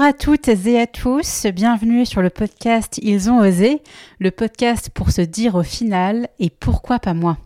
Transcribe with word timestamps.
Bonjour 0.00 0.14
à 0.14 0.18
toutes 0.18 0.48
et 0.48 0.80
à 0.80 0.86
tous, 0.86 1.44
bienvenue 1.54 2.06
sur 2.06 2.22
le 2.22 2.30
podcast 2.30 2.98
Ils 3.02 3.28
ont 3.28 3.40
osé, 3.40 3.82
le 4.18 4.30
podcast 4.30 4.88
pour 4.88 5.10
se 5.10 5.20
dire 5.20 5.56
au 5.56 5.62
final 5.62 6.30
et 6.38 6.48
pourquoi 6.48 6.98
pas 6.98 7.12
moi. 7.12 7.36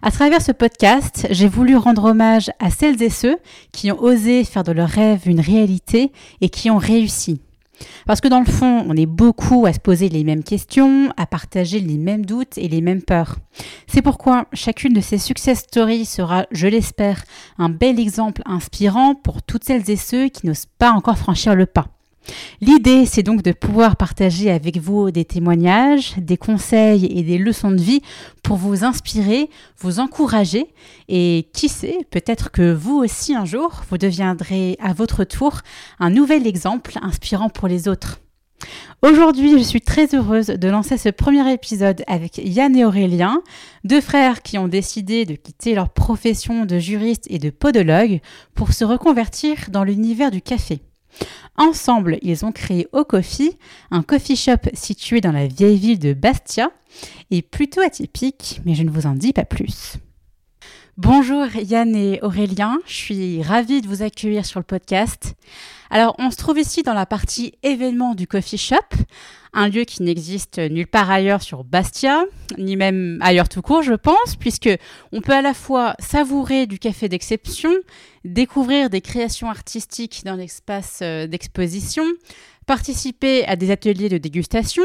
À 0.00 0.10
travers 0.10 0.40
ce 0.40 0.52
podcast, 0.52 1.26
j'ai 1.28 1.48
voulu 1.48 1.76
rendre 1.76 2.04
hommage 2.04 2.50
à 2.60 2.70
celles 2.70 3.02
et 3.02 3.10
ceux 3.10 3.36
qui 3.72 3.92
ont 3.92 4.00
osé 4.00 4.42
faire 4.44 4.64
de 4.64 4.72
leur 4.72 4.88
rêve 4.88 5.28
une 5.28 5.40
réalité 5.40 6.12
et 6.40 6.48
qui 6.48 6.70
ont 6.70 6.78
réussi. 6.78 7.42
Parce 8.06 8.20
que 8.20 8.28
dans 8.28 8.40
le 8.40 8.46
fond, 8.46 8.84
on 8.88 8.96
est 8.96 9.06
beaucoup 9.06 9.66
à 9.66 9.72
se 9.72 9.80
poser 9.80 10.08
les 10.08 10.24
mêmes 10.24 10.44
questions, 10.44 11.12
à 11.16 11.26
partager 11.26 11.80
les 11.80 11.98
mêmes 11.98 12.26
doutes 12.26 12.58
et 12.58 12.68
les 12.68 12.80
mêmes 12.80 13.02
peurs. 13.02 13.36
C'est 13.86 14.02
pourquoi 14.02 14.46
chacune 14.52 14.92
de 14.92 15.00
ces 15.00 15.18
success 15.18 15.60
stories 15.60 16.04
sera, 16.04 16.46
je 16.50 16.66
l'espère, 16.66 17.24
un 17.58 17.68
bel 17.68 17.98
exemple 18.00 18.42
inspirant 18.46 19.14
pour 19.14 19.42
toutes 19.42 19.64
celles 19.64 19.90
et 19.90 19.96
ceux 19.96 20.28
qui 20.28 20.46
n'osent 20.46 20.66
pas 20.78 20.90
encore 20.90 21.18
franchir 21.18 21.54
le 21.54 21.66
pas. 21.66 21.86
L'idée, 22.60 23.06
c'est 23.06 23.22
donc 23.22 23.42
de 23.42 23.52
pouvoir 23.52 23.96
partager 23.96 24.50
avec 24.50 24.78
vous 24.78 25.10
des 25.10 25.24
témoignages, 25.24 26.14
des 26.18 26.36
conseils 26.36 27.06
et 27.06 27.22
des 27.22 27.38
leçons 27.38 27.72
de 27.72 27.80
vie 27.80 28.02
pour 28.42 28.56
vous 28.56 28.84
inspirer, 28.84 29.50
vous 29.78 30.00
encourager 30.00 30.66
et 31.08 31.48
qui 31.52 31.68
sait, 31.68 31.98
peut-être 32.10 32.50
que 32.50 32.72
vous 32.72 32.98
aussi 32.98 33.34
un 33.34 33.44
jour, 33.44 33.82
vous 33.90 33.98
deviendrez 33.98 34.76
à 34.80 34.92
votre 34.92 35.24
tour 35.24 35.60
un 35.98 36.10
nouvel 36.10 36.46
exemple 36.46 36.98
inspirant 37.02 37.48
pour 37.48 37.68
les 37.68 37.88
autres. 37.88 38.20
Aujourd'hui, 39.02 39.58
je 39.58 39.64
suis 39.64 39.80
très 39.80 40.14
heureuse 40.14 40.46
de 40.46 40.68
lancer 40.68 40.96
ce 40.96 41.08
premier 41.08 41.52
épisode 41.52 42.04
avec 42.06 42.38
Yann 42.38 42.76
et 42.76 42.84
Aurélien, 42.84 43.42
deux 43.82 44.00
frères 44.00 44.42
qui 44.42 44.58
ont 44.58 44.68
décidé 44.68 45.24
de 45.24 45.34
quitter 45.34 45.74
leur 45.74 45.88
profession 45.88 46.64
de 46.64 46.78
juriste 46.78 47.26
et 47.28 47.40
de 47.40 47.50
podologue 47.50 48.20
pour 48.54 48.72
se 48.72 48.84
reconvertir 48.84 49.56
dans 49.70 49.82
l'univers 49.82 50.30
du 50.30 50.40
café. 50.40 50.82
Ensemble, 51.56 52.18
ils 52.22 52.44
ont 52.44 52.52
créé 52.52 52.88
Au 52.92 53.04
Coffee, 53.04 53.56
un 53.90 54.02
coffee 54.02 54.36
shop 54.36 54.70
situé 54.72 55.20
dans 55.20 55.32
la 55.32 55.46
vieille 55.46 55.78
ville 55.78 55.98
de 55.98 56.12
Bastia, 56.14 56.70
et 57.30 57.42
plutôt 57.42 57.80
atypique, 57.80 58.60
mais 58.64 58.74
je 58.74 58.82
ne 58.82 58.90
vous 58.90 59.06
en 59.06 59.14
dis 59.14 59.32
pas 59.32 59.44
plus. 59.44 59.94
Bonjour 60.98 61.46
Yann 61.56 61.96
et 61.96 62.20
Aurélien, 62.20 62.78
je 62.86 62.92
suis 62.92 63.42
ravie 63.42 63.80
de 63.80 63.88
vous 63.88 64.02
accueillir 64.02 64.44
sur 64.44 64.60
le 64.60 64.64
podcast. 64.64 65.34
Alors, 65.88 66.14
on 66.18 66.30
se 66.30 66.36
trouve 66.36 66.58
ici 66.58 66.82
dans 66.82 66.92
la 66.92 67.06
partie 67.06 67.54
événement 67.62 68.14
du 68.14 68.26
coffee 68.26 68.58
shop, 68.58 68.76
un 69.54 69.70
lieu 69.70 69.84
qui 69.84 70.02
n'existe 70.02 70.58
nulle 70.58 70.86
part 70.86 71.10
ailleurs 71.10 71.40
sur 71.40 71.64
Bastia, 71.64 72.24
ni 72.58 72.76
même 72.76 73.18
ailleurs 73.22 73.48
tout 73.48 73.62
court, 73.62 73.82
je 73.82 73.94
pense, 73.94 74.36
puisque 74.38 74.68
on 75.12 75.22
peut 75.22 75.32
à 75.32 75.40
la 75.40 75.54
fois 75.54 75.94
savourer 75.98 76.66
du 76.66 76.78
café 76.78 77.08
d'exception, 77.08 77.70
découvrir 78.26 78.90
des 78.90 79.00
créations 79.00 79.48
artistiques 79.48 80.22
dans 80.26 80.34
l'espace 80.34 80.98
euh, 81.00 81.26
d'exposition, 81.26 82.04
participer 82.66 83.44
à 83.46 83.56
des 83.56 83.70
ateliers 83.70 84.08
de 84.08 84.18
dégustation. 84.18 84.82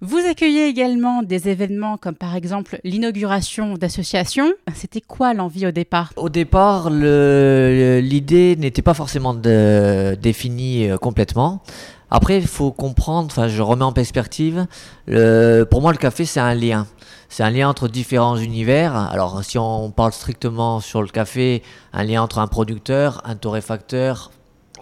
Vous 0.00 0.18
accueillez 0.18 0.68
également 0.68 1.22
des 1.22 1.48
événements 1.48 1.96
comme 1.96 2.14
par 2.14 2.36
exemple 2.36 2.78
l'inauguration 2.84 3.74
d'associations. 3.74 4.52
C'était 4.74 5.00
quoi 5.00 5.34
l'envie 5.34 5.66
au 5.66 5.70
départ? 5.70 6.12
Au 6.16 6.28
départ, 6.28 6.90
l'idée 6.90 8.56
n'était 8.56 8.82
pas 8.82 8.94
forcément 8.94 9.34
définie 9.34 10.88
euh, 10.88 10.96
complètement. 10.96 11.62
Après, 12.10 12.38
il 12.38 12.46
faut 12.46 12.72
comprendre, 12.72 13.26
enfin, 13.30 13.48
je 13.48 13.60
remets 13.60 13.84
en 13.84 13.92
perspective, 13.92 14.66
pour 15.06 15.82
moi, 15.82 15.92
le 15.92 15.98
café, 15.98 16.24
c'est 16.24 16.40
un 16.40 16.54
lien. 16.54 16.86
C'est 17.28 17.42
un 17.42 17.50
lien 17.50 17.68
entre 17.68 17.88
différents 17.88 18.38
univers. 18.38 18.96
Alors, 18.96 19.44
si 19.44 19.58
on 19.58 19.90
parle 19.90 20.12
strictement 20.12 20.80
sur 20.80 21.02
le 21.02 21.08
café, 21.08 21.62
un 21.92 22.04
lien 22.04 22.22
entre 22.22 22.38
un 22.38 22.46
producteur, 22.46 23.20
un 23.26 23.36
torréfacteur, 23.36 24.30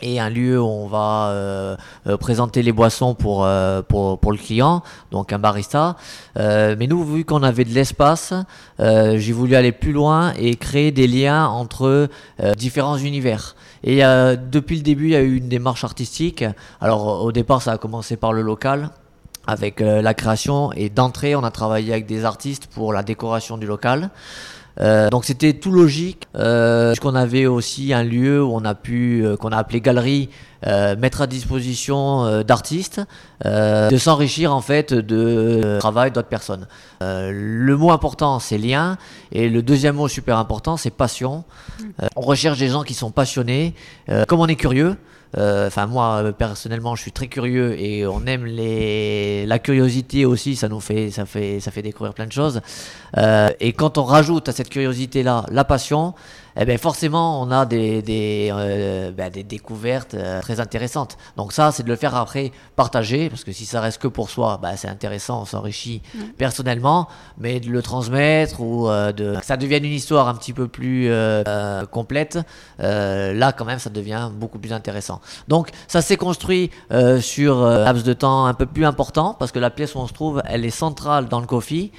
et 0.02 0.20
un 0.20 0.28
lieu 0.30 0.60
où 0.60 0.66
on 0.66 0.86
va 0.86 1.28
euh, 1.28 1.76
euh, 2.06 2.16
présenter 2.16 2.62
les 2.62 2.72
boissons 2.72 3.14
pour, 3.14 3.44
euh, 3.44 3.82
pour, 3.82 4.32
le 4.32 4.38
client, 4.38 4.82
donc 5.10 5.32
un 5.32 5.38
barista. 5.38 5.96
mais 6.36 6.86
nous, 6.86 7.04
vu 7.04 7.24
qu'on 7.24 7.42
avait 7.42 7.64
de 7.64 7.72
l'espace, 7.72 8.34
j'ai 8.78 9.32
voulu 9.32 9.54
aller 9.54 9.72
plus 9.72 9.92
loin 9.92 10.32
et 10.38 10.56
créer 10.56 10.92
des 10.92 11.06
liens 11.06 11.46
entre 11.46 12.08
différents 12.56 12.96
univers. 12.96 13.56
Et 13.84 14.00
depuis 14.00 14.76
le 14.76 14.82
début, 14.82 15.06
il 15.06 15.12
y 15.12 15.16
a 15.16 15.22
eu 15.22 15.36
une 15.36 15.48
démarche 15.48 15.84
artistique. 15.84 16.44
Alors 16.80 17.22
au 17.22 17.32
départ, 17.32 17.62
ça 17.62 17.72
a 17.72 17.78
commencé 17.78 18.16
par 18.16 18.32
le 18.32 18.42
local 18.42 18.90
avec 19.46 19.80
la 19.80 20.12
création 20.12 20.72
et 20.72 20.88
d'entrée, 20.88 21.36
on 21.36 21.44
a 21.44 21.52
travaillé 21.52 21.92
avec 21.92 22.06
des 22.06 22.24
artistes 22.24 22.66
pour 22.66 22.92
la 22.92 23.04
décoration 23.04 23.56
du 23.56 23.66
local. 23.66 24.10
Euh, 24.80 25.08
donc 25.08 25.24
c'était 25.24 25.54
tout 25.54 25.70
logique, 25.70 26.28
euh, 26.36 26.90
puisqu'on 26.90 27.14
avait 27.14 27.46
aussi 27.46 27.92
un 27.92 28.02
lieu 28.02 28.42
où 28.42 28.52
on 28.54 28.64
a 28.64 28.74
pu, 28.74 29.24
euh, 29.24 29.36
qu'on 29.36 29.50
a 29.50 29.56
appelé 29.56 29.80
galerie, 29.80 30.28
euh, 30.66 30.96
mettre 30.96 31.22
à 31.22 31.26
disposition 31.26 32.42
d'artistes, 32.42 33.00
de 33.44 33.96
s'enrichir 33.98 34.54
en 34.54 34.60
fait 34.60 34.92
de 34.92 35.76
travail 35.78 36.10
d'autres 36.10 36.28
personnes. 36.28 36.66
le 37.00 37.76
mot 37.76 37.90
important 37.90 38.38
c'est 38.38 38.58
lien, 38.58 38.96
et 39.32 39.48
le 39.48 39.62
deuxième 39.62 39.96
mot 39.96 40.08
super 40.08 40.38
important 40.38 40.76
c'est 40.76 40.90
passion. 40.90 41.44
on 42.16 42.20
recherche 42.20 42.58
des 42.58 42.68
gens 42.68 42.82
qui 42.82 42.94
sont 42.94 43.10
passionnés, 43.10 43.74
comme 44.28 44.40
on 44.40 44.46
est 44.46 44.56
curieux. 44.56 44.96
Euh, 45.36 45.66
enfin, 45.66 45.86
moi, 45.86 46.22
euh, 46.22 46.32
personnellement, 46.32 46.94
je 46.94 47.02
suis 47.02 47.12
très 47.12 47.28
curieux 47.28 47.78
et 47.78 48.06
on 48.06 48.24
aime 48.26 48.46
les... 48.46 49.44
la 49.46 49.58
curiosité 49.58 50.24
aussi, 50.24 50.56
ça 50.56 50.68
nous 50.68 50.80
fait, 50.80 51.10
ça 51.10 51.26
fait, 51.26 51.60
ça 51.60 51.70
fait 51.70 51.82
découvrir 51.82 52.14
plein 52.14 52.26
de 52.26 52.32
choses. 52.32 52.60
Euh, 53.16 53.50
et 53.60 53.72
quand 53.72 53.98
on 53.98 54.04
rajoute 54.04 54.48
à 54.48 54.52
cette 54.52 54.68
curiosité-là 54.68 55.46
la 55.50 55.64
passion, 55.64 56.14
eh 56.58 56.64
ben 56.64 56.78
forcément, 56.78 57.42
on 57.42 57.50
a 57.50 57.66
des, 57.66 58.00
des, 58.00 58.48
euh, 58.50 59.10
ben, 59.12 59.30
des 59.30 59.42
découvertes 59.42 60.14
euh, 60.14 60.40
très 60.40 60.58
intéressantes. 60.58 61.18
Donc 61.36 61.52
ça, 61.52 61.70
c'est 61.70 61.82
de 61.82 61.88
le 61.88 61.96
faire 61.96 62.14
après 62.14 62.50
partager, 62.76 63.28
parce 63.28 63.44
que 63.44 63.52
si 63.52 63.66
ça 63.66 63.80
reste 63.80 64.00
que 64.00 64.08
pour 64.08 64.30
soi, 64.30 64.58
ben, 64.62 64.74
c'est 64.76 64.88
intéressant, 64.88 65.42
on 65.42 65.44
s'enrichit 65.44 66.00
personnellement, 66.38 67.08
mais 67.38 67.60
de 67.60 67.68
le 67.68 67.82
transmettre 67.82 68.60
ou 68.60 68.88
euh, 68.88 69.12
de 69.12 69.36
que 69.36 69.44
ça 69.44 69.58
devienne 69.58 69.84
une 69.84 69.92
histoire 69.92 70.28
un 70.28 70.34
petit 70.34 70.54
peu 70.54 70.66
plus 70.66 71.10
complète, 71.90 72.38
là 72.78 73.52
quand 73.52 73.64
même, 73.64 73.78
ça 73.78 73.90
devient 73.90 74.30
beaucoup 74.32 74.58
plus 74.58 74.72
intéressant. 74.72 75.20
Donc 75.48 75.70
ça 75.88 76.00
s'est 76.00 76.16
construit 76.16 76.70
sur 77.20 77.64
un 77.64 77.84
laps 77.84 78.04
de 78.04 78.12
temps 78.12 78.46
un 78.46 78.54
peu 78.54 78.66
plus 78.66 78.84
important, 78.84 79.34
parce 79.38 79.52
que 79.52 79.58
la 79.58 79.70
pièce 79.70 79.94
où 79.94 79.98
on 79.98 80.06
se 80.06 80.12
trouve, 80.12 80.42
elle 80.46 80.64
est 80.64 80.70
centrale 80.70 81.28
dans 81.28 81.40
le 81.40 81.46
coffee. 81.46 81.92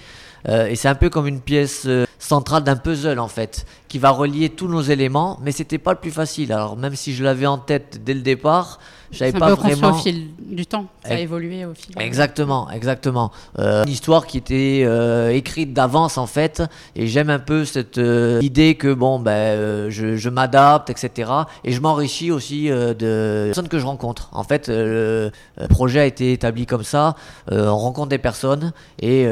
et 0.47 0.75
c'est 0.75 0.87
un 0.87 0.95
peu 0.95 1.09
comme 1.09 1.27
une 1.27 1.41
pièce 1.41 1.87
centrale 2.19 2.63
d'un 2.63 2.75
puzzle 2.75 3.19
en 3.19 3.27
fait, 3.27 3.65
qui 3.87 3.99
va 3.99 4.09
relier 4.09 4.49
tous 4.49 4.67
nos 4.67 4.81
éléments, 4.81 5.39
mais 5.41 5.51
c'était 5.51 5.77
pas 5.77 5.91
le 5.91 5.99
plus 5.99 6.11
facile. 6.11 6.51
Alors 6.51 6.77
même 6.77 6.95
si 6.95 7.13
je 7.13 7.23
l'avais 7.23 7.47
en 7.47 7.57
tête 7.57 8.01
dès 8.03 8.13
le 8.13 8.21
départ, 8.21 8.79
j'avais 9.11 9.37
pas 9.37 9.53
vraiment. 9.55 9.91
au 9.91 9.93
fil 9.93 10.27
du 10.39 10.65
temps, 10.65 10.87
ça 11.03 11.13
a 11.13 11.19
évolué 11.19 11.65
au 11.65 11.73
fil. 11.73 11.95
Exactement, 11.99 12.69
exactement. 12.69 13.31
Euh, 13.59 13.83
une 13.83 13.89
histoire 13.89 14.27
qui 14.27 14.37
était 14.37 14.83
euh, 14.85 15.29
écrite 15.29 15.73
d'avance 15.73 16.17
en 16.17 16.27
fait, 16.27 16.63
et 16.95 17.07
j'aime 17.07 17.29
un 17.29 17.39
peu 17.39 17.63
cette 17.65 17.97
euh, 17.97 18.39
idée 18.41 18.75
que 18.75 18.93
bon 18.93 19.19
ben 19.19 19.89
je, 19.89 20.17
je 20.17 20.29
m'adapte, 20.29 20.89
etc. 20.89 21.31
Et 21.63 21.71
je 21.71 21.81
m'enrichis 21.81 22.31
aussi 22.31 22.69
de 22.69 23.45
personnes 23.45 23.69
que 23.69 23.79
je 23.79 23.85
rencontre. 23.85 24.29
En 24.33 24.43
fait, 24.43 24.67
le 24.67 25.31
projet 25.69 26.01
a 26.01 26.05
été 26.05 26.33
établi 26.33 26.65
comme 26.65 26.83
ça. 26.83 27.15
on 27.49 27.77
rencontre 27.77 28.09
des 28.09 28.17
personnes 28.17 28.73
et 28.99 29.25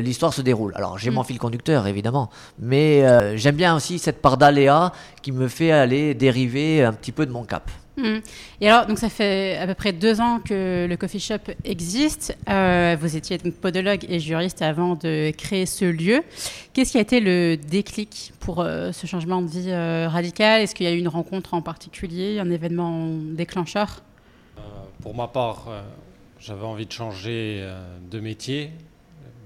l'histoire 0.00 0.32
se 0.32 0.42
déroule. 0.42 0.72
Alors 0.74 0.98
j'ai 0.98 1.10
mm. 1.10 1.14
mon 1.14 1.22
fil 1.22 1.38
conducteur 1.38 1.86
évidemment, 1.86 2.11
mais 2.58 3.36
j'aime 3.36 3.56
bien 3.56 3.74
aussi 3.74 3.98
cette 3.98 4.20
part 4.22 4.36
d'aléa 4.36 4.92
qui 5.22 5.32
me 5.32 5.48
fait 5.48 5.72
aller 5.72 6.14
dériver 6.14 6.84
un 6.84 6.92
petit 6.92 7.12
peu 7.12 7.26
de 7.26 7.32
mon 7.32 7.44
cap. 7.44 7.70
Hmm. 7.96 8.20
Et 8.60 8.70
alors, 8.70 8.86
donc 8.86 8.98
ça 8.98 9.10
fait 9.10 9.58
à 9.58 9.66
peu 9.66 9.74
près 9.74 9.92
deux 9.92 10.20
ans 10.20 10.40
que 10.40 10.86
le 10.88 10.96
coffee 10.96 11.20
shop 11.20 11.52
existe. 11.64 12.36
Euh, 12.48 12.96
vous 12.98 13.16
étiez 13.16 13.36
donc 13.36 13.54
podologue 13.54 14.06
et 14.08 14.18
juriste 14.18 14.62
avant 14.62 14.94
de 14.94 15.30
créer 15.36 15.66
ce 15.66 15.84
lieu. 15.84 16.22
Qu'est-ce 16.72 16.92
qui 16.92 16.98
a 16.98 17.02
été 17.02 17.20
le 17.20 17.56
déclic 17.56 18.32
pour 18.40 18.60
euh, 18.60 18.92
ce 18.92 19.06
changement 19.06 19.42
de 19.42 19.48
vie 19.48 19.70
euh, 19.70 20.08
radical? 20.08 20.62
Est-ce 20.62 20.74
qu'il 20.74 20.86
y 20.86 20.88
a 20.88 20.92
eu 20.92 20.98
une 20.98 21.08
rencontre 21.08 21.52
en 21.52 21.60
particulier, 21.60 22.38
un 22.38 22.50
événement 22.50 23.08
déclencheur? 23.08 24.02
Pour 25.02 25.14
ma 25.14 25.26
part, 25.26 25.66
j'avais 26.38 26.64
envie 26.64 26.86
de 26.86 26.92
changer 26.92 27.66
de 28.08 28.20
métier. 28.20 28.70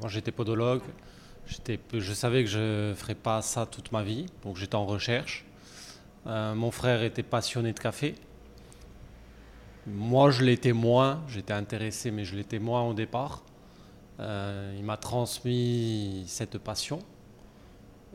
Moi, 0.00 0.10
j'étais 0.10 0.30
podologue. 0.30 0.82
Je 1.46 2.12
savais 2.12 2.42
que 2.44 2.50
je 2.50 2.90
ne 2.90 2.94
ferais 2.94 3.14
pas 3.14 3.40
ça 3.42 3.66
toute 3.66 3.92
ma 3.92 4.02
vie, 4.02 4.26
donc 4.42 4.56
j'étais 4.56 4.74
en 4.74 4.86
recherche. 4.86 5.44
mon 6.26 6.70
frère 6.70 7.02
était 7.02 7.22
passionné 7.22 7.72
de 7.72 7.78
café. 7.78 8.14
Moi, 9.86 10.32
je 10.32 10.42
l'étais 10.42 10.72
moins, 10.72 11.22
j'étais 11.28 11.52
intéressé, 11.52 12.10
mais 12.10 12.24
je 12.24 12.34
l'étais 12.34 12.58
moins 12.58 12.82
au 12.82 12.92
départ. 12.92 13.44
Euh, 14.18 14.74
il 14.76 14.84
m'a 14.84 14.96
transmis 14.96 16.24
cette 16.26 16.58
passion. 16.58 16.98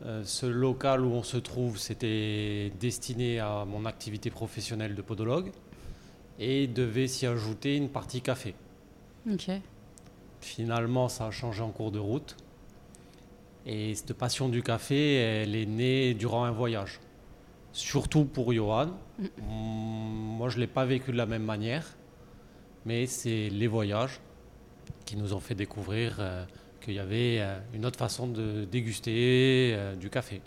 Euh, 0.05 0.23
ce 0.25 0.45
local 0.45 1.05
où 1.05 1.11
on 1.11 1.23
se 1.23 1.37
trouve, 1.37 1.77
c'était 1.77 2.73
destiné 2.79 3.39
à 3.39 3.65
mon 3.65 3.85
activité 3.85 4.29
professionnelle 4.29 4.95
de 4.95 5.01
podologue 5.01 5.51
et 6.39 6.67
devait 6.67 7.07
s'y 7.07 7.25
ajouter 7.25 7.77
une 7.77 7.89
partie 7.89 8.21
café. 8.21 8.53
Finalement, 10.41 11.07
ça 11.07 11.27
a 11.27 11.31
changé 11.31 11.61
en 11.61 11.69
cours 11.69 11.91
de 11.91 11.99
route. 11.99 12.35
Et 13.65 13.93
cette 13.95 14.13
passion 14.13 14.49
du 14.49 14.63
café, 14.63 15.15
elle 15.15 15.55
est 15.55 15.65
née 15.65 16.13
durant 16.13 16.43
un 16.45 16.51
voyage 16.51 16.99
surtout 17.73 18.25
pour 18.25 18.51
Johan. 18.51 18.89
Moi, 19.41 20.49
je 20.49 20.55
ne 20.55 20.61
l'ai 20.61 20.67
pas 20.67 20.83
vécu 20.85 21.11
de 21.11 21.17
la 21.17 21.25
même 21.25 21.43
manière. 21.43 21.85
mais 22.85 23.05
c'est 23.05 23.49
les 23.49 23.67
voyages 23.67 24.19
qui 25.05 25.15
nous 25.15 25.33
ont 25.33 25.39
fait 25.39 25.55
découvrir 25.55 26.19
qu'il 26.81 26.95
y 26.95 26.99
avait 26.99 27.39
une 27.73 27.85
autre 27.85 27.99
façon 27.99 28.27
de 28.27 28.65
déguster 28.65 29.77
du 29.99 30.09
café 30.09 30.41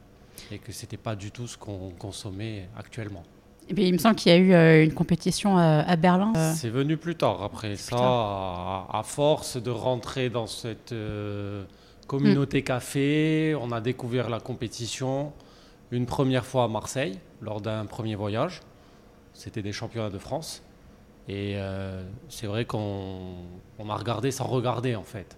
et 0.51 0.59
que 0.59 0.73
c'était 0.73 0.97
pas 0.97 1.17
du 1.17 1.31
tout 1.31 1.47
ce 1.47 1.57
qu'on 1.57 1.91
consommait 1.99 2.69
actuellement. 2.77 3.25
Et 3.69 3.89
il 3.89 3.93
me 3.95 3.99
semble 3.99 4.17
qu'il 4.17 4.31
y 4.31 4.35
a 4.35 4.39
eu 4.39 4.53
euh, 4.53 4.85
une 4.85 4.93
compétition 4.93 5.59
euh, 5.59 5.83
à 5.87 5.97
Berlin. 5.97 6.33
Euh. 6.37 6.53
C'est 6.55 6.69
venu 6.69 6.97
plus 6.97 7.15
tard. 7.15 7.43
Après 7.43 7.77
ça, 7.77 7.97
À, 7.97 9.03
force 9.05 9.57
de 9.57 9.71
rentrer 9.71 10.29
dans 10.29 10.47
cette 10.47 10.95
communauté 12.07 12.61
mm. 12.61 12.65
café, 12.65 13.57
on 13.61 13.71
a 13.73 13.81
découvert 13.81 14.29
la 14.31 14.41
compétition 14.41 15.33
une 15.91 16.07
première 16.07 16.45
fois 16.45 16.65
à 16.65 16.69
Marseille, 16.69 17.19
lors 17.41 17.61
d'un 17.61 17.87
premier 17.87 18.15
voyage. 18.15 18.61
C'était 19.33 19.63
des 19.63 19.73
championnats 19.73 20.11
de 20.11 20.19
France. 20.19 20.63
Et 21.29 21.57
c'est 22.29 22.47
vrai 22.47 22.65
qu'on 22.65 23.35
a 23.89 23.95
regardé 23.95 24.31
sans 24.31 24.47
regarder, 24.47 24.95
en 24.95 25.05
fait. 25.05 25.37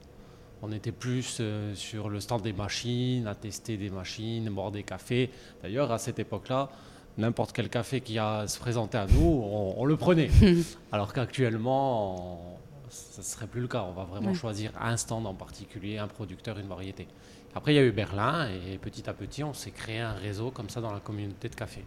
On 0.62 0.72
était 0.72 0.92
plus 0.92 1.40
sur 1.74 2.08
le 2.08 2.20
stand 2.20 2.42
des 2.42 2.52
machines, 2.52 3.26
à 3.26 3.34
tester 3.34 3.76
des 3.76 3.90
machines, 3.90 4.48
boire 4.50 4.70
des 4.70 4.82
cafés. 4.82 5.30
D'ailleurs, 5.62 5.92
à 5.92 5.98
cette 5.98 6.18
époque-là, 6.18 6.70
n'importe 7.18 7.52
quel 7.52 7.68
café 7.68 8.00
qui 8.00 8.18
a 8.18 8.46
se 8.48 8.58
présenté 8.58 8.98
à 8.98 9.06
nous, 9.06 9.44
on, 9.76 9.84
le 9.84 9.96
prenait. 9.96 10.30
Alors 10.92 11.12
qu'actuellement, 11.12 12.58
ce 12.90 13.20
ne 13.20 13.24
serait 13.24 13.46
plus 13.46 13.60
le 13.60 13.68
cas. 13.68 13.84
On 13.88 13.92
va 13.92 14.04
vraiment 14.04 14.34
choisir 14.34 14.70
un 14.80 14.96
stand 14.96 15.26
en 15.26 15.34
particulier, 15.34 15.98
un 15.98 16.08
producteur, 16.08 16.58
une 16.58 16.68
variété. 16.68 17.06
Après, 17.54 17.72
il 17.72 17.76
y 17.76 17.78
a 17.78 17.82
eu 17.82 17.92
Berlin 17.92 18.48
et 18.48 18.76
petit 18.76 19.08
à 19.08 19.14
petit, 19.14 19.42
on 19.42 19.54
s'est 19.54 19.70
créé 19.70 20.00
un 20.00 20.12
réseau 20.12 20.50
comme 20.50 20.68
ça 20.68 20.80
dans 20.80 20.92
la 20.92 21.00
communauté 21.00 21.48
de 21.48 21.54
café. 21.54 21.82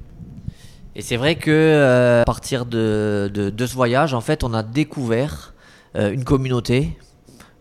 Et 0.95 1.01
c'est 1.01 1.17
vrai 1.17 1.35
que 1.35 1.51
euh, 1.51 2.21
à 2.21 2.25
partir 2.25 2.65
de, 2.65 3.29
de, 3.31 3.65
ce 3.65 3.75
voyage, 3.75 4.15
en 4.15 4.21
fait, 4.21 4.43
on 4.43 4.53
a 4.53 4.63
découvert 4.63 5.53
euh, 5.95 6.11
une 6.11 6.23
communauté 6.23 6.97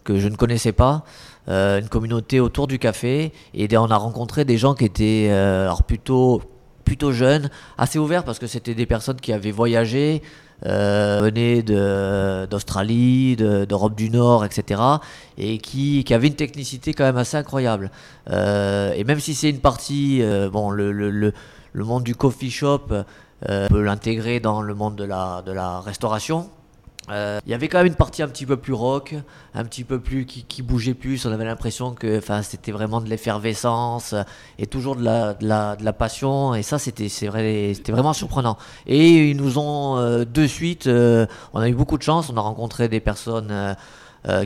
que 0.04 0.18
je 0.18 0.28
ne 0.28 0.36
connaissais 0.36 0.72
pas. 0.72 1.04
Euh, 1.48 1.80
une 1.80 1.88
communauté 1.88 2.40
autour 2.40 2.66
du 2.66 2.78
café 2.78 3.32
et 3.54 3.76
on 3.78 3.90
a 3.90 3.96
rencontré 3.96 4.44
des 4.44 4.58
gens 4.58 4.74
qui 4.74 4.84
étaient 4.84 5.30
alors 5.30 5.82
plutôt 5.82 6.42
plutôt 6.84 7.12
jeunes, 7.12 7.50
assez 7.76 7.98
ouverts 7.98 8.24
parce 8.24 8.38
que 8.38 8.46
c'était 8.46 8.74
des 8.74 8.86
personnes 8.86 9.20
qui 9.20 9.34
avaient 9.34 9.50
voyagé, 9.50 10.22
euh, 10.66 11.20
venaient 11.22 11.62
d'Australie, 12.46 13.36
d'Europe 13.36 13.94
du 13.94 14.10
Nord, 14.10 14.44
etc. 14.44 14.80
Et 15.36 15.58
qui, 15.58 16.04
qui, 16.04 16.14
avaient 16.14 16.28
une 16.28 16.34
technicité 16.34 16.94
quand 16.94 17.04
même 17.04 17.16
assez 17.16 17.36
incroyable. 17.36 17.90
Euh, 18.30 18.92
et 18.94 19.04
même 19.04 19.20
si 19.20 19.34
c'est 19.34 19.50
une 19.50 19.60
partie, 19.60 20.22
euh, 20.22 20.50
bon, 20.50 20.70
le, 20.70 20.92
le, 20.92 21.32
monde 21.74 22.02
du 22.02 22.14
coffee 22.14 22.50
shop 22.50 22.88
euh, 23.48 23.68
peut 23.68 23.82
l'intégrer 23.82 24.40
dans 24.40 24.62
le 24.62 24.74
monde 24.74 24.96
de 24.96 25.04
la, 25.04 25.42
de 25.46 25.52
la 25.52 25.80
restauration. 25.80 26.50
Euh, 27.10 27.40
il 27.46 27.50
y 27.50 27.54
avait 27.54 27.68
quand 27.68 27.78
même 27.78 27.86
une 27.86 27.94
partie 27.94 28.22
un 28.22 28.28
petit 28.28 28.46
peu 28.46 28.56
plus 28.56 28.72
rock, 28.72 29.14
un 29.54 29.64
petit 29.64 29.84
peu 29.84 30.00
plus 30.00 30.26
qui, 30.26 30.62
bougeait 30.62 30.94
plus. 30.94 31.24
On 31.26 31.32
avait 31.32 31.44
l'impression 31.44 31.94
que 31.94 32.20
c'était 32.42 32.72
vraiment 32.72 33.00
de 33.00 33.08
l'effervescence 33.08 34.14
et 34.58 34.66
toujours 34.66 34.96
de 34.96 35.04
la, 35.04 35.34
de 35.34 35.46
la, 35.46 35.76
de 35.76 35.84
la 35.84 35.92
passion. 35.92 36.54
Et 36.54 36.62
ça, 36.62 36.78
c'était 36.78 37.08
vrai, 37.26 37.72
vraiment 37.88 38.12
surprenant. 38.12 38.58
Et 38.86 39.30
ils 39.30 39.36
nous 39.36 39.58
ont 39.58 39.98
euh, 39.98 40.24
de 40.24 40.46
suite, 40.46 40.86
euh, 40.86 41.26
on 41.54 41.60
a 41.60 41.68
eu 41.68 41.74
beaucoup 41.74 41.98
de 41.98 42.02
chance. 42.02 42.30
On 42.30 42.36
a 42.36 42.40
rencontré 42.40 42.88
des 42.88 43.00
personnes 43.00 43.76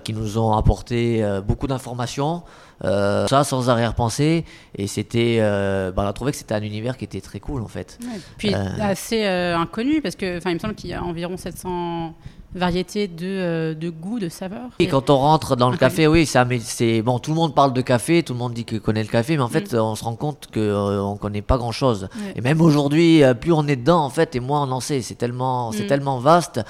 qui 0.05 0.12
nous 0.12 0.38
ont 0.38 0.53
apporté 0.53 1.26
beaucoup 1.44 1.67
d'informations. 1.67 2.44
ça 2.82 3.43
sans 3.43 3.69
arrière-pensée 3.69 4.44
et 4.76 4.87
c'était 4.87 5.38
bah, 5.41 6.05
on 6.05 6.06
a 6.06 6.12
trouvé 6.12 6.31
que 6.31 6.38
c'était 6.38 6.55
un 6.55 6.62
univers 6.62 6.97
qui 6.97 7.05
était 7.05 7.23
très 7.23 7.41
cool 7.41 7.62
en 7.62 7.69
fait 7.69 7.99
puis 8.37 8.55
assez 8.55 9.25
inconnu 9.25 10.00
parce 10.00 10.14
que 10.14 10.37
enfin 10.37 10.50
il 10.50 10.55
me 10.55 10.59
semble 10.61 10.76
qu'il 10.76 10.91
y 10.91 10.94
a 10.94 11.03
environ 11.03 11.37
700 11.37 12.14
variété 12.54 13.08
de, 13.08 13.26
euh, 13.26 13.75
de 13.75 13.88
goût, 13.88 14.19
de 14.19 14.28
saveur. 14.28 14.69
Et 14.78 14.87
quand 14.87 15.10
on 15.10 15.16
rentre 15.16 15.56
dans 15.56 15.70
le 15.70 15.76
café, 15.76 16.06
oui, 16.06 16.26
ça, 16.26 16.44
mais 16.44 16.58
c'est 16.58 17.02
bon. 17.02 17.19
Tout 17.19 17.31
le 17.31 17.37
monde 17.37 17.54
parle 17.54 17.72
de 17.72 17.81
café, 17.81 18.22
tout 18.22 18.34
le 18.34 18.38
monde 18.38 18.52
dit 18.52 18.64
qu'il 18.64 18.81
connaît 18.81 19.02
le 19.02 19.08
café, 19.08 19.37
mais 19.37 19.43
en 19.43 19.49
fait, 19.49 19.72
mm. 19.72 19.78
on 19.78 19.94
se 19.94 20.04
rend 20.04 20.16
compte 20.16 20.49
qu'on 20.52 20.60
euh, 20.60 21.12
ne 21.12 21.19
connaît 21.19 21.43
pas 21.43 21.56
grand 21.56 21.72
chose. 21.72 22.08
Et 22.37 22.40
même 22.40 22.60
aujourd'hui, 22.60 23.22
euh, 23.22 23.34
plus 23.34 23.52
on 23.52 23.66
est 23.66 23.76
dedans, 23.76 24.04
en 24.04 24.10
fait, 24.10 24.37
et 24.37 24.40
moins 24.40 24.66
on 24.69 24.72
en 24.72 24.81
sait. 24.81 25.00
C'est 25.02 25.14
tellement, 25.14 25.72
c'est 25.72 25.84
mm. 25.84 25.88
tellement 25.88 26.19
vaste 26.19 26.60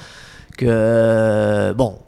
que 0.56 1.72
bon. 1.76 1.98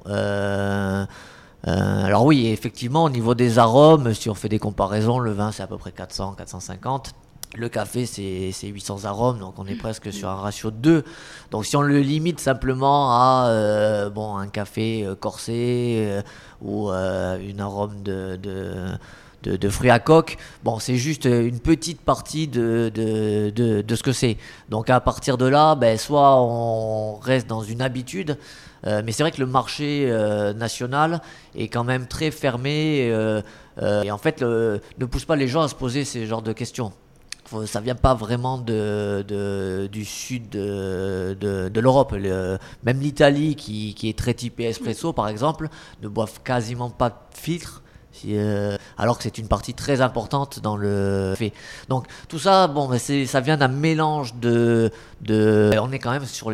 alors 1.65 2.27
oui, 2.27 2.49
effectivement, 2.49 3.05
au 3.05 3.11
niveau 3.11 3.35
des 3.35 3.59
arômes, 3.59 4.15
si 4.15 4.29
on 4.29 4.35
fait 4.35 4.49
des 4.51 4.59
comparaisons, 4.59 5.19
le 5.19 5.33
vin 5.33 5.51
c'est 5.51 5.63
à 5.63 5.67
peu 5.67 5.79
près 5.79 5.93
400, 5.93 6.35
450. 6.37 7.15
Le 7.57 7.69
café, 7.69 8.05
c'est 8.05 8.67
800 8.67 9.05
arômes, 9.05 9.39
donc 9.39 9.55
on 9.59 9.67
est 9.67 9.77
presque 9.77 10.13
sur 10.13 10.29
un 10.29 10.35
ratio 10.35 10.73
de 10.73 10.77
2. 10.77 11.05
Donc 11.53 11.65
si 11.65 11.77
on 11.77 11.83
le 11.83 12.01
limite 12.01 12.41
simplement 12.41 13.13
à 13.13 13.47
euh, 13.49 14.11
bon, 14.11 14.37
un 14.37 14.49
café 14.49 15.05
euh, 15.05 15.15
corsé 15.15 16.05
euh, 16.05 16.23
ou 16.61 16.89
une 16.89 17.61
arôme 17.61 18.03
de, 18.03 18.37
de, 18.37 19.57
de, 19.57 19.69
fruits 19.69 19.91
à 19.91 20.01
coque, 20.01 20.37
bon, 20.65 20.81
c'est 20.81 20.97
juste 20.97 21.27
une 21.27 21.61
petite 21.61 22.01
partie 22.01 22.49
de, 22.49 22.91
de 22.95 23.95
ce 23.95 24.03
que 24.03 24.13
c'est. 24.13 24.37
Donc 24.69 24.91
à 24.91 24.99
partir 24.99 25.39
de 25.39 25.47
là, 25.47 25.77
ben, 25.77 25.97
soit 25.97 26.41
on 26.41 27.17
reste 27.17 27.47
dans 27.47 27.63
une 27.63 27.83
habitude, 27.83 28.37
mais 28.85 29.13
c'est 29.13 29.23
vrai 29.23 29.31
que 29.31 29.41
le 29.41 29.47
marché 29.47 30.11
national 30.57 31.21
est 31.55 31.69
quand 31.69 31.85
même 31.85 32.07
très 32.07 32.31
fermé 32.31 33.13
et 33.81 34.11
en 34.11 34.19
fait 34.19 34.43
ne 34.43 35.05
pousse 35.09 35.25
pas 35.25 35.37
les 35.37 35.47
gens 35.47 35.63
à 35.63 35.69
se 35.69 35.75
poser 35.75 36.05
ces 36.05 36.27
genres 36.27 36.43
de 36.43 36.53
questions 36.53 36.93
ça 37.67 37.81
vient 37.81 37.95
pas 37.95 38.15
vraiment 38.15 38.59
du 38.59 40.05
sud 40.05 40.49
de, 40.51 41.81
l'Europe. 41.81 42.13
même 42.13 43.01
l'Italie, 43.01 43.57
qui, 43.57 43.95
est 44.03 44.19
très 44.19 44.35
typée 44.35 44.65
espresso, 44.65 45.13
par 45.13 45.29
exemple, 45.29 45.69
ne 46.03 46.09
boivent 46.09 46.43
quasiment 46.43 46.91
pas 46.91 47.11
de 47.11 47.39
filtre. 47.39 47.83
Euh, 48.27 48.77
alors 48.97 49.17
que 49.17 49.25
c'est 49.25 49.39
une 49.39 49.49
partie 49.49 49.75
très 49.75 50.01
importante 50.01 50.61
dans 50.61 50.77
le 50.77 51.35
fait. 51.37 51.53
Donc 51.89 52.07
tout 52.29 52.39
ça, 52.39 52.69
bon, 52.69 52.91
ça 52.99 53.41
vient 53.41 53.57
d'un 53.57 53.69
mélange 53.69 54.35
de, 54.37 54.91
on 55.29 55.93
est 55.93 55.99
quand 55.99 56.13
même 56.13 56.25
sur, 56.25 56.51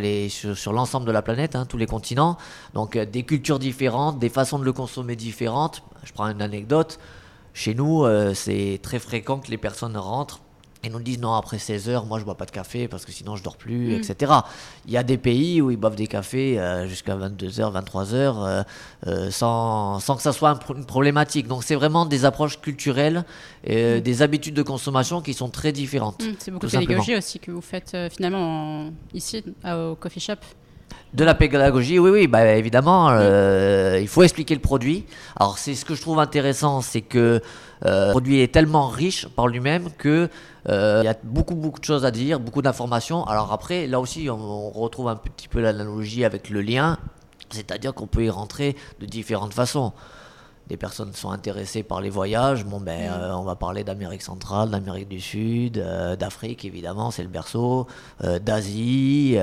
l'ensemble 0.72 1.06
de 1.06 1.12
la 1.12 1.22
planète, 1.22 1.56
hein, 1.56 1.66
tous 1.66 1.76
les 1.76 1.86
continents. 1.86 2.38
Donc 2.74 2.96
euh, 2.96 3.04
des 3.04 3.24
cultures 3.24 3.58
différentes, 3.58 4.18
des 4.18 4.30
façons 4.30 4.58
de 4.58 4.64
le 4.64 4.72
consommer 4.72 5.16
différentes. 5.16 5.82
Je 6.04 6.12
prends 6.12 6.26
une 6.28 6.42
anecdote. 6.42 6.98
Chez 7.52 7.74
nous, 7.74 8.04
euh, 8.04 8.32
c'est 8.34 8.80
très 8.82 8.98
fréquent 8.98 9.38
que 9.38 9.50
les 9.50 9.58
personnes 9.58 9.96
rentrent 9.96 10.40
et 10.82 10.88
nous 10.88 11.00
disent 11.00 11.20
non, 11.20 11.34
après 11.34 11.58
16 11.58 11.88
heures, 11.88 12.06
moi 12.06 12.18
je 12.18 12.24
bois 12.24 12.36
pas 12.36 12.46
de 12.46 12.50
café 12.50 12.88
parce 12.88 13.04
que 13.04 13.12
sinon 13.12 13.36
je 13.36 13.42
dors 13.42 13.56
plus, 13.56 13.88
mm. 13.88 14.00
etc. 14.00 14.32
Il 14.86 14.92
y 14.92 14.96
a 14.96 15.02
des 15.02 15.18
pays 15.18 15.60
où 15.60 15.70
ils 15.70 15.76
boivent 15.76 15.96
des 15.96 16.06
cafés 16.06 16.58
euh, 16.58 16.86
jusqu'à 16.88 17.16
22h, 17.16 17.72
23h 17.72 18.64
euh, 19.06 19.30
sans, 19.30 20.00
sans, 20.00 20.16
que 20.16 20.22
ça 20.22 20.32
soit 20.32 20.58
une 20.74 20.86
problématique. 20.86 21.46
Donc 21.46 21.64
c'est 21.64 21.74
vraiment 21.74 22.06
des 22.06 22.24
approches 22.24 22.60
culturelles, 22.60 23.24
et 23.64 23.98
mm. 23.98 24.00
des 24.00 24.22
habitudes 24.22 24.54
de 24.54 24.62
consommation 24.62 25.20
qui 25.20 25.34
sont 25.34 25.50
très 25.50 25.72
différentes. 25.72 26.24
Mm, 26.24 26.32
c'est 26.38 26.50
beaucoup 26.50 26.66
de 26.66 26.70
pédagogie 26.70 27.16
aussi 27.16 27.38
que 27.38 27.50
vous 27.50 27.60
faites 27.60 27.92
euh, 27.94 28.08
finalement 28.08 28.90
ici 29.12 29.44
au 29.64 29.94
coffee 29.96 30.20
shop. 30.20 30.36
De 31.12 31.24
la 31.24 31.34
pédagogie, 31.34 31.98
oui, 31.98 32.10
oui, 32.10 32.26
bah, 32.28 32.46
évidemment, 32.54 33.10
il 33.98 34.06
faut 34.06 34.22
expliquer 34.22 34.54
le 34.54 34.60
produit. 34.60 35.06
Alors 35.36 35.58
c'est 35.58 35.74
ce 35.74 35.84
que 35.84 35.94
je 35.94 36.00
trouve 36.00 36.20
intéressant, 36.20 36.82
c'est 36.82 37.00
que 37.00 37.40
le 37.82 38.10
produit 38.10 38.40
est 38.40 38.52
tellement 38.52 38.86
riche 38.86 39.26
par 39.26 39.48
lui-même 39.48 39.90
que 39.98 40.28
euh, 40.68 41.00
il 41.02 41.06
y 41.06 41.08
a 41.08 41.16
beaucoup, 41.24 41.54
beaucoup 41.54 41.80
de 41.80 41.84
choses 41.84 42.04
à 42.04 42.10
dire, 42.10 42.40
beaucoup 42.40 42.62
d'informations. 42.62 43.24
Alors 43.24 43.52
après, 43.52 43.86
là 43.86 44.00
aussi, 44.00 44.28
on, 44.30 44.70
retrouve 44.70 45.08
un 45.08 45.16
petit 45.16 45.48
peu 45.48 45.60
l'analogie 45.60 46.24
avec 46.24 46.50
le 46.50 46.60
lien, 46.60 46.98
c'est-à-dire 47.50 47.94
qu'on 47.94 48.06
peut 48.06 48.24
y 48.24 48.30
rentrer 48.30 48.76
de 49.00 49.06
différentes 49.06 49.54
façons 49.54 49.92
des 50.70 50.76
personnes 50.76 51.12
sont 51.12 51.30
intéressées 51.30 51.82
par 51.82 52.00
les 52.00 52.08
voyages, 52.10 52.64
bon 52.64 52.80
ben 52.80 53.10
mm. 53.10 53.12
euh, 53.12 53.36
on 53.36 53.42
va 53.42 53.56
parler 53.56 53.84
d'Amérique 53.84 54.22
centrale, 54.22 54.70
d'Amérique 54.70 55.08
du 55.08 55.20
Sud, 55.20 55.78
euh, 55.78 56.16
d'Afrique 56.16 56.64
évidemment, 56.64 57.10
c'est 57.10 57.22
le 57.22 57.28
berceau, 57.28 57.86
d'Asie 58.42 59.36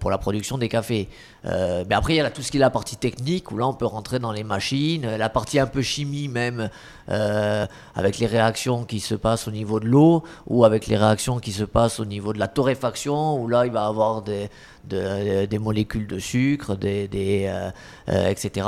pour 0.00 0.10
la 0.10 0.18
production 0.18 0.58
des 0.58 0.68
cafés. 0.68 1.08
Mais 1.44 1.94
après 1.94 2.14
il 2.14 2.16
y 2.16 2.20
a 2.20 2.30
tout 2.30 2.42
ce 2.42 2.50
qui 2.50 2.56
est 2.56 2.60
la 2.60 2.70
partie 2.70 2.96
technique 2.96 3.50
où 3.50 3.58
là 3.58 3.66
on 3.66 3.74
peut 3.74 3.86
rentrer 3.86 4.18
dans 4.18 4.32
les 4.32 4.44
machines, 4.44 5.16
la 5.16 5.28
partie 5.28 5.58
un 5.58 5.66
peu 5.66 5.82
chimie 5.82 6.28
même 6.28 6.70
euh, 7.08 7.66
avec 7.96 8.18
les 8.18 8.26
réactions 8.26 8.84
qui 8.84 9.00
se 9.00 9.14
passent 9.14 9.48
au 9.48 9.50
niveau 9.50 9.80
de 9.80 9.86
l'eau 9.86 10.22
ou 10.46 10.64
avec 10.64 10.86
les 10.86 10.96
réactions 10.96 11.40
qui 11.40 11.52
se 11.52 11.64
passent 11.64 11.98
au 11.98 12.04
niveau 12.04 12.32
de 12.32 12.38
la 12.38 12.48
torréfaction, 12.48 13.40
où 13.40 13.48
là 13.48 13.66
il 13.66 13.72
va 13.72 13.86
avoir 13.86 14.22
des, 14.22 14.48
des 14.84 15.58
molécules 15.58 16.06
de 16.06 16.18
sucre, 16.18 16.76
des 16.76 17.08
euh, 17.46 17.70
euh, 18.08 18.28
etc. 18.28 18.66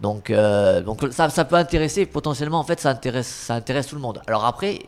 Donc, 0.00 0.30
donc 0.30 1.08
ça, 1.10 1.30
ça, 1.30 1.44
peut 1.44 1.56
intéresser 1.56 2.06
potentiellement, 2.06 2.58
en 2.58 2.64
fait, 2.64 2.80
ça 2.80 2.90
intéresse, 2.90 3.28
ça 3.28 3.54
intéresse 3.54 3.86
tout 3.86 3.96
le 3.96 4.02
monde. 4.02 4.20
Alors 4.26 4.44
après, 4.44 4.80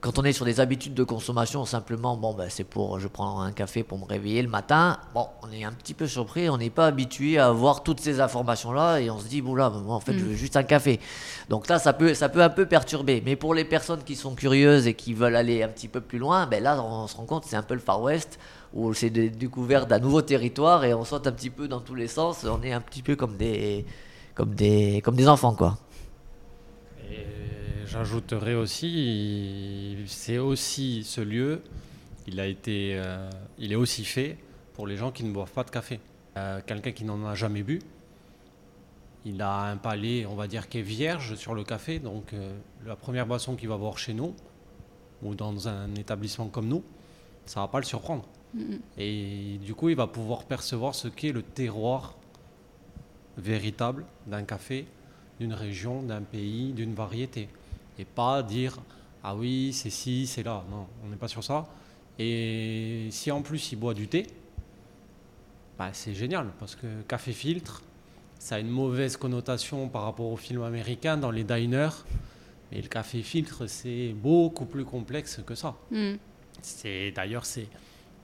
quand 0.00 0.18
on 0.18 0.24
est 0.24 0.32
sur 0.32 0.46
des 0.46 0.60
habitudes 0.60 0.94
de 0.94 1.04
consommation, 1.04 1.64
simplement, 1.66 2.16
bon, 2.16 2.32
ben, 2.32 2.46
c'est 2.48 2.64
pour, 2.64 2.98
je 3.00 3.06
prends 3.06 3.40
un 3.40 3.52
café 3.52 3.82
pour 3.82 3.98
me 3.98 4.06
réveiller 4.06 4.40
le 4.40 4.48
matin. 4.48 4.98
Bon, 5.14 5.28
on 5.42 5.52
est 5.52 5.62
un 5.64 5.72
petit 5.72 5.92
peu 5.92 6.06
surpris, 6.06 6.48
on 6.48 6.56
n'est 6.56 6.70
pas 6.70 6.86
habitué 6.86 7.38
à 7.38 7.48
avoir 7.48 7.82
toutes 7.82 8.00
ces 8.00 8.20
informations-là 8.20 9.00
et 9.00 9.10
on 9.10 9.18
se 9.18 9.26
dit, 9.26 9.42
bon 9.42 9.54
là, 9.54 9.68
moi, 9.68 9.94
en 9.94 10.00
fait, 10.00 10.14
je 10.14 10.24
veux 10.24 10.34
juste 10.34 10.56
un 10.56 10.62
café. 10.62 11.00
Donc 11.50 11.68
là, 11.68 11.78
ça 11.78 11.92
peut, 11.92 12.14
ça 12.14 12.30
peut 12.30 12.42
un 12.42 12.48
peu 12.48 12.64
perturber. 12.64 13.22
Mais 13.26 13.36
pour 13.36 13.52
les 13.52 13.64
personnes 13.64 14.02
qui 14.04 14.16
sont 14.16 14.34
curieuses 14.34 14.86
et 14.86 14.94
qui 14.94 15.12
veulent 15.12 15.36
aller 15.36 15.62
un 15.62 15.68
petit 15.68 15.88
peu 15.88 16.00
plus 16.00 16.18
loin, 16.18 16.46
ben 16.46 16.62
là, 16.62 16.82
on 16.82 17.06
se 17.06 17.16
rend 17.16 17.26
compte, 17.26 17.44
c'est 17.44 17.56
un 17.56 17.62
peu 17.62 17.74
le 17.74 17.80
Far 17.80 18.00
West 18.00 18.38
où 18.72 18.94
c'est 18.94 19.10
de- 19.10 19.28
découvert 19.28 19.86
d'un 19.86 19.98
nouveau 19.98 20.22
territoire 20.22 20.84
et 20.84 20.94
on 20.94 21.04
saute 21.04 21.26
un 21.26 21.32
petit 21.32 21.50
peu 21.50 21.68
dans 21.68 21.80
tous 21.80 21.94
les 21.94 22.08
sens. 22.08 22.44
On 22.44 22.62
est 22.62 22.72
un 22.72 22.80
petit 22.80 23.02
peu 23.02 23.16
comme 23.16 23.36
des, 23.36 23.84
comme 24.34 24.54
des, 24.54 25.02
comme 25.04 25.14
des 25.14 25.28
enfants, 25.28 25.54
quoi. 25.54 25.76
Et 27.10 27.26
j'ajouterais 27.86 28.54
aussi, 28.54 29.96
c'est 30.06 30.38
aussi 30.38 31.04
ce 31.04 31.20
lieu, 31.20 31.62
il 32.26 32.40
a 32.40 32.46
été, 32.46 32.96
euh, 32.96 33.30
il 33.58 33.72
est 33.72 33.76
aussi 33.76 34.04
fait 34.04 34.38
pour 34.74 34.86
les 34.86 34.96
gens 34.96 35.10
qui 35.12 35.24
ne 35.24 35.32
boivent 35.32 35.52
pas 35.52 35.64
de 35.64 35.70
café. 35.70 36.00
Euh, 36.36 36.60
Quelqu'un 36.66 36.92
qui 36.92 37.04
n'en 37.04 37.24
a 37.26 37.34
jamais 37.34 37.62
bu, 37.62 37.80
il 39.24 39.40
a 39.40 39.62
un 39.70 39.76
palais, 39.76 40.26
on 40.26 40.34
va 40.34 40.46
dire, 40.46 40.68
qui 40.68 40.78
est 40.78 40.82
vierge 40.82 41.34
sur 41.36 41.54
le 41.54 41.64
café. 41.64 41.98
Donc 41.98 42.32
euh, 42.32 42.56
la 42.86 42.96
première 42.96 43.26
boisson 43.26 43.56
qu'il 43.56 43.68
va 43.68 43.76
boire 43.76 43.98
chez 43.98 44.14
nous 44.14 44.34
ou 45.22 45.34
dans 45.34 45.68
un 45.68 45.94
établissement 45.94 46.48
comme 46.48 46.68
nous, 46.68 46.82
ça 47.46 47.60
va 47.60 47.68
pas 47.68 47.78
le 47.78 47.84
surprendre. 47.84 48.24
Et 48.96 49.58
du 49.64 49.74
coup, 49.74 49.88
il 49.88 49.96
va 49.96 50.06
pouvoir 50.06 50.44
percevoir 50.44 50.94
ce 50.94 51.08
qu'est 51.08 51.32
le 51.32 51.42
terroir 51.42 52.14
véritable 53.36 54.04
d'un 54.28 54.44
café, 54.44 54.86
d'une 55.40 55.52
région, 55.52 56.02
d'un 56.02 56.22
pays, 56.22 56.72
d'une 56.72 56.94
variété. 56.94 57.48
Et 57.98 58.04
pas 58.04 58.42
dire 58.42 58.78
ah 59.26 59.34
oui, 59.34 59.72
c'est 59.72 59.88
ci, 59.88 60.26
c'est 60.26 60.42
là. 60.42 60.62
Non, 60.70 60.86
on 61.02 61.08
n'est 61.08 61.16
pas 61.16 61.28
sur 61.28 61.42
ça. 61.42 61.66
Et 62.18 63.08
si 63.10 63.30
en 63.30 63.40
plus 63.40 63.72
il 63.72 63.76
boit 63.76 63.94
du 63.94 64.06
thé, 64.06 64.26
bah, 65.78 65.88
c'est 65.92 66.14
génial 66.14 66.50
parce 66.60 66.76
que 66.76 66.86
café 67.08 67.32
filtre, 67.32 67.82
ça 68.38 68.56
a 68.56 68.58
une 68.58 68.68
mauvaise 68.68 69.16
connotation 69.16 69.88
par 69.88 70.02
rapport 70.02 70.26
au 70.26 70.36
film 70.36 70.62
américain 70.62 71.16
dans 71.16 71.30
les 71.30 71.42
diners. 71.42 72.04
Mais 72.70 72.82
le 72.82 72.88
café 72.88 73.22
filtre, 73.22 73.66
c'est 73.66 74.12
beaucoup 74.12 74.66
plus 74.66 74.84
complexe 74.84 75.40
que 75.44 75.54
ça. 75.54 75.74
Mm. 75.90 76.14
C'est 76.60 77.10
d'ailleurs 77.12 77.46
c'est 77.46 77.68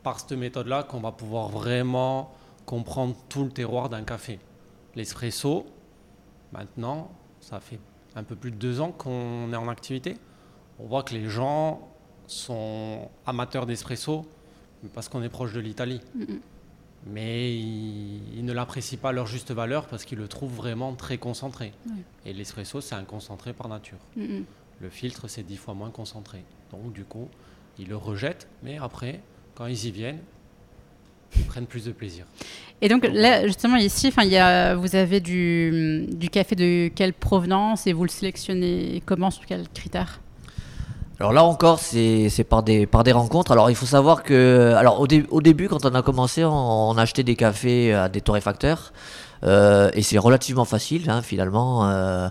par 0.02 0.20
cette 0.20 0.32
méthode-là 0.32 0.82
qu'on 0.82 1.00
va 1.00 1.12
pouvoir 1.12 1.48
vraiment 1.48 2.32
comprendre 2.66 3.16
tout 3.30 3.44
le 3.44 3.50
terroir 3.50 3.88
d'un 3.88 4.02
café. 4.02 4.38
L'espresso, 4.94 5.66
maintenant, 6.52 7.10
ça 7.40 7.58
fait 7.58 7.78
un 8.16 8.22
peu 8.24 8.36
plus 8.36 8.50
de 8.50 8.56
deux 8.56 8.80
ans 8.80 8.92
qu'on 8.92 9.52
est 9.52 9.56
en 9.56 9.68
activité. 9.68 10.16
On 10.78 10.86
voit 10.86 11.02
que 11.02 11.14
les 11.14 11.28
gens 11.28 11.88
sont 12.26 13.08
amateurs 13.26 13.66
d'espresso 13.66 14.26
parce 14.94 15.08
qu'on 15.08 15.22
est 15.22 15.28
proche 15.28 15.52
de 15.52 15.60
l'Italie. 15.60 16.00
Mais 17.06 17.54
ils, 17.56 18.38
ils 18.38 18.44
ne 18.44 18.52
l'apprécient 18.52 18.98
pas 18.98 19.08
à 19.10 19.12
leur 19.12 19.26
juste 19.26 19.52
valeur 19.52 19.86
parce 19.86 20.04
qu'ils 20.04 20.18
le 20.18 20.28
trouvent 20.28 20.54
vraiment 20.54 20.94
très 20.94 21.16
concentré. 21.18 21.72
Et 22.26 22.32
l'espresso, 22.32 22.80
c'est 22.80 22.94
un 22.94 23.04
concentré 23.04 23.52
par 23.52 23.68
nature. 23.68 23.98
Mm, 24.16 24.40
Le 24.80 24.90
filtre, 24.90 25.26
c'est 25.28 25.42
dix 25.42 25.56
fois 25.56 25.74
moins 25.74 25.90
concentré. 25.90 26.44
Donc, 26.72 26.92
du 26.92 27.04
coup, 27.04 27.28
ils 27.78 27.88
le 27.88 27.96
rejettent, 27.96 28.48
mais 28.62 28.76
après, 28.78 29.20
quand 29.54 29.66
ils 29.66 29.86
y 29.86 29.90
viennent, 29.90 30.20
prennent 31.48 31.66
plus 31.66 31.84
de 31.84 31.92
plaisir. 31.92 32.24
Et 32.82 32.88
donc 32.88 33.06
là, 33.12 33.46
justement, 33.46 33.76
ici, 33.76 34.08
enfin, 34.08 34.22
il 34.22 34.30
y 34.30 34.38
a, 34.38 34.74
vous 34.74 34.96
avez 34.96 35.20
du, 35.20 36.06
du 36.10 36.30
café 36.30 36.54
de 36.56 36.88
quelle 36.94 37.12
provenance 37.12 37.86
et 37.86 37.92
vous 37.92 38.04
le 38.04 38.10
sélectionnez 38.10 39.02
comment, 39.04 39.30
sur 39.30 39.44
quels 39.44 39.68
critères? 39.68 40.20
Alors 41.18 41.34
là 41.34 41.44
encore, 41.44 41.78
c'est 41.78 42.30
c'est 42.30 42.44
par 42.44 42.62
des, 42.62 42.86
par 42.86 43.04
des 43.04 43.12
rencontres. 43.12 43.52
Alors 43.52 43.68
il 43.68 43.76
faut 43.76 43.84
savoir 43.84 44.22
que, 44.22 44.72
alors 44.74 45.00
au, 45.00 45.06
dé- 45.06 45.26
au 45.30 45.42
début, 45.42 45.68
quand 45.68 45.84
on 45.84 45.94
a 45.94 46.00
commencé, 46.00 46.42
on, 46.44 46.50
on 46.90 46.96
achetait 46.96 47.22
des 47.22 47.36
cafés 47.36 47.92
à 47.92 48.08
des 48.08 48.22
torréfacteurs. 48.22 48.94
Euh, 49.42 49.90
et 49.92 50.00
c'est 50.00 50.16
relativement 50.16 50.64
facile, 50.64 51.10
hein, 51.10 51.20
finalement. 51.20 51.86
euh, 51.90 52.28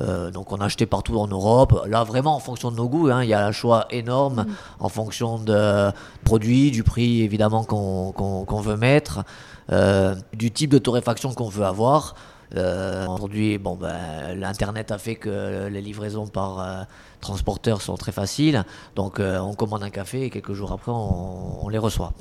euh, 0.00 0.30
donc 0.30 0.52
on 0.52 0.56
a 0.56 0.66
acheté 0.66 0.86
partout 0.86 1.18
en 1.18 1.26
Europe. 1.26 1.84
Là, 1.86 2.04
vraiment 2.04 2.34
en 2.36 2.40
fonction 2.40 2.70
de 2.70 2.76
nos 2.76 2.88
goûts, 2.88 3.08
hein, 3.08 3.22
il 3.22 3.28
y 3.28 3.34
a 3.34 3.46
un 3.46 3.52
choix 3.52 3.86
énorme 3.90 4.46
en 4.80 4.88
fonction 4.88 5.38
de 5.38 5.90
produits, 6.24 6.70
du 6.70 6.82
prix 6.82 7.22
évidemment 7.22 7.64
qu'on 7.64 8.60
veut 8.60 8.76
mettre, 8.76 9.24
euh, 9.72 10.14
du 10.32 10.50
type 10.50 10.70
de 10.70 10.78
torréfaction 10.78 11.32
qu'on 11.32 11.48
veut 11.48 11.64
avoir. 11.64 12.14
Euh, 12.56 13.06
Aujourd'hui, 13.06 13.58
bon, 13.58 13.76
ben, 13.76 14.34
l'internet 14.36 14.90
a 14.90 14.98
fait 14.98 15.16
que 15.16 15.66
les 15.68 15.80
livraisons 15.80 16.26
par 16.26 16.60
euh, 16.60 16.82
transporteur 17.20 17.82
sont 17.82 17.96
très 17.96 18.12
faciles. 18.12 18.64
Donc 18.96 19.20
euh, 19.20 19.38
on 19.38 19.54
commande 19.54 19.82
un 19.82 19.90
café 19.90 20.22
et 20.24 20.30
quelques 20.30 20.54
jours 20.54 20.72
après 20.72 20.92
on, 20.92 21.68
les 21.68 21.78
reçoit. 21.78 22.12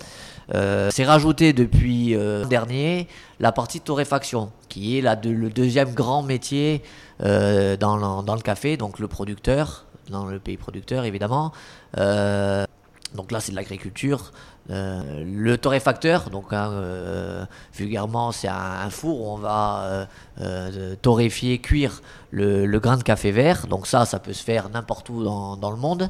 C'est 0.54 1.06
rajouté 1.06 1.54
depuis 1.54 2.14
l'an 2.14 2.48
dernier 2.48 3.08
la 3.40 3.52
partie 3.52 3.82
torréfaction, 3.82 4.52
qui 4.70 4.98
est 4.98 5.02
de- 5.02 5.30
le 5.30 5.50
deuxième 5.50 5.94
grand 5.94 6.24
métier 6.24 6.82
dans, 7.20 7.98
le, 7.98 8.42
café, 8.42 8.78
donc 8.78 9.00
le 9.00 9.08
producteur, 9.08 9.86
dans 10.10 10.26
le 10.26 10.40
pays 10.40 10.58
producteur 10.58 11.04
évidemment. 11.06 11.52
Donc 11.96 13.32
là 13.32 13.40
c'est 13.40 13.52
de 13.52 13.58
l'agriculture. 13.58 14.32
Euh, 14.70 15.24
le 15.26 15.58
torréfacteur, 15.58 16.30
donc 16.30 16.52
hein, 16.52 16.70
euh, 16.74 17.46
vulgairement 17.74 18.34
c'est 18.34 18.50
un, 18.50 18.90
four 18.90 19.22
où 19.22 19.32
on 19.32 19.38
va 19.38 20.08
euh, 20.42 20.96
torréfier, 21.02 21.60
cuire 21.60 22.02
le, 22.32 22.78
grain 22.78 22.98
de 22.98 23.04
café 23.04 23.32
vert. 23.32 23.68
Donc 23.68 23.88
ça, 23.88 24.06
ça 24.06 24.20
peut 24.20 24.34
se 24.34 24.44
faire 24.44 24.70
n'importe 24.70 25.10
où 25.10 25.24
dans, 25.24 25.72
le 25.72 25.78
monde. 25.78 26.10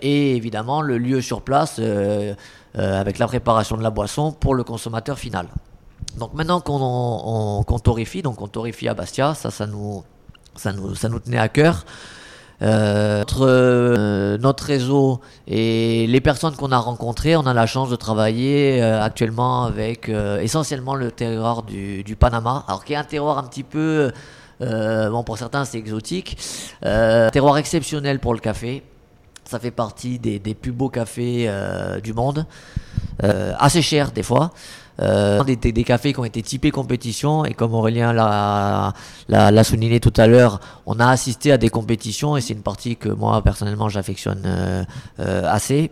Et 0.00 0.34
évidemment 0.34 0.82
le 0.82 0.98
lieu 0.98 1.20
sur 1.20 1.42
place 1.42 1.80
avec 2.74 3.18
la 3.18 3.26
préparation 3.28 3.76
de 3.76 3.82
la 3.82 3.90
boisson 3.90 4.32
pour 4.32 4.54
le 4.54 4.64
consommateur 4.64 5.18
final. 5.18 5.46
Donc 6.18 6.34
maintenant 6.34 6.60
qu'on 6.60 6.80
on- 6.80 7.62
qu'on 7.62 7.78
torréfie, 7.78 8.22
donc 8.22 8.40
on 8.40 8.48
torréfie 8.48 8.88
à 8.88 8.94
Bastia, 8.94 9.34
ça, 9.34 9.50
ça 9.52 9.66
nous, 9.66 10.02
ça 10.56 10.72
nous, 10.72 10.96
ça 10.96 11.08
nous 11.08 11.20
tenait 11.20 11.38
à 11.38 11.48
cœur. 11.48 11.84
Euh, 12.62 13.20
notre, 13.20 13.46
euh, 13.46 14.38
notre 14.38 14.64
réseau 14.64 15.20
et 15.46 16.06
les 16.06 16.20
personnes 16.20 16.54
qu'on 16.56 16.72
a 16.72 16.78
rencontrées, 16.78 17.34
on 17.36 17.46
a 17.46 17.54
la 17.54 17.66
chance 17.66 17.88
de 17.88 17.96
travailler 17.96 18.82
euh, 18.82 19.02
actuellement 19.02 19.64
avec 19.64 20.10
essentiellement 20.42 20.94
le 20.94 21.10
terroir 21.10 21.62
du, 21.62 22.16
Panama, 22.18 22.64
alors 22.68 22.84
qui 22.84 22.92
est 22.92 22.96
un 22.96 23.04
terroir 23.04 23.38
un 23.38 23.44
petit 23.44 23.62
peu, 23.62 24.12
bon 24.60 25.22
pour 25.24 25.38
certains 25.38 25.64
c'est 25.64 25.78
exotique, 25.78 26.36
terroir 26.82 27.56
exceptionnel 27.56 28.18
pour 28.18 28.34
le 28.34 28.40
café. 28.40 28.82
Ça 29.44 29.58
fait 29.58 29.70
partie 29.70 30.18
des, 30.18 30.38
plus 30.54 30.72
beaux 30.72 30.90
cafés 30.90 31.50
du 32.02 32.12
monde, 32.12 32.44
assez 33.22 33.80
cher 33.82 34.12
des 34.12 34.22
fois. 34.22 34.52
Euh, 35.00 35.42
des, 35.44 35.84
cafés 35.84 36.12
qui 36.12 36.20
ont 36.20 36.24
été 36.24 36.42
typés 36.42 36.70
compétition. 36.70 37.44
Et 37.44 37.54
comme 37.54 37.74
Aurélien 37.74 38.12
l'a 38.12 39.64
souligné 39.64 40.00
tout 40.00 40.12
à 40.16 40.26
l'heure, 40.26 40.60
on 40.86 41.00
a 41.00 41.08
assisté 41.08 41.52
à 41.52 41.58
des 41.58 41.70
compétitions. 41.70 42.36
Et 42.36 42.40
c'est 42.40 42.52
une 42.52 42.62
partie 42.62 42.96
que 42.96 43.08
moi 43.08 43.40
personnellement 43.42 43.88
j'affectionne 43.88 44.42
euh, 44.44 44.84
euh, 45.20 45.42
assez. 45.50 45.90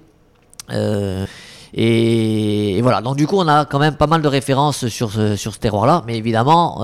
Et, 1.74 2.80
voilà, 2.82 3.00
donc 3.00 3.16
du 3.16 3.26
coup 3.26 3.36
on 3.38 3.48
a 3.48 3.64
quand 3.64 3.78
même 3.78 3.96
pas 3.96 4.06
mal 4.06 4.20
de 4.20 4.28
références 4.28 4.88
sur 4.88 5.10
ce, 5.10 5.36
sur 5.36 5.54
ce 5.54 5.58
terroir-là, 5.58 6.02
mais 6.06 6.16
évidemment 6.16 6.82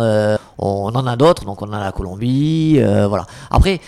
on 0.58 0.94
en 0.94 1.06
a 1.06 1.16
d'autres, 1.16 1.44
donc 1.44 1.60
on 1.62 1.72
a 1.72 1.80
la 1.80 1.92
Colombie, 1.92 2.80
voilà. 2.80 3.26
Après, 3.50 3.80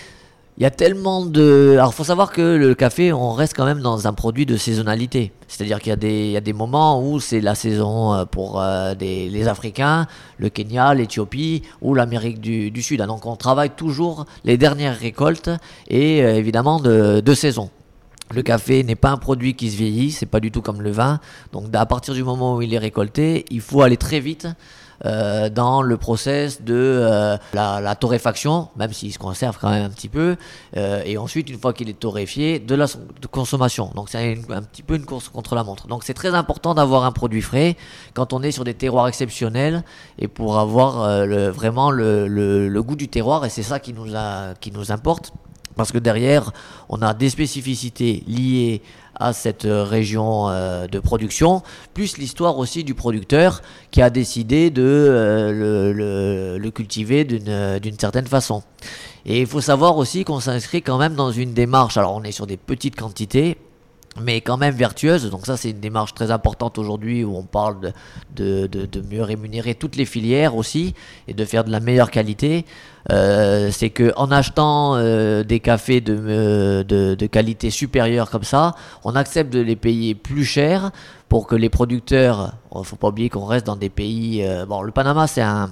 il 0.57 0.63
y 0.63 0.65
a 0.65 0.71
tellement 0.71 1.23
de... 1.23 1.73
Alors, 1.73 1.93
faut 1.93 2.03
savoir 2.03 2.31
que 2.31 2.41
le 2.41 2.73
café, 2.73 3.13
on 3.13 3.31
reste 3.31 3.53
quand 3.55 3.65
même 3.65 3.81
dans 3.81 4.07
un 4.07 4.13
produit 4.13 4.47
de 4.47 4.57
saisonnalité. 4.57 5.31
C'est-à-dire 5.47 5.79
qu'il 5.79 5.91
y, 5.91 6.35
a 6.35 6.41
des- 6.41 6.53
moments 6.53 6.99
où 6.99 7.19
c'est 7.19 7.41
la 7.41 7.53
saison 7.53 8.15
euh, 8.15 8.25
pour 8.25 8.59
euh, 8.59 8.95
les 8.99 9.47
Africains, 9.47 10.07
le 10.39 10.49
Kenya, 10.49 10.95
l'Éthiopie 10.95 11.61
ou 11.81 11.93
l'Amérique 11.93 12.41
du, 12.41 12.81
Sud. 12.81 13.03
Donc, 13.03 13.27
on 13.27 13.35
travaille 13.35 13.69
toujours 13.69 14.25
les 14.45 14.57
dernières 14.57 14.97
récoltes 14.97 15.51
et 15.89 16.23
euh, 16.23 16.35
évidemment 16.35 16.79
de, 16.79 17.19
de 17.19 17.33
saison. 17.35 17.69
Le 18.33 18.41
café 18.41 18.83
n'est 18.83 18.95
pas 18.95 19.11
un 19.11 19.17
produit 19.17 19.53
qui 19.53 19.69
se 19.69 19.77
vieillit, 19.77 20.11
c'est 20.11 20.25
pas 20.25 20.39
du 20.39 20.51
tout 20.51 20.63
comme 20.63 20.81
le 20.81 20.91
vin. 20.91 21.19
Donc, 21.53 21.65
à 21.73 21.85
partir 21.85 22.15
du 22.15 22.23
moment 22.23 22.55
où 22.55 22.63
il 22.63 22.73
est 22.73 22.79
récolté, 22.79 23.45
il 23.51 23.61
faut 23.61 23.83
aller 23.83 23.97
très 23.97 24.19
vite 24.19 24.47
euh, 25.05 25.49
dans 25.49 25.81
le 25.81 25.97
process 25.97 26.61
de 26.61 26.73
euh, 26.75 27.37
la, 27.53 27.95
torréfaction, 27.95 28.69
même 28.77 28.93
s'il 28.93 29.13
se 29.13 29.19
conserve 29.19 29.57
quand 29.59 29.69
même 29.69 29.85
un 29.85 29.89
petit 29.89 30.09
peu, 30.09 30.37
euh, 30.75 31.01
et 31.05 31.17
ensuite, 31.17 31.49
une 31.49 31.59
fois 31.59 31.73
qu'il 31.73 31.89
est 31.89 31.99
torréfié, 31.99 32.59
de 32.59 32.75
la 32.75 32.87
consommation. 33.29 33.91
Donc 33.95 34.09
c'est 34.09 34.39
un 34.49 34.61
petit 34.63 34.83
peu 34.83 34.95
une 34.95 35.05
course 35.05 35.29
contre 35.29 35.55
la 35.55 35.63
montre. 35.63 35.87
Donc 35.87 36.03
c'est 36.03 36.13
très 36.13 36.33
important 36.33 36.73
d'avoir 36.73 37.05
un 37.05 37.11
produit 37.11 37.41
frais 37.41 37.75
quand 38.13 38.33
on 38.33 38.41
est 38.41 38.51
sur 38.51 38.63
des 38.63 38.73
terroirs 38.73 39.07
exceptionnels 39.07 39.83
et 40.17 40.27
pour 40.27 40.57
avoir 40.57 41.25
vraiment 41.51 41.91
le, 41.91 42.81
goût 42.81 42.95
du 42.95 43.07
terroir, 43.07 43.45
et 43.45 43.49
c'est 43.49 43.63
ça 43.63 43.79
qui 43.79 43.93
nous, 43.93 44.07
qui 44.59 44.71
nous 44.71 44.91
importe. 44.91 45.31
Parce 45.75 45.91
que 45.91 45.99
derrière, 45.99 46.51
on 46.89 47.03
a 47.03 47.13
des 47.13 47.29
spécificités 47.29 48.23
liées 48.27 48.81
à 49.19 49.33
cette 49.33 49.65
euh, 49.65 49.83
région 49.83 50.49
euh, 50.49 50.87
de 50.87 50.99
production, 50.99 51.61
plus 51.93 52.17
l'histoire 52.17 52.57
aussi 52.57 52.83
du 52.83 52.93
producteur 52.93 53.61
qui 53.91 54.01
a 54.01 54.09
décidé 54.09 54.69
de 54.69 54.83
euh, 54.83 55.51
le, 55.51 55.93
le- 55.93 56.57
le 56.57 56.71
cultiver 56.71 57.23
d'une 57.25 57.79
d'une 57.79 57.99
certaine 57.99 58.27
façon. 58.27 58.63
Et 59.25 59.41
il 59.41 59.47
faut 59.47 59.61
savoir 59.61 59.97
aussi 59.97 60.23
qu'on 60.23 60.39
s'inscrit 60.39 60.81
quand 60.81 60.97
même 60.97 61.15
dans 61.15 61.31
une 61.31 61.53
démarche, 61.53 61.97
alors 61.97 62.15
on 62.15 62.23
est 62.23 62.31
sur 62.31 62.47
des 62.47 62.57
petites 62.57 62.95
quantités, 62.95 63.57
mais 64.21 64.41
quand 64.41 64.57
même 64.57 64.75
vertueuse. 64.75 65.29
Donc 65.29 65.45
ça, 65.45 65.57
c'est 65.57 65.71
une 65.71 65.79
démarche 65.79 66.13
très 66.13 66.31
importante 66.31 66.77
aujourd'hui 66.77 67.23
où 67.23 67.35
on 67.35 67.43
parle 67.43 67.93
de, 68.35 68.67
de, 68.67 68.85
de- 68.85 69.01
mieux 69.01 69.23
rémunérer 69.23 69.75
toutes 69.75 69.95
les 69.95 70.05
filières 70.05 70.55
aussi 70.55 70.93
et 71.27 71.33
de 71.33 71.45
faire 71.45 71.63
de 71.63 71.71
la 71.71 71.79
meilleure 71.79 72.11
qualité. 72.11 72.65
Euh, 73.11 73.69
c'est 73.71 73.89
que 73.89 74.11
en 74.17 74.31
achetant 74.31 74.95
euh, 74.95 75.43
des 75.43 75.59
cafés 75.59 76.01
de, 76.01 76.17
euh, 76.17 76.83
de, 76.83 77.15
de 77.15 77.25
qualité 77.27 77.69
supérieure 77.69 78.29
comme 78.29 78.43
ça, 78.43 78.75
on 79.03 79.15
accepte 79.15 79.51
de 79.53 79.59
les 79.59 79.75
payer 79.77 80.13
plus 80.15 80.43
cher 80.43 80.91
pour 81.29 81.47
que 81.47 81.55
les 81.55 81.69
producteurs, 81.69 82.53
il 82.75 82.83
faut 82.83 82.95
pas 82.97 83.07
oublier 83.09 83.29
qu'on 83.29 83.45
reste 83.45 83.65
dans 83.65 83.75
des 83.75 83.89
pays. 83.89 84.45
bon, 84.67 84.81
le 84.81 84.91
Panama, 84.91 85.27
c'est 85.27 85.41
un 85.41 85.69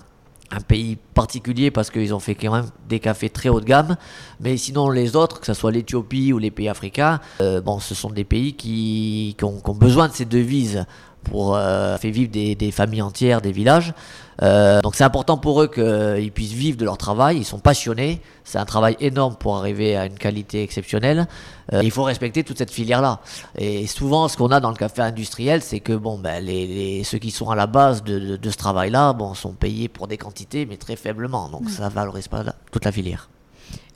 un 0.51 0.61
pays 0.61 0.97
particulier 1.13 1.71
parce 1.71 1.89
qu'ils 1.89 2.13
ont 2.13 2.19
fait 2.19 2.35
quand 2.35 2.51
même 2.51 2.69
des 2.87 2.99
cafés 2.99 3.29
très 3.29 3.49
haut 3.49 3.59
de 3.59 3.65
gamme. 3.65 3.95
Mais 4.39 4.57
sinon, 4.57 4.89
les 4.89 5.15
autres, 5.15 5.39
que 5.39 5.45
ce 5.45 5.53
soit 5.53 5.71
l'Éthiopie 5.71 6.33
ou 6.33 6.37
les 6.37 6.51
pays 6.51 6.69
africains, 6.69 7.19
euh, 7.41 7.61
bon, 7.61 7.79
ce 7.79 7.95
sont 7.95 8.09
des 8.09 8.23
pays 8.23 8.53
qui, 8.53 9.35
ont 9.41 9.73
besoin 9.73 10.07
de 10.07 10.13
ces 10.13 10.25
devises 10.25 10.85
pour 11.25 11.55
euh, 11.55 11.97
faire 11.97 12.11
vivre 12.11 12.31
des, 12.31 12.55
des 12.55 12.71
familles 12.71 13.01
entières, 13.01 13.41
des 13.41 13.51
villages. 13.51 13.93
Euh, 14.41 14.81
donc 14.81 14.95
c'est 14.95 15.03
important 15.05 15.37
pour 15.37 15.61
eux 15.61 15.67
qu'ils 15.67 16.31
puissent 16.31 16.51
vivre 16.53 16.77
de 16.77 16.83
leur 16.85 16.97
travail. 16.97 17.37
Ils 17.37 17.45
sont 17.45 17.59
passionnés. 17.59 18.21
C'est 18.43 18.57
un 18.57 18.65
travail 18.65 18.95
énorme 18.99 19.35
pour 19.35 19.55
arriver 19.57 19.95
à 19.95 20.05
une 20.05 20.17
qualité 20.17 20.61
exceptionnelle. 20.63 21.27
Euh, 21.73 21.81
il 21.83 21.91
faut 21.91 22.03
respecter 22.03 22.43
toute 22.43 22.57
cette 22.57 22.71
filière-là. 22.71 23.19
Et 23.57 23.87
souvent, 23.87 24.27
ce 24.27 24.35
qu'on 24.37 24.51
a 24.51 24.59
dans 24.59 24.69
le 24.69 24.75
café 24.75 25.01
industriel, 25.01 25.61
c'est 25.61 25.79
que 25.79 25.93
bon, 25.93 26.17
ben, 26.17 26.43
les, 26.43 26.67
les- 26.67 27.03
ceux 27.03 27.17
qui 27.17 27.31
sont 27.31 27.49
à 27.49 27.55
la 27.55 27.65
base 27.67 28.03
de, 28.03 28.19
de- 28.19 28.37
de 28.37 28.49
ce 28.49 28.57
travail-là, 28.57 29.13
bon, 29.13 29.33
sont 29.33 29.53
payés 29.53 29.87
pour 29.87 30.07
des 30.07 30.17
quantités, 30.17 30.65
mais 30.65 30.77
très 30.77 30.95
faiblement. 30.95 31.49
Donc 31.49 31.69
ça 31.69 31.89
valorise 31.89 32.27
pas 32.27 32.43
toute 32.71 32.85
la 32.85 32.91
filière. 32.91 33.29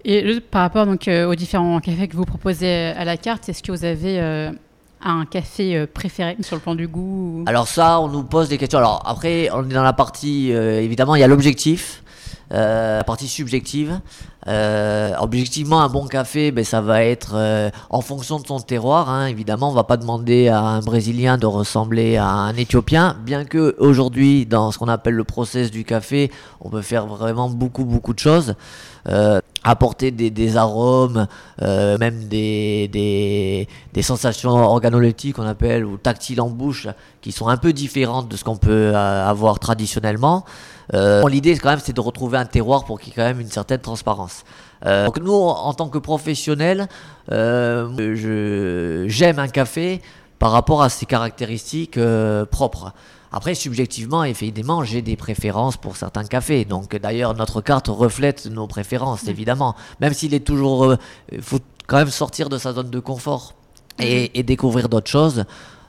Et 0.05 0.39
par 0.39 0.61
rapport 0.61 0.85
donc, 0.85 1.09
euh, 1.09 1.27
aux 1.29 1.35
différents 1.35 1.77
cafés 1.81 2.07
que 2.07 2.15
vous 2.15 2.23
proposez 2.23 2.73
à 2.95 3.03
la 3.03 3.17
carte, 3.17 3.49
est-ce 3.49 3.61
que 3.61 3.73
vous 3.73 3.83
avez 3.83 4.17
euh, 5.05 5.09
un 5.09 5.25
café 5.25 5.75
euh, 5.75 5.87
préféré 5.91 6.37
sur 6.41 6.55
le 6.55 6.61
plan 6.61 6.75
du 6.75 6.87
goût 6.87 7.43
Alors 7.47 7.67
ça, 7.67 7.99
on 7.99 8.07
nous 8.07 8.23
pose 8.23 8.49
des 8.49 8.57
questions. 8.57 8.79
Alors 8.79 9.01
après, 9.05 9.49
on 9.53 9.69
est 9.69 9.73
dans 9.73 9.83
la 9.83 9.93
partie, 9.93 10.53
euh, 10.53 10.81
évidemment, 10.81 11.15
il 11.15 11.21
y 11.21 11.23
a 11.23 11.27
l'objectif, 11.27 12.03
euh, 12.51 12.97
la 12.97 13.03
partie 13.03 13.27
subjective. 13.27 13.99
Euh, 14.47 15.11
objectivement, 15.19 15.81
un 15.81 15.89
bon 15.89 16.07
café, 16.07 16.51
ben, 16.51 16.63
ça 16.63 16.81
va 16.81 17.03
être 17.03 17.33
euh, 17.35 17.69
en 17.89 18.01
fonction 18.01 18.39
de 18.39 18.47
son 18.47 18.59
terroir. 18.59 19.09
hein. 19.09 19.27
Évidemment, 19.27 19.69
on 19.69 19.73
va 19.73 19.83
pas 19.83 19.97
demander 19.97 20.47
à 20.47 20.61
un 20.61 20.79
Brésilien 20.79 21.37
de 21.37 21.45
ressembler 21.45 22.17
à 22.17 22.25
un 22.25 22.55
Éthiopien, 22.55 23.17
bien 23.23 23.43
que 23.45 23.75
aujourd'hui, 23.79 24.45
dans 24.45 24.71
ce 24.71 24.79
qu'on 24.79 24.87
appelle 24.87 25.15
le 25.15 25.25
process 25.25 25.69
du 25.71 25.83
café, 25.83 26.31
on 26.61 26.69
peut 26.69 26.81
faire 26.81 27.05
vraiment 27.05 27.49
beaucoup, 27.49 27.83
beaucoup 27.85 28.13
de 28.13 28.19
choses. 28.19 28.55
Apporter 29.65 30.11
des, 30.11 30.57
arômes, 30.57 31.27
euh, 31.61 31.97
même 31.97 32.29
des, 32.29 33.67
des, 33.93 34.01
sensations 34.01 34.51
organoleptiques 34.51 35.35
qu'on 35.35 35.45
appelle 35.45 35.83
ou 35.83 35.97
tactiles 35.97 36.39
en 36.39 36.49
bouche 36.49 36.87
qui 37.21 37.31
sont 37.33 37.49
un 37.49 37.57
peu 37.57 37.73
différentes 37.73 38.29
de 38.29 38.37
ce 38.37 38.43
qu'on 38.43 38.57
peut 38.57 38.91
euh, 38.95 39.27
avoir 39.27 39.59
traditionnellement. 39.59 40.45
Euh, 40.93 41.27
L'idée 41.27 41.57
quand 41.57 41.69
même 41.69 41.79
c'est 41.83 41.93
de 41.93 42.01
retrouver 42.01 42.37
un 42.37 42.45
terroir 42.45 42.85
pour 42.85 42.99
qu'il 42.99 43.09
y 43.09 43.11
ait 43.11 43.15
quand 43.15 43.25
même 43.25 43.41
une 43.41 43.49
certaine 43.49 43.79
transparence. 43.79 44.43
Euh, 44.85 45.07
donc 45.07 45.19
nous 45.19 45.33
en 45.33 45.73
tant 45.73 45.89
que 45.89 45.97
professionnels, 45.97 46.87
j'aime 47.29 47.99
un 49.39 49.47
café 49.49 50.01
par 50.39 50.51
rapport 50.51 50.81
à 50.81 50.89
ses 50.89 51.05
caractéristiques 51.05 51.99
propres. 52.49 52.93
Après, 53.31 53.53
subjectivement, 53.55 54.23
effectivement, 54.23 54.83
j'ai 54.83 55.01
des 55.01 55.15
préférences 55.15 55.77
pour 55.77 55.97
certains 55.97 56.23
cafés. 56.23 56.65
Donc, 56.65 56.95
d'ailleurs, 56.95 57.35
notre 57.35 57.61
carte 57.61 57.87
reflète 57.87 58.47
nos 58.47 58.65
préférences, 58.67 59.27
évidemment. 59.27 59.75
Même 59.99 60.13
s'il 60.13 60.33
est 60.33 60.45
toujours, 60.45 60.95
il 61.31 61.41
faut 61.41 61.59
quand 61.87 61.97
même 61.97 62.09
sortir 62.09 62.49
de 62.49 62.57
sa 62.57 62.73
zone 62.73 62.89
de 62.89 62.99
confort 62.99 63.53
et, 63.99 64.37
et 64.39 64.43
découvrir 64.43 64.89
d'autres 64.89 65.09
choses. 65.11 65.45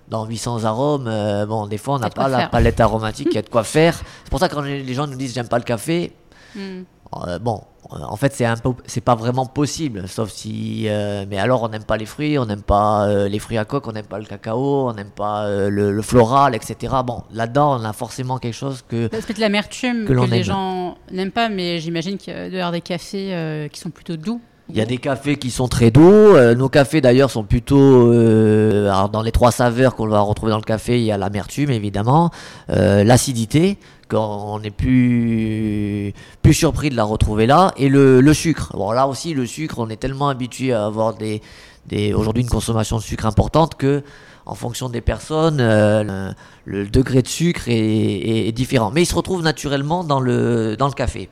Dans 0.08 0.26
800 0.26 0.64
arômes, 0.64 1.06
euh, 1.06 1.46
bon, 1.46 1.66
des 1.68 1.78
fois, 1.78 1.94
on 1.94 1.98
n'a 2.00 2.10
pas 2.10 2.26
la 2.28 2.38
faire. 2.38 2.50
palette 2.50 2.80
aromatique, 2.80 3.28
il 3.30 3.34
y 3.36 3.38
a 3.38 3.42
de 3.42 3.48
quoi 3.48 3.62
faire. 3.78 3.94
C'est 4.24 4.30
pour 4.30 4.40
ça 4.40 4.48
que 4.48 4.54
quand 4.54 4.62
les 4.62 4.92
gens 4.94 5.06
nous 5.06 5.16
disent 5.16 5.32
j'aime 5.34 5.48
pas 5.48 5.58
le 5.58 5.64
café, 5.64 6.12
Hmm. 6.52 6.82
euh, 7.28 7.38
bon, 7.38 7.58
euh, 7.58 7.62
en 7.90 8.16
fait, 8.16 8.32
c'est 8.34 8.44
un 8.44 8.56
peu, 8.56 8.70
c'est 8.86 9.00
pas 9.00 9.14
vraiment 9.14 9.46
possible, 9.46 10.06
sauf 10.08 10.30
si. 10.30 10.84
euh, 10.88 11.24
mais 11.28 11.38
alors, 11.38 11.62
on 11.62 11.68
n'aime 11.68 11.84
pas 11.84 11.96
les 11.96 12.06
fruits, 12.06 12.38
on 12.38 12.46
n'aime 12.46 12.62
pas 12.62 13.06
euh, 13.08 13.28
les 13.28 13.38
fruits 13.38 13.58
à 13.58 13.64
coque, 13.64 13.86
on 13.88 13.92
n'aime 13.92 14.06
pas 14.06 14.18
le 14.18 14.24
cacao, 14.26 14.88
on 14.88 14.92
n'aime 14.94 15.10
pas 15.10 15.44
euh, 15.44 15.68
le, 15.70 15.90
le 15.92 16.02
floral, 16.02 16.54
etc. 16.54 16.94
Bon, 17.04 17.22
là-dedans, 17.32 17.80
on 17.80 17.84
a 17.84 17.92
forcément 17.92 18.38
quelque 18.38 18.54
chose 18.54 18.84
que. 18.88 19.08
C'est 19.12 19.26
peut-être 19.26 19.38
l'amertume 19.38 20.04
Que 20.06 20.12
que, 20.14 20.20
les 20.30 20.38
aime. 20.38 20.44
gens 20.44 20.98
n'aiment 21.10 21.32
pas, 21.32 21.48
mais 21.48 21.80
j'imagine 21.80 22.16
qu'il 22.18 22.32
y 22.32 22.56
avoir 22.56 22.72
des 22.72 22.80
cafés 22.80 23.34
euh, 23.34 23.68
qui 23.68 23.80
sont 23.80 23.90
plutôt 23.90 24.16
doux. 24.16 24.40
Il 24.72 24.76
y 24.76 24.80
a 24.80 24.86
des 24.86 24.98
cafés 24.98 25.34
qui 25.34 25.50
sont 25.50 25.66
très 25.66 25.90
doux. 25.90 26.00
euh, 26.36 26.54
nos 26.54 26.68
cafés 26.68 27.00
d'ailleurs 27.00 27.28
sont 27.32 27.42
plutôt 27.42 28.12
euh, 28.12 28.88
alors 28.88 29.08
dans 29.08 29.22
les 29.22 29.32
trois 29.32 29.50
saveurs 29.50 29.96
qu'on 29.96 30.06
va 30.06 30.20
retrouver 30.20 30.50
dans 30.52 30.58
le 30.58 30.62
café. 30.62 30.96
Il 31.00 31.04
y 31.04 31.10
a 31.10 31.18
l'amertume 31.18 31.70
évidemment, 31.72 32.30
euh, 32.70 33.02
l'acidité 33.02 33.78
quand 34.10 34.44
on 34.48 34.60
est 34.62 34.70
plus 34.70 36.12
plus 36.42 36.54
surpris 36.54 36.90
de 36.90 36.96
la 36.96 37.04
retrouver 37.04 37.46
là 37.46 37.72
et 37.76 37.88
le, 37.88 38.20
le 38.20 38.34
sucre. 38.34 38.72
Bon 38.76 38.90
là 38.90 39.06
aussi 39.06 39.32
le 39.32 39.46
sucre, 39.46 39.78
on 39.78 39.88
est 39.88 39.96
tellement 39.96 40.28
habitué 40.28 40.72
à 40.72 40.84
avoir 40.86 41.14
des 41.14 41.40
des 41.86 42.12
aujourd'hui 42.12 42.42
une 42.42 42.48
consommation 42.48 42.98
de 42.98 43.02
sucre 43.02 43.24
importante 43.24 43.76
que 43.76 44.02
en 44.46 44.54
fonction 44.54 44.88
des 44.88 45.00
personnes, 45.00 45.58
euh, 45.60 46.32
le, 46.64 46.88
degré 46.88 47.22
de 47.22 47.28
sucre 47.28 47.62
est 47.68 48.52
différent. 48.52 48.90
Mais 48.90 49.02
il 49.02 49.06
se 49.06 49.14
retrouve 49.14 49.42
naturellement 49.42 50.02
dans 50.02 50.18
le 50.18 50.76
dans 50.76 50.88
le 50.88 50.92
café. 50.92 51.28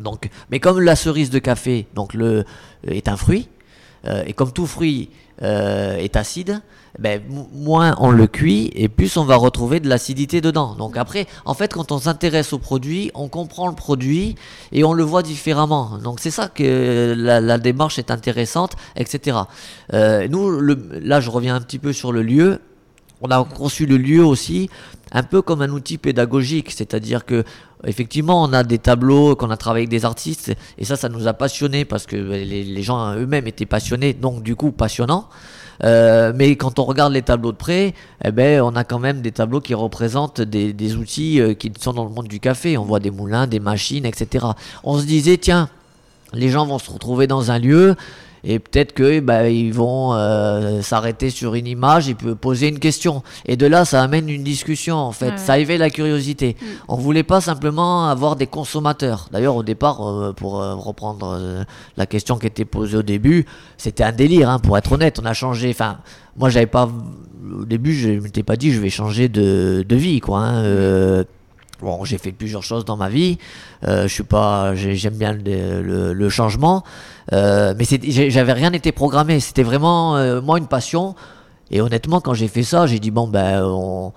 Donc, 0.00 0.30
mais 0.50 0.60
comme 0.60 0.80
la 0.80 0.96
cerise 0.96 1.30
de 1.30 1.38
café 1.38 1.86
donc 1.94 2.14
le, 2.14 2.44
est 2.86 3.08
un 3.08 3.16
fruit, 3.16 3.48
euh, 4.06 4.22
et 4.26 4.32
comme 4.32 4.52
tout 4.52 4.66
fruit 4.66 5.10
euh, 5.42 5.96
est 5.96 6.16
acide, 6.16 6.60
ben, 6.98 7.22
mo- 7.28 7.48
moins 7.54 7.94
on 7.98 8.10
le 8.10 8.26
cuit 8.26 8.70
et 8.74 8.88
plus 8.88 9.16
on 9.16 9.24
va 9.24 9.36
retrouver 9.36 9.80
de 9.80 9.88
l'acidité 9.88 10.40
dedans. 10.42 10.74
Donc 10.74 10.96
après, 10.98 11.26
en 11.46 11.54
fait, 11.54 11.72
quand 11.72 11.90
on 11.90 11.98
s'intéresse 11.98 12.52
au 12.52 12.58
produit, 12.58 13.10
on 13.14 13.28
comprend 13.28 13.66
le 13.68 13.74
produit 13.74 14.34
et 14.72 14.84
on 14.84 14.92
le 14.92 15.02
voit 15.02 15.22
différemment. 15.22 15.98
Donc 16.02 16.20
c'est 16.20 16.30
ça 16.30 16.48
que 16.48 17.14
la, 17.16 17.40
la 17.40 17.58
démarche 17.58 17.98
est 17.98 18.10
intéressante, 18.10 18.72
etc. 18.96 19.38
Euh, 19.94 20.28
nous, 20.28 20.60
là, 20.60 21.20
je 21.20 21.30
reviens 21.30 21.54
un 21.54 21.60
petit 21.60 21.78
peu 21.78 21.92
sur 21.92 22.12
le 22.12 22.22
lieu. 22.22 22.60
On 23.24 23.30
a 23.30 23.44
conçu 23.44 23.86
le 23.86 23.96
lieu 23.98 24.24
aussi 24.24 24.68
un 25.12 25.22
peu 25.22 25.42
comme 25.42 25.62
un 25.62 25.68
outil 25.70 25.96
pédagogique, 25.96 26.72
c'est-à-dire 26.72 27.24
que 27.24 27.44
effectivement 27.86 28.42
on 28.42 28.52
a 28.52 28.62
des 28.62 28.78
tableaux 28.78 29.36
qu'on 29.36 29.50
a 29.50 29.56
travaillé 29.56 29.82
avec 29.82 29.90
des 29.90 30.04
artistes 30.04 30.52
et 30.78 30.84
ça 30.84 30.96
ça 30.96 31.08
nous 31.08 31.26
a 31.26 31.32
passionnés 31.32 31.84
parce 31.84 32.06
que 32.06 32.16
les, 32.16 32.82
gens 32.82 33.14
eux-mêmes 33.16 33.46
étaient 33.46 33.66
passionnés 33.66 34.12
donc 34.12 34.42
du 34.42 34.56
coup 34.56 34.72
passionnant. 34.72 35.28
Euh, 35.84 36.32
mais 36.34 36.54
quand 36.56 36.78
on 36.78 36.84
regarde 36.84 37.12
les 37.12 37.22
tableaux 37.22 37.50
de 37.50 37.56
près, 37.56 37.94
eh 38.24 38.30
ben, 38.30 38.60
on 38.60 38.76
a 38.76 38.84
quand 38.84 39.00
même 39.00 39.20
des 39.20 39.32
tableaux 39.32 39.60
qui 39.60 39.74
représentent 39.74 40.40
des, 40.40 40.72
des 40.72 40.96
outils 40.96 41.40
euh, 41.40 41.54
qui 41.54 41.72
sont 41.80 41.92
dans 41.92 42.04
le 42.04 42.10
monde 42.10 42.28
du 42.28 42.38
café. 42.38 42.78
On 42.78 42.84
voit 42.84 43.00
des 43.00 43.10
moulins, 43.10 43.48
des 43.48 43.58
machines, 43.58 44.06
etc. 44.06 44.46
On 44.84 44.98
se 44.98 45.06
disait, 45.06 45.38
tiens, 45.38 45.68
les 46.32 46.50
gens 46.50 46.66
vont 46.66 46.78
se 46.78 46.90
retrouver 46.90 47.26
dans 47.26 47.50
un 47.50 47.58
lieu 47.58 47.96
et 48.44 48.58
peut-être 48.58 48.92
que 48.92 49.20
bah, 49.20 49.48
ils 49.48 49.72
vont 49.72 50.14
euh, 50.14 50.82
s'arrêter 50.82 51.30
sur 51.30 51.54
une 51.54 51.66
image 51.66 52.08
et 52.08 52.14
peut 52.14 52.34
poser 52.34 52.68
une 52.68 52.78
question. 52.78 53.22
Et 53.46 53.56
de 53.56 53.66
là, 53.66 53.84
ça 53.84 54.02
amène 54.02 54.28
une 54.28 54.42
discussion 54.42 54.96
en 54.96 55.12
fait. 55.12 55.30
Ouais. 55.30 55.38
Ça 55.38 55.58
éveille 55.58 55.78
la 55.78 55.90
curiosité. 55.90 56.56
Mm. 56.60 56.64
On 56.88 56.96
voulait 56.96 57.22
pas 57.22 57.40
simplement 57.40 58.08
avoir 58.08 58.36
des 58.36 58.46
consommateurs. 58.46 59.28
D'ailleurs, 59.32 59.56
au 59.56 59.62
départ, 59.62 60.06
euh, 60.06 60.32
pour 60.32 60.60
euh, 60.60 60.74
reprendre 60.74 61.64
la 61.96 62.06
question 62.06 62.38
qui 62.38 62.46
était 62.46 62.64
posée 62.64 62.96
au 62.96 63.02
début, 63.02 63.46
c'était 63.76 64.04
un 64.04 64.12
délire. 64.12 64.50
Hein, 64.50 64.58
pour 64.58 64.76
être 64.76 64.92
honnête, 64.92 65.20
on 65.22 65.26
a 65.26 65.34
changé. 65.34 65.70
Enfin, 65.70 65.98
moi, 66.36 66.48
j'avais 66.50 66.66
pas 66.66 66.88
au 67.60 67.64
début, 67.64 67.94
je 67.94 68.10
m'étais 68.10 68.42
pas 68.42 68.56
dit 68.56 68.72
je 68.72 68.80
vais 68.80 68.90
changer 68.90 69.28
de, 69.28 69.84
de 69.86 69.96
vie, 69.96 70.20
quoi. 70.20 70.38
hein, 70.38 70.62
euh, 70.62 71.24
Bon, 71.82 72.04
j'ai 72.04 72.18
fait 72.18 72.32
plusieurs 72.32 72.62
choses 72.62 72.84
dans 72.84 72.96
ma 72.96 73.08
vie. 73.08 73.38
Euh, 73.86 74.02
je 74.08 74.12
suis 74.14 74.22
pas, 74.22 74.74
j'ai- 74.74 74.94
j'aime 74.94 75.14
bien 75.16 75.32
le, 75.32 75.82
le- 75.82 76.12
le 76.12 76.28
changement, 76.28 76.82
Euh, 77.32 77.74
mais 77.78 77.84
j'avais 78.30 78.52
rien 78.52 78.72
été 78.72 78.90
programmé. 78.92 79.38
C'était 79.40 79.62
vraiment 79.62 80.16
euh, 80.16 80.40
moi 80.40 80.58
une 80.58 80.66
passion. 80.66 81.14
Et 81.70 81.80
honnêtement, 81.80 82.20
quand 82.20 82.34
j'ai 82.34 82.48
fait 82.48 82.64
ça, 82.64 82.86
j'ai 82.86 82.98
dit 82.98 83.10
bon 83.10 83.26
ben 83.28 83.62
on, 83.64 84.12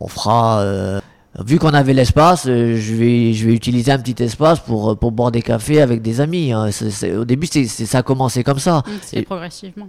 on 0.00 0.08
fera. 0.08 0.60
euh, 0.60 1.00
vu 1.44 1.58
qu'on 1.58 1.74
avait 1.74 1.92
l'espace, 1.94 2.44
je 2.46 2.94
vais, 2.94 3.32
je 3.34 3.46
vais 3.46 3.54
utiliser 3.54 3.92
un 3.92 3.98
petit 3.98 4.22
espace 4.22 4.60
pour, 4.60 4.96
pour 4.98 5.12
boire 5.12 5.30
des 5.30 5.42
cafés 5.42 5.82
avec 5.82 6.00
des 6.00 6.20
amis. 6.22 6.52
hein. 6.52 6.70
Au 7.18 7.24
début, 7.26 7.46
c'est 7.46 7.66
ça 7.66 7.98
a 7.98 8.02
commencé 8.02 8.42
comme 8.42 8.58
ça. 8.58 8.82
C'est 9.02 9.22
progressivement. 9.22 9.88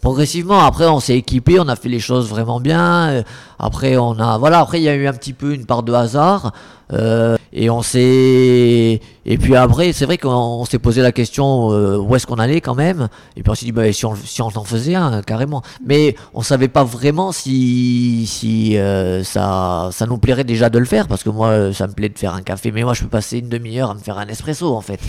Progressivement, 0.00 0.60
après, 0.60 0.86
on 0.86 1.00
s'est 1.00 1.16
équipé, 1.16 1.58
on 1.58 1.66
a 1.68 1.74
fait 1.74 1.88
les 1.88 1.98
choses 1.98 2.28
vraiment 2.28 2.60
bien. 2.60 3.08
euh, 3.10 3.22
Après, 3.58 3.96
on 3.96 4.18
a, 4.20 4.38
voilà, 4.38 4.60
après, 4.60 4.78
il 4.80 4.84
y 4.84 4.88
a 4.88 4.94
eu 4.94 5.08
un 5.08 5.12
petit 5.12 5.32
peu 5.32 5.52
une 5.54 5.66
part 5.66 5.82
de 5.82 5.92
hasard. 5.92 6.52
Euh, 6.92 7.36
et 7.52 7.68
on 7.68 7.82
s'est 7.82 9.00
et 9.26 9.38
puis 9.38 9.54
après 9.56 9.92
c'est 9.92 10.06
vrai 10.06 10.16
qu'on 10.16 10.64
s'est 10.64 10.78
posé 10.78 11.02
la 11.02 11.12
question 11.12 11.70
euh, 11.70 11.98
où 11.98 12.16
est-ce 12.16 12.26
qu'on 12.26 12.38
allait 12.38 12.62
quand 12.62 12.74
même 12.74 13.08
et 13.36 13.42
puis 13.42 13.50
on 13.50 13.54
s'est 13.54 13.66
dit 13.66 13.72
bah, 13.72 13.92
si 13.92 14.06
on 14.06 14.14
si 14.16 14.40
on 14.40 14.46
en 14.46 14.64
faisait 14.64 14.94
un 14.94 15.20
carrément 15.20 15.60
mais 15.84 16.14
on 16.32 16.40
savait 16.40 16.68
pas 16.68 16.84
vraiment 16.84 17.30
si 17.30 18.24
si 18.26 18.74
ça 19.22 19.90
ça 19.92 20.06
nous 20.06 20.16
plairait 20.16 20.44
déjà 20.44 20.70
de 20.70 20.78
le 20.78 20.86
faire 20.86 21.08
parce 21.08 21.22
que 21.22 21.28
moi 21.28 21.74
ça 21.74 21.86
me 21.86 21.92
plaît 21.92 22.08
de 22.08 22.18
faire 22.18 22.32
un 22.32 22.40
café 22.42 22.72
mais 22.72 22.84
moi 22.84 22.94
je 22.94 23.02
peux 23.02 23.08
passer 23.10 23.38
une 23.40 23.50
demi-heure 23.50 23.90
à 23.90 23.94
me 23.94 24.00
faire 24.00 24.16
un 24.16 24.26
espresso 24.28 24.74
en 24.74 24.80
fait 24.80 25.00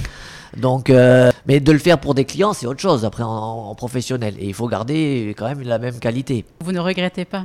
donc 0.57 0.89
euh, 0.89 1.31
mais 1.47 1.59
de 1.59 1.71
le 1.71 1.79
faire 1.79 1.99
pour 1.99 2.13
des 2.13 2.25
clients 2.25 2.53
c'est 2.53 2.65
autre 2.67 2.79
chose 2.81 3.05
après 3.05 3.23
en, 3.23 3.29
en 3.29 3.75
professionnel. 3.75 4.35
Et 4.39 4.47
il 4.47 4.53
faut 4.53 4.67
garder 4.67 5.33
quand 5.37 5.47
même 5.47 5.61
la 5.61 5.79
même 5.79 5.99
qualité. 5.99 6.45
Vous 6.63 6.71
ne 6.71 6.79
regrettez 6.79 7.25
pas 7.25 7.43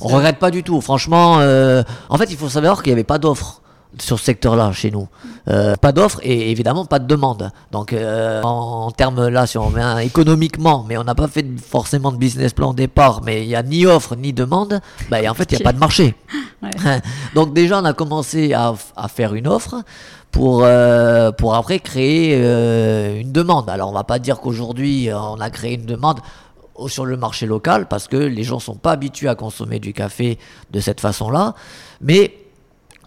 on 0.00 0.08
regrette 0.08 0.38
pas 0.38 0.50
du 0.50 0.62
tout. 0.62 0.80
Franchement, 0.80 1.38
euh, 1.40 1.82
en 2.08 2.18
fait, 2.18 2.30
il 2.30 2.36
faut 2.36 2.48
savoir 2.48 2.82
qu'il 2.82 2.90
n'y 2.90 2.94
avait 2.94 3.04
pas 3.04 3.18
d'offre 3.18 3.62
sur 3.98 4.18
ce 4.18 4.24
secteur-là 4.26 4.72
chez 4.72 4.90
nous. 4.90 5.08
Euh, 5.48 5.74
pas 5.76 5.92
d'offre 5.92 6.20
et 6.22 6.50
évidemment 6.50 6.84
pas 6.84 6.98
de 6.98 7.06
demande. 7.06 7.50
Donc 7.72 7.92
euh, 7.92 8.42
en, 8.42 8.86
en 8.86 8.90
termes 8.90 9.28
là, 9.28 9.46
si 9.46 9.56
on 9.58 9.70
met 9.70 9.80
un- 9.82 9.98
économiquement, 9.98 10.84
mais 10.88 10.96
on 10.98 11.04
n'a 11.04 11.14
pas 11.14 11.28
fait 11.28 11.42
de- 11.42 11.60
forcément 11.60 12.12
de 12.12 12.16
business 12.18 12.52
plan 12.52 12.70
au 12.70 12.74
départ, 12.74 13.22
mais 13.24 13.42
il 13.42 13.48
n'y 13.48 13.54
a 13.56 13.62
ni 13.62 13.86
offre 13.86 14.16
ni 14.16 14.32
demande, 14.32 14.80
bah, 15.10 15.22
et 15.22 15.28
en 15.28 15.34
fait 15.34 15.50
il 15.52 15.56
n'y 15.56 15.62
a 15.62 15.64
pas 15.64 15.72
de 15.72 15.78
marché. 15.78 16.14
Ouais. 16.62 16.70
Donc 17.34 17.52
déjà 17.52 17.80
on 17.80 17.84
a 17.84 17.92
commencé 17.92 18.54
à, 18.54 18.72
à 18.96 19.08
faire 19.08 19.34
une 19.34 19.46
offre 19.46 19.82
pour, 20.32 20.62
euh, 20.64 21.30
pour 21.32 21.54
après 21.54 21.80
créer 21.80 22.34
une 23.20 23.30
demande. 23.30 23.68
Alors 23.68 23.90
on 23.90 23.92
va 23.92 24.04
pas 24.04 24.18
dire 24.18 24.40
qu'aujourd'hui 24.40 25.10
on 25.12 25.38
a 25.40 25.50
créé 25.50 25.74
une 25.74 25.84
demande 25.84 26.20
sur 26.88 27.04
le 27.06 27.16
marché 27.16 27.46
local 27.46 27.86
parce 27.88 28.08
que 28.08 28.16
les 28.16 28.42
gens 28.42 28.58
sont 28.58 28.74
pas 28.74 28.92
habitués 28.92 29.28
à 29.28 29.34
consommer 29.34 29.78
du 29.80 29.92
café 29.92 30.38
de 30.70 30.80
cette 30.80 31.00
façon-là, 31.00 31.54
mais 32.00 32.34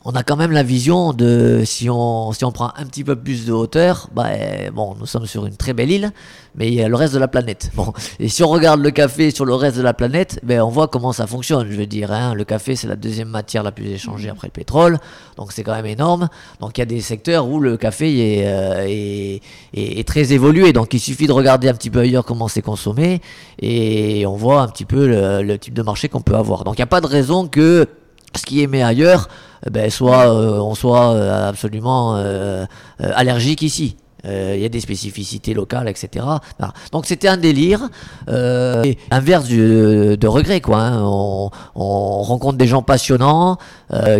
on 0.05 0.11
a 0.11 0.23
quand 0.23 0.37
même 0.37 0.51
la 0.51 0.63
vision 0.63 1.11
de 1.13 1.63
si 1.65 1.89
on 1.89 2.31
si 2.31 2.45
on 2.45 2.51
prend 2.51 2.71
un 2.77 2.85
petit 2.85 3.03
peu 3.03 3.15
plus 3.15 3.45
de 3.45 3.51
hauteur, 3.51 4.09
bah 4.15 4.27
eh, 4.33 4.69
bon, 4.71 4.95
nous 4.99 5.05
sommes 5.05 5.25
sur 5.25 5.45
une 5.45 5.55
très 5.57 5.73
belle 5.73 5.91
île, 5.91 6.11
mais 6.55 6.67
il 6.69 6.73
y 6.73 6.81
a 6.81 6.87
le 6.87 6.95
reste 6.95 7.13
de 7.13 7.19
la 7.19 7.27
planète. 7.27 7.69
Bon, 7.75 7.93
et 8.19 8.29
si 8.29 8.43
on 8.43 8.47
regarde 8.49 8.81
le 8.81 8.91
café 8.91 9.31
sur 9.31 9.45
le 9.45 9.53
reste 9.55 9.77
de 9.77 9.81
la 9.81 9.93
planète, 9.93 10.39
ben 10.43 10.61
on 10.61 10.69
voit 10.69 10.87
comment 10.87 11.11
ça 11.13 11.27
fonctionne. 11.27 11.67
Je 11.69 11.75
veux 11.75 11.85
dire, 11.85 12.11
hein, 12.11 12.33
le 12.33 12.43
café 12.45 12.75
c'est 12.75 12.87
la 12.87 12.95
deuxième 12.95 13.27
matière 13.29 13.61
la 13.63 13.71
plus 13.71 13.87
échangée 13.89 14.29
après 14.29 14.47
le 14.47 14.51
pétrole, 14.53 14.99
donc 15.37 15.51
c'est 15.51 15.63
quand 15.63 15.73
même 15.75 15.85
énorme. 15.85 16.29
Donc 16.61 16.77
il 16.77 16.81
y 16.81 16.83
a 16.83 16.85
des 16.85 17.01
secteurs 17.01 17.47
où 17.47 17.59
le 17.59 17.75
café 17.77 18.39
est, 18.39 18.47
euh, 18.47 18.85
est, 18.87 19.41
est- 19.73 19.99
est 19.99 20.07
très 20.07 20.31
évolué. 20.33 20.71
Donc 20.73 20.93
il 20.93 20.99
suffit 20.99 21.27
de 21.27 21.33
regarder 21.33 21.67
un 21.69 21.73
petit 21.73 21.89
peu 21.89 21.99
ailleurs 21.99 22.23
comment 22.25 22.47
c'est 22.47 22.61
consommé 22.61 23.21
et 23.61 24.25
on 24.25 24.35
voit 24.35 24.61
un 24.61 24.67
petit 24.69 24.85
peu 24.85 25.07
le, 25.07 25.41
le 25.43 25.57
type 25.57 25.73
de 25.73 25.81
marché 25.81 26.07
qu'on 26.09 26.21
peut 26.21 26.35
avoir. 26.35 26.63
Donc 26.63 26.75
il 26.77 26.79
n'y 26.79 26.83
a 26.83 26.87
pas 26.87 27.01
de 27.01 27.07
raison 27.07 27.47
que 27.47 27.87
ce 28.35 28.45
qui 28.45 28.61
est 28.63 28.67
mis 28.67 28.81
ailleurs, 28.81 29.27
eh 29.65 29.69
ben, 29.69 29.89
soit, 29.89 30.27
euh, 30.33 30.59
on 30.59 30.75
soit 30.75 31.13
euh, 31.13 31.49
absolument 31.49 32.15
euh, 32.15 32.65
euh, 33.01 33.11
allergique 33.15 33.61
ici. 33.61 33.95
Euh, 34.25 34.53
Il 34.55 34.61
y 34.61 34.65
a 34.65 34.69
des 34.69 34.81
spécificités 34.81 35.53
locales, 35.53 35.87
etc. 35.87 36.25
Donc 36.91 37.05
c'était 37.05 37.29
un 37.29 37.37
délire, 37.37 37.89
et 38.29 38.97
inverse 39.11 39.45
du- 39.45 40.17
de 40.17 40.27
regret 40.27 40.59
quoi. 40.59 40.79
hein. 40.81 41.01
On, 41.03 41.49
on 41.75 42.21
rencontre 42.23 42.57
des 42.57 42.67
gens 42.67 42.81
passionnants, 42.81 43.57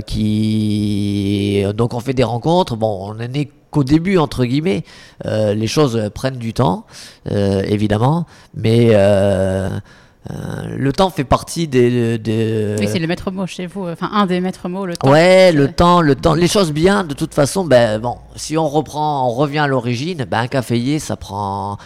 qui 0.05 1.63
donc 1.75 1.93
on 1.93 1.99
fait 1.99 2.13
des 2.13 2.23
rencontres. 2.23 2.75
Bon, 2.75 3.13
on 3.13 3.19
est 3.19 3.49
qu'au 3.71 3.83
début 3.83 4.17
entre 4.17 4.45
guillemets. 4.45 4.83
Les 5.25 5.67
choses 5.67 6.09
prennent 6.15 6.37
du 6.37 6.53
temps, 6.53 6.85
évidemment, 7.29 8.25
mais 8.55 8.95
euh, 10.29 10.75
le 10.77 10.91
temps 10.91 11.09
fait 11.09 11.23
partie 11.23 11.67
des. 11.67 12.17
des- 12.17 12.75
Oui, 12.77 12.87
c'est 12.91 12.99
le 12.99 13.07
maître 13.07 13.31
mot 13.31 13.47
chez 13.47 13.67
vous, 13.67 13.87
enfin 13.87 14.09
un 14.13 14.25
des 14.25 14.41
maîtres 14.41 14.67
mots, 14.67 14.85
le 14.85 14.97
temps. 14.97 15.09
Ouais, 15.09 15.51
le 15.53 15.71
temps, 15.71 16.01
le 16.01 16.13
temps, 16.15 16.33
les 16.33 16.47
choses 16.49 16.71
bien, 16.73 17.03
de 17.05 17.13
toute 17.13 17.33
façon, 17.33 17.63
ben 17.65 17.99
bon, 17.99 18.17
si 18.35 18.57
on 18.57 18.67
reprend, 18.67 19.25
on 19.27 19.31
revient 19.33 19.59
à 19.59 19.67
l'origine, 19.67 20.25
ben 20.29 20.39
un 20.39 20.47
caféier, 20.47 20.99
ça 20.99 21.15
prend, 21.15 21.77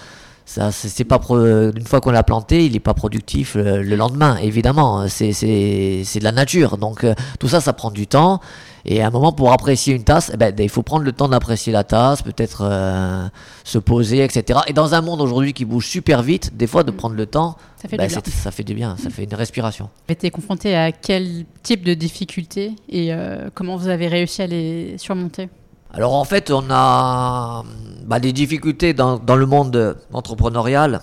ça, 0.46 0.72
c'est 0.72 1.04
pas, 1.04 1.19
pro- 1.19 1.38
une 1.39 1.86
fois 1.86 2.02
qu'on 2.02 2.12
l'a 2.12 2.24
planté, 2.24 2.65
il 2.65 2.76
est 2.76 2.80
pas 2.82 2.96
productif 2.96 3.54
le, 3.56 3.84
le 3.84 3.96
lendemain, 3.96 4.38
évidemment, 4.38 5.08
c'est, 5.08 5.32
c'est, 5.32 6.02
c'est 6.04 6.19
de 6.19 6.24
la 6.24 6.32
nature, 6.32 6.78
donc 6.78 7.04
euh, 7.04 7.13
tout 7.39 7.48
ça, 7.48 7.62
ça 7.62 7.72
prend 7.74 7.91
du 7.91 8.08
temps, 8.08 8.39
et 8.86 9.02
à 9.02 9.08
un 9.08 9.10
moment, 9.12 9.32
pour 9.32 9.52
apprécier 9.54 9.96
une 9.96 10.04
tasse, 10.04 10.30
eh 10.34 10.38
ben, 10.38 10.54
il 10.60 10.69
faut 10.69 10.84
prendre 10.84 11.04
le 11.06 11.12
temps 11.13 11.30
d'apprécier 11.30 11.72
la 11.72 11.84
tasse, 11.84 12.22
peut-être 12.22 12.62
euh, 12.65 13.28
se 13.63 13.78
poser, 13.78 14.24
etc. 14.24 14.60
Et 14.67 14.74
dans 14.74 14.93
un 14.93 15.02
monde 15.02 15.22
aujourd'hui 15.22 15.54
qui 15.54 15.63
bouge 15.65 15.88
super 15.88 16.22
vite, 16.22 16.56
des 16.58 16.67
fois, 16.67 16.84
de 16.84 16.91
prendre 16.91 17.15
le 17.15 17.26
temps, 17.26 17.56
Ça 17.82 17.88
fait 17.88 17.96
ben, 17.98 18.08
du 18.08 18.13
bien. 18.13 18.22
c'est- 18.26 18.32
ça 18.32 18.52
fait 18.52 18.63
du 18.63 18.74
bien, 18.74 18.98
ça 18.98 19.10
fait 19.10 19.24
une 19.24 19.34
respiration. 19.36 19.86
Vous 19.86 20.04
avez 20.10 20.13
été 20.13 20.32
confronté 20.32 20.76
à 20.76 20.91
quel 20.91 21.46
type 21.63 21.84
de 21.86 21.93
difficultés 21.93 22.74
et 22.89 23.13
euh, 23.13 23.50
comment 23.54 23.78
vous 23.78 23.88
avez 23.88 24.08
réussi 24.08 24.41
à 24.41 24.48
les 24.48 24.98
surmonter? 24.98 25.50
Alors 25.93 26.13
en 26.15 26.24
fait, 26.26 26.52
on 26.52 26.63
a 26.72 27.63
bah, 28.06 28.19
des 28.19 28.34
difficultés 28.34 28.93
dans, 28.93 29.17
dans 29.17 29.36
le 29.36 29.46
monde 29.46 29.96
entrepreneurial. 30.12 31.02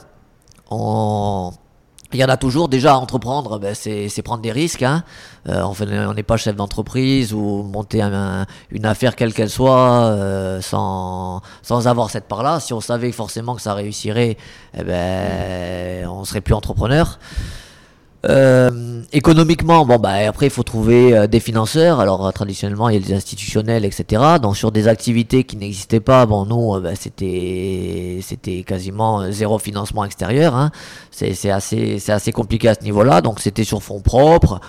On- 0.71 1.53
Il 2.13 2.19
y 2.19 2.25
en 2.25 2.29
a 2.29 2.37
toujours. 2.37 2.69
Déjà, 2.69 2.97
entreprendre, 2.99 3.59
ben, 3.61 3.75
c'est 3.75 4.23
prendre 4.23 4.43
des 4.43 4.51
risques. 4.53 4.83
Hein. 4.83 5.05
Euh, 5.49 5.63
on 5.63 6.15
n'est 6.15 6.23
pas 6.25 6.37
chef 6.37 6.57
d'entreprise 6.57 7.33
ou 7.33 7.63
monter 7.63 8.03
un- 8.03 8.47
une 8.71 8.85
affaire 8.85 9.15
quelle 9.15 9.33
qu'elle 9.33 9.49
soit 9.51 10.07
euh, 10.07 10.61
sans, 10.61 11.41
sans 11.63 11.87
avoir 11.87 12.11
cette 12.11 12.27
part-là. 12.27 12.59
Si 12.61 12.73
on 12.73 12.81
savait 12.81 13.13
forcément 13.13 13.55
que 13.55 13.63
ça 13.63 13.75
réussirait, 13.75 14.37
eh 14.77 14.83
ben, 14.83 16.09
on 16.09 16.25
serait 16.25 16.41
plus 16.41 16.55
entrepreneur. 16.55 17.19
Euh, 18.29 19.01
économiquement, 19.13 19.87
bon 19.87 19.99
bah 19.99 20.13
après 20.29 20.47
il 20.47 20.51
faut 20.51 20.63
trouver 20.63 21.17
euh, 21.17 21.27
des 21.27 21.41
financeurs. 21.41 22.01
Alors 22.01 22.27
euh, 22.27 22.31
traditionnellement 22.33 22.91
il 22.91 23.01
y 23.01 23.03
a 23.03 23.07
des 23.07 23.15
institutionnels, 23.15 23.87
etc. 23.87 24.23
Donc 24.43 24.59
sur 24.59 24.73
des 24.73 24.89
activités 24.89 25.45
qui 25.45 25.57
n'existaient 25.57 26.01
pas, 26.01 26.27
bon 26.27 26.45
nous 26.45 26.75
euh, 26.75 26.81
bah, 26.81 26.91
c'était 26.97 28.21
c'était 28.23 28.63
quasiment 28.63 29.23
euh, 29.23 29.31
zéro 29.31 29.59
financement 29.59 30.05
extérieur. 30.05 30.55
Hein. 30.55 30.71
C'est 31.11 31.51
assez 31.51 31.99
c'est 31.99 32.13
assez 32.13 32.33
compliqué 32.33 32.69
à 32.69 32.75
ce 32.75 32.85
niveau-là. 32.85 33.23
Donc 33.23 33.41
c'était 33.41 33.65
sur 33.65 33.83
fonds 33.83 34.01
propres. 34.01 34.61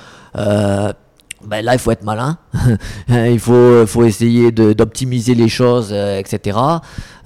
Ben 1.47 1.63
là, 1.63 1.73
il 1.73 1.79
faut 1.79 1.91
être 1.91 2.03
malin. 2.03 2.37
il 3.09 3.39
faut, 3.39 3.85
faut 3.87 4.03
essayer 4.03 4.51
d'optimiser 4.51 5.35
les 5.35 5.49
choses, 5.49 5.89
euh, 5.91 6.19
etc. 6.19 6.57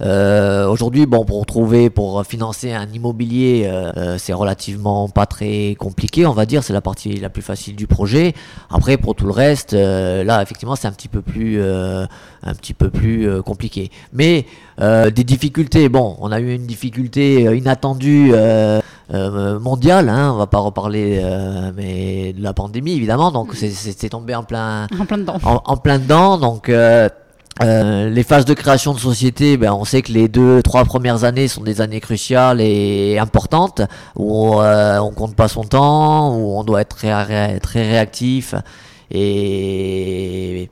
Euh, 0.00 0.68
Aujourd'hui, 0.68 1.06
bon, 1.06 1.24
pour 1.24 1.44
trouver, 1.46 1.90
pour 1.90 2.24
financer 2.24 2.72
un 2.72 2.86
immobilier, 2.88 3.64
euh, 3.66 3.92
euh, 3.96 4.16
c'est 4.18 4.32
relativement 4.32 5.08
pas 5.08 5.26
très 5.26 5.76
compliqué, 5.78 6.26
on 6.26 6.32
va 6.32 6.46
dire. 6.46 6.62
C'est 6.62 6.72
la 6.72 6.80
partie 6.80 7.16
la 7.16 7.30
plus 7.30 7.42
facile 7.42 7.76
du 7.76 7.86
projet. 7.86 8.34
Après, 8.70 8.96
pour 8.96 9.14
tout 9.14 9.26
le 9.26 9.32
reste, 9.32 9.74
euh, 9.74 10.24
là, 10.24 10.42
effectivement, 10.42 10.76
c'est 10.76 10.88
un 10.88 10.92
petit 10.92 11.08
peu 11.08 11.22
plus, 11.22 11.60
un 12.46 12.54
petit 12.54 12.74
peu 12.74 12.88
plus 12.90 13.28
euh, 13.28 13.42
compliqué. 13.42 13.90
Mais 14.12 14.46
euh, 14.80 15.10
des 15.10 15.24
difficultés. 15.24 15.88
Bon, 15.88 16.16
on 16.20 16.32
a 16.32 16.40
eu 16.40 16.54
une 16.54 16.66
difficulté 16.66 17.46
euh, 17.46 17.56
inattendue. 17.56 18.30
euh, 18.34 18.80
euh, 19.14 19.60
mondiale, 19.60 20.08
hein, 20.08 20.32
on 20.34 20.36
va 20.36 20.48
pas 20.48 20.58
reparler 20.58 21.20
euh, 21.22 21.70
mais 21.76 22.32
de 22.32 22.42
la 22.42 22.52
pandémie 22.52 22.90
évidemment, 22.94 23.30
donc 23.30 23.54
c'est- 23.54 23.70
c'est 23.70 23.96
c'est 23.96 24.08
tombé 24.08 24.34
en 24.34 24.42
plein, 24.42 24.88
En 24.98 25.06
plein 25.06 25.18
dedans. 25.18 25.36
en, 25.44 25.62
en 25.64 25.76
plein 25.76 26.00
dedans. 26.00 26.38
Donc, 26.38 26.68
euh, 26.68 27.08
euh, 27.62 28.10
les 28.10 28.24
phases 28.24 28.44
de 28.46 28.52
création 28.52 28.94
de 28.94 28.98
société, 28.98 29.56
ben, 29.58 29.72
on 29.72 29.84
sait 29.84 30.02
que 30.02 30.10
les 30.10 30.26
deux, 30.26 30.60
trois 30.60 30.84
premières 30.84 31.22
années 31.22 31.46
sont 31.46 31.62
des 31.62 31.80
années 31.80 32.00
cruciales 32.00 32.60
et 32.60 33.16
importantes 33.20 33.80
où 34.16 34.60
euh, 34.60 34.98
on 34.98 35.12
compte 35.12 35.36
pas 35.36 35.46
son 35.46 35.62
temps, 35.62 36.36
où 36.36 36.58
on 36.58 36.64
doit 36.64 36.80
être 36.80 36.96
très, 36.96 37.60
très 37.60 37.88
réactif 37.88 38.56
et 39.40 40.68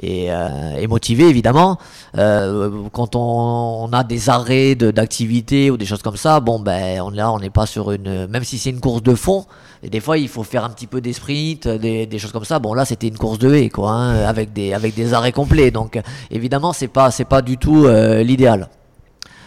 et, 0.00 0.30
euh, 0.30 0.76
et 0.76 0.86
motivé 0.86 1.28
évidemment. 1.28 1.78
Euh, 2.16 2.82
quand 2.92 3.16
on, 3.16 3.88
a 3.92 4.04
des 4.04 4.28
arrêts 4.28 4.74
d'activité 4.74 5.70
ou 5.70 5.76
des 5.76 5.86
choses 5.86 6.02
comme 6.02 6.16
ça, 6.16 6.40
bon 6.40 6.58
ben 6.58 7.10
là 7.12 7.32
on 7.32 7.38
n'est 7.38 7.50
pas 7.50 7.66
sur 7.66 7.92
une 7.92 8.26
même 8.26 8.44
si 8.44 8.58
c'est 8.58 8.70
une 8.70 8.80
course 8.80 9.02
de 9.02 9.14
fond. 9.14 9.46
Et 9.82 9.90
des 9.90 10.00
fois 10.00 10.18
il 10.18 10.28
faut 10.28 10.42
faire 10.42 10.64
un 10.64 10.70
petit 10.70 10.86
peu 10.86 11.00
des 11.00 11.12
sprints, 11.12 11.68
des, 11.68 12.06
des 12.06 12.18
choses 12.18 12.32
comme 12.32 12.44
ça. 12.44 12.58
Bon 12.58 12.74
là 12.74 12.84
c'était 12.84 13.08
une 13.08 13.18
course 13.18 13.38
de 13.38 13.52
haie 13.54 13.68
quoi, 13.68 13.92
hein, 13.92 14.24
avec 14.24 14.52
des 14.52 14.74
avec 14.74 14.94
des 14.94 15.14
arrêts 15.14 15.32
complets. 15.32 15.70
Donc 15.70 16.00
évidemment 16.30 16.72
c'est 16.72 16.88
pas 16.88 17.10
c'est 17.10 17.24
pas 17.24 17.42
du 17.42 17.56
tout 17.56 17.86
euh, 17.86 18.22
l'idéal. 18.22 18.68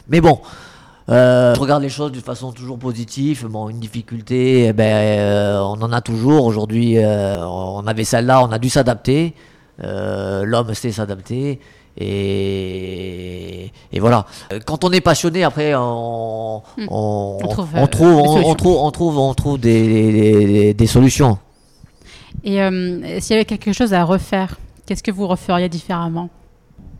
Mais 0.07 0.21
bon. 0.21 0.39
Je 1.11 1.59
regarde 1.59 1.81
les 1.81 1.89
choses 1.89 2.11
d'une 2.11 2.21
façon 2.21 2.51
toujours 2.51 2.77
positive. 2.77 3.47
Bon, 3.49 3.67
une 3.67 3.79
difficulté, 3.79 4.65
eh 4.67 4.73
ben, 4.73 5.59
on 5.59 5.81
en 5.81 5.91
a 5.91 6.01
toujours. 6.01 6.45
Aujourd'hui, 6.45 6.99
on 6.99 7.87
avait 7.87 8.03
celle-là, 8.03 8.43
on 8.43 8.51
a 8.51 8.59
dû 8.59 8.69
s'adapter. 8.69 9.33
Euh, 9.83 10.43
L'homme 10.45 10.73
sait 10.73 10.91
s'adapter. 10.91 11.59
Et, 11.97 13.71
et 13.91 13.99
voilà. 13.99 14.25
Quand 14.65 14.83
on 14.83 14.91
est 14.91 15.01
passionné, 15.01 15.43
après, 15.43 15.73
on, 15.75 16.61
on, 16.77 17.39
On 17.43 17.47
trouve, 17.47 17.69
on 17.75 17.87
trouve, 17.87 18.09
des 18.09 18.15
on, 18.15 18.21
on 18.21 18.33
solutions. 18.33 18.55
trouve, 18.55 18.77
on 18.77 18.91
trouve, 18.91 19.17
on 19.17 19.33
trouve 19.33 19.59
des, 19.59 20.11
des- 20.11 20.45
des- 20.47 20.73
des 20.73 20.87
solutions. 20.87 21.37
Et 22.43 22.61
euh, 22.61 23.19
s'il 23.19 23.31
y 23.31 23.35
avait 23.35 23.45
quelque 23.45 23.73
chose 23.73 23.93
à 23.93 24.03
refaire, 24.03 24.57
qu'est-ce 24.85 25.03
que 25.03 25.11
vous 25.11 25.27
referiez 25.27 25.67
différemment? 25.69 26.29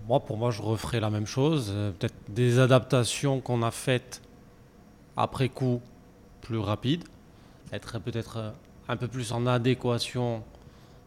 Moi, 0.07 0.19
pour 0.19 0.37
moi, 0.37 0.51
je 0.51 0.61
referais 0.61 0.99
la 0.99 1.09
même 1.09 1.27
chose. 1.27 1.71
euh, 1.73 1.91
Peut-être 1.97 2.15
des 2.29 2.59
adaptations 2.59 3.39
qu'on 3.39 3.61
a 3.63 3.71
faites 3.71 4.21
après 5.15 5.49
coup 5.49 5.79
plus 6.41 6.57
rapides. 6.59 7.03
Être 7.71 7.99
peut-être 7.99 8.53
un 8.87 8.97
peu 8.97 9.07
plus 9.07 9.31
en 9.31 9.45
adéquation 9.45 10.41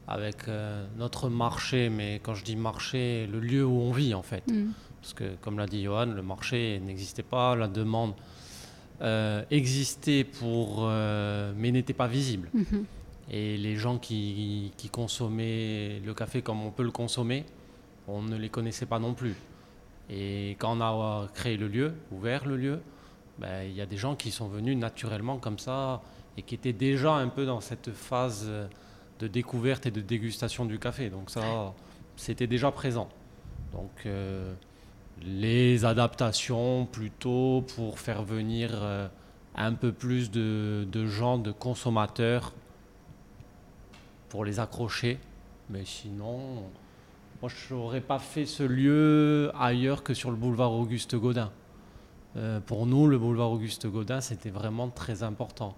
avec 0.08 0.48
euh, 0.48 0.86
notre 0.98 1.28
marché, 1.28 1.88
mais 1.88 2.20
quand 2.22 2.34
je 2.34 2.44
dis 2.44 2.56
marché, 2.56 3.26
le 3.30 3.40
lieu 3.40 3.64
où 3.64 3.80
on 3.80 3.92
vit 3.92 4.14
en 4.14 4.22
fait. 4.22 4.46
Mm. 4.50 4.70
Parce 5.00 5.14
que 5.14 5.34
comme 5.40 5.58
l'a 5.58 5.66
dit 5.66 5.82
Johan, 5.82 6.06
le 6.06 6.22
marché 6.22 6.80
n'existait 6.84 7.22
pas, 7.24 7.56
la 7.56 7.68
demande 7.68 8.14
euh, 9.02 9.42
existait 9.50 10.22
pour, 10.22 10.80
euh, 10.82 11.52
mais 11.56 11.72
n'était 11.72 11.92
pas 11.92 12.06
visible. 12.06 12.50
Mhm. 12.54 12.84
Et 13.30 13.56
les 13.56 13.76
gens 13.76 13.98
qui, 13.98 14.72
qui 14.76 14.88
consommaient 14.90 16.00
le 16.04 16.14
café 16.14 16.40
comme 16.40 16.64
on 16.64 16.70
peut 16.70 16.84
le 16.84 16.92
consommer, 16.92 17.44
on 18.06 18.22
ne 18.22 18.36
les 18.36 18.48
connaissait 18.48 18.86
pas 18.86 19.00
non 19.00 19.14
plus. 19.14 19.34
Et 20.08 20.50
quand 20.58 20.76
on 20.76 20.80
a 20.80 21.26
créé 21.34 21.56
le 21.56 21.66
lieu, 21.66 21.94
ouvert 22.12 22.46
le 22.46 22.56
lieu, 22.56 22.80
ben, 23.38 23.64
il 23.64 23.74
y 23.74 23.80
a 23.80 23.86
des 23.86 23.96
gens 23.96 24.14
qui 24.14 24.30
sont 24.30 24.46
venus 24.46 24.76
naturellement 24.76 25.38
comme 25.38 25.58
ça 25.58 26.02
et 26.36 26.42
qui 26.42 26.54
étaient 26.54 26.72
déjà 26.72 27.14
un 27.14 27.28
peu 27.28 27.44
dans 27.44 27.60
cette 27.60 27.90
phase 27.92 28.48
de 29.18 29.29
découverte 29.29 29.87
et 29.87 29.90
de 29.90 30.01
dégustation 30.01 30.64
du 30.64 30.79
café. 30.79 31.11
Donc 31.11 31.31
ça, 31.31 31.75
c'était 32.16 32.46
déjà 32.46 32.70
présent. 32.70 33.09
Donc 33.72 33.90
euh, 34.07 34.55
les 35.22 35.85
adaptations 35.85 36.87
plutôt 36.87 37.64
pour 37.75 37.98
faire 37.98 38.22
venir 38.22 38.70
euh, 38.75 39.09
un 39.55 39.72
peu 39.75 39.92
plus 39.92 40.31
de, 40.31 41.07
gens, 41.07 41.38
de 41.38 41.53
consommateurs 41.53 42.53
pour 44.29 44.44
les 44.44 44.61
accrocher. 44.61 45.18
Mais 45.70 45.85
sinon, 45.85 46.64
moi 47.40 47.51
je 47.51 47.75
n'aurais 47.75 48.01
pas 48.01 48.18
fait 48.18 48.46
ce 48.46 48.62
lieu 48.62 49.53
ailleurs 49.59 50.03
que 50.03 50.14
sur 50.14 50.31
le 50.31 50.37
boulevard 50.37 50.72
Auguste 50.72 51.14
Gaudin. 51.16 51.51
Euh, 52.37 52.61
pour 52.61 52.87
nous, 52.87 53.07
le 53.07 53.18
boulevard 53.18 53.51
Auguste 53.51 53.87
Gaudin, 53.87 54.20
c'était 54.20 54.51
vraiment 54.51 54.88
très 54.88 55.22
important. 55.22 55.77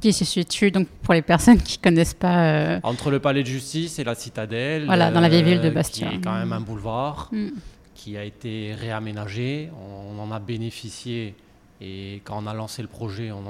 Qui 0.00 0.12
se 0.12 0.24
situe, 0.24 0.70
donc 0.70 0.86
pour 1.02 1.14
les 1.14 1.22
personnes 1.22 1.58
qui 1.62 1.78
connaissent 1.78 2.14
pas. 2.14 2.44
euh, 2.44 2.80
Entre 2.82 3.10
le 3.10 3.20
palais 3.20 3.42
de 3.42 3.48
justice 3.48 3.98
et 3.98 4.04
la 4.04 4.14
citadelle. 4.14 4.82
euh, 4.82 4.86
Voilà, 4.86 5.10
dans 5.10 5.20
la 5.20 5.28
vieille 5.28 5.42
ville 5.44 5.60
de 5.60 5.70
Bastia. 5.70 6.08
Qui 6.10 6.16
est 6.16 6.20
quand 6.20 6.34
même 6.34 6.52
un 6.52 6.60
boulevard 6.60 7.28
mm. 7.32 7.48
qui 7.94 8.16
a 8.18 8.24
été 8.24 8.74
réaménagé. 8.74 9.70
On 9.80 10.18
en 10.20 10.30
a 10.32 10.38
bénéficié. 10.40 11.34
Et 11.80 12.20
quand 12.24 12.42
on 12.42 12.46
a 12.46 12.54
lancé 12.54 12.82
le 12.82 12.88
projet, 12.88 13.30
on 13.32 13.42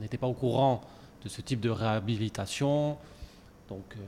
n'était 0.00 0.18
pas 0.18 0.26
au 0.26 0.32
courant 0.34 0.80
de 1.24 1.28
ce 1.28 1.40
type 1.40 1.60
de 1.60 1.70
réhabilitation. 1.70 2.96
Donc 3.68 3.84
euh, 3.96 4.00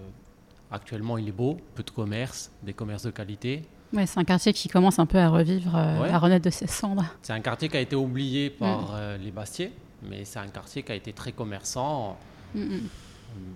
actuellement, 0.71 1.19
il 1.19 1.29
est 1.29 1.33
beau, 1.33 1.59
peu 1.75 1.83
de 1.83 1.91
commerce, 1.91 2.51
des 2.63 2.73
commerces 2.73 3.05
de 3.05 3.11
qualité. 3.11 3.63
Ouais, 3.93 4.05
c'est 4.07 4.19
un 4.19 4.25
quartier 4.25 4.53
qui 4.53 4.69
commence 4.69 4.99
un 4.99 5.07
peu 5.07 5.19
à 5.19 5.29
revivre, 5.29 5.75
euh, 5.77 6.03
Ouais. 6.03 6.11
à 6.11 6.19
renaître 6.19 6.45
de 6.45 6.51
ses 6.51 6.67
cendres. 6.67 7.05
C'est 7.23 7.33
un 7.33 7.41
quartier 7.41 7.69
qui 7.69 7.77
a 7.77 7.81
été 7.81 7.95
oublié 7.97 8.51
Mm. 8.51 8.59
par 8.59 8.91
euh, 8.95 9.17
les 9.17 9.31
Bastiers, 9.31 9.73
mais 10.09 10.25
c'est 10.25 10.39
un 10.39 10.49
quartier 10.49 10.83
qui 10.83 10.93
a 10.93 10.95
été 10.95 11.13
très 11.13 11.33
commerçant. 11.33 12.17
Mm, 12.55 12.61
mm. 12.61 12.81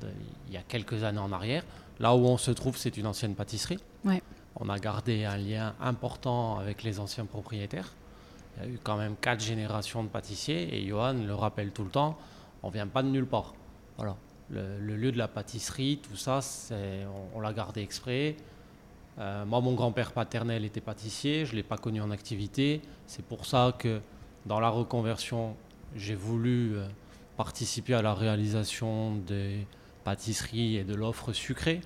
de- 0.02 0.08
il 0.48 0.54
y 0.54 0.56
a 0.56 0.62
quelques 0.62 1.04
années 1.04 1.18
en 1.20 1.32
arrière. 1.32 1.64
Là 2.00 2.14
où 2.14 2.20
on 2.26 2.36
se 2.38 2.50
trouve, 2.50 2.76
c'est 2.76 2.96
une 2.96 3.06
ancienne 3.06 3.34
pâtisserie. 3.34 3.78
Ouais. 4.04 4.22
On 4.56 4.68
a 4.68 4.78
gardé 4.78 5.24
un 5.24 5.36
lien 5.36 5.74
important 5.80 6.58
avec 6.58 6.82
les 6.82 6.98
anciens 6.98 7.24
propriétaires. 7.26 7.92
Il 8.56 8.62
y 8.64 8.66
a 8.66 8.68
eu 8.74 8.78
quand 8.82 8.96
même 8.96 9.14
quatre 9.20 9.42
générations 9.42 10.02
de 10.02 10.08
pâtissiers 10.08 10.74
et 10.76 10.86
Johan 10.86 11.12
le 11.14 11.34
rappelle 11.34 11.70
tout 11.70 11.84
le 11.84 11.90
temps, 11.90 12.18
on 12.62 12.68
vient 12.70 12.86
pas 12.88 13.02
de 13.02 13.08
nulle 13.08 13.26
part. 13.26 13.54
Voilà. 13.96 14.16
Le, 14.50 14.78
le 14.80 14.96
lieu 14.96 15.12
de 15.12 15.18
la 15.18 15.28
pâtisserie, 15.28 16.00
tout 16.02 16.16
ça, 16.16 16.40
on 17.34 17.40
l'a 17.40 17.52
gardé 17.52 17.80
exprès. 17.82 18.36
Euh, 19.18 19.44
moi, 19.44 19.60
mon 19.60 19.74
grand-père 19.74 20.12
paternel 20.12 20.64
était 20.64 20.80
pâtissier, 20.80 21.44
je 21.46 21.52
ne 21.52 21.56
l'ai 21.56 21.62
pas 21.62 21.76
connu 21.78 22.00
en 22.00 22.10
activité. 22.10 22.80
C'est 23.06 23.24
pour 23.24 23.46
ça 23.46 23.72
que 23.78 24.00
dans 24.46 24.58
la 24.58 24.68
reconversion, 24.68 25.54
j'ai 25.96 26.14
voulu 26.14 26.76
euh, 26.76 26.86
participer 27.36 27.94
à 27.94 28.02
la 28.02 28.14
réalisation 28.14 29.16
des 29.16 29.66
pâtisseries 30.04 30.76
et 30.76 30.84
de 30.84 30.94
l'offre 30.94 31.32
sucrée. 31.32 31.80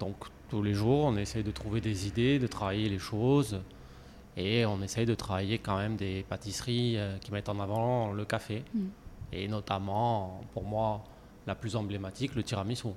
Donc 0.00 0.16
tous 0.50 0.62
les 0.62 0.74
jours, 0.74 1.04
on 1.04 1.16
essaye 1.16 1.42
de 1.42 1.50
trouver 1.50 1.80
des 1.80 2.06
idées, 2.06 2.38
de 2.38 2.46
travailler 2.46 2.88
les 2.88 2.98
choses. 2.98 3.60
Et 4.36 4.66
on 4.66 4.82
essaye 4.82 5.06
de 5.06 5.14
travailler 5.14 5.58
quand 5.58 5.76
même 5.76 5.96
des 5.96 6.24
pâtisseries 6.28 6.96
euh, 6.96 7.18
qui 7.18 7.32
mettent 7.32 7.48
en 7.48 7.60
avant 7.60 8.12
le 8.12 8.24
café. 8.24 8.64
Mm. 8.74 8.86
Et 9.32 9.48
notamment, 9.48 10.40
pour 10.52 10.64
moi, 10.64 11.04
la 11.46 11.54
plus 11.54 11.76
emblématique, 11.76 12.34
le 12.34 12.42
tiramisu. 12.42 12.88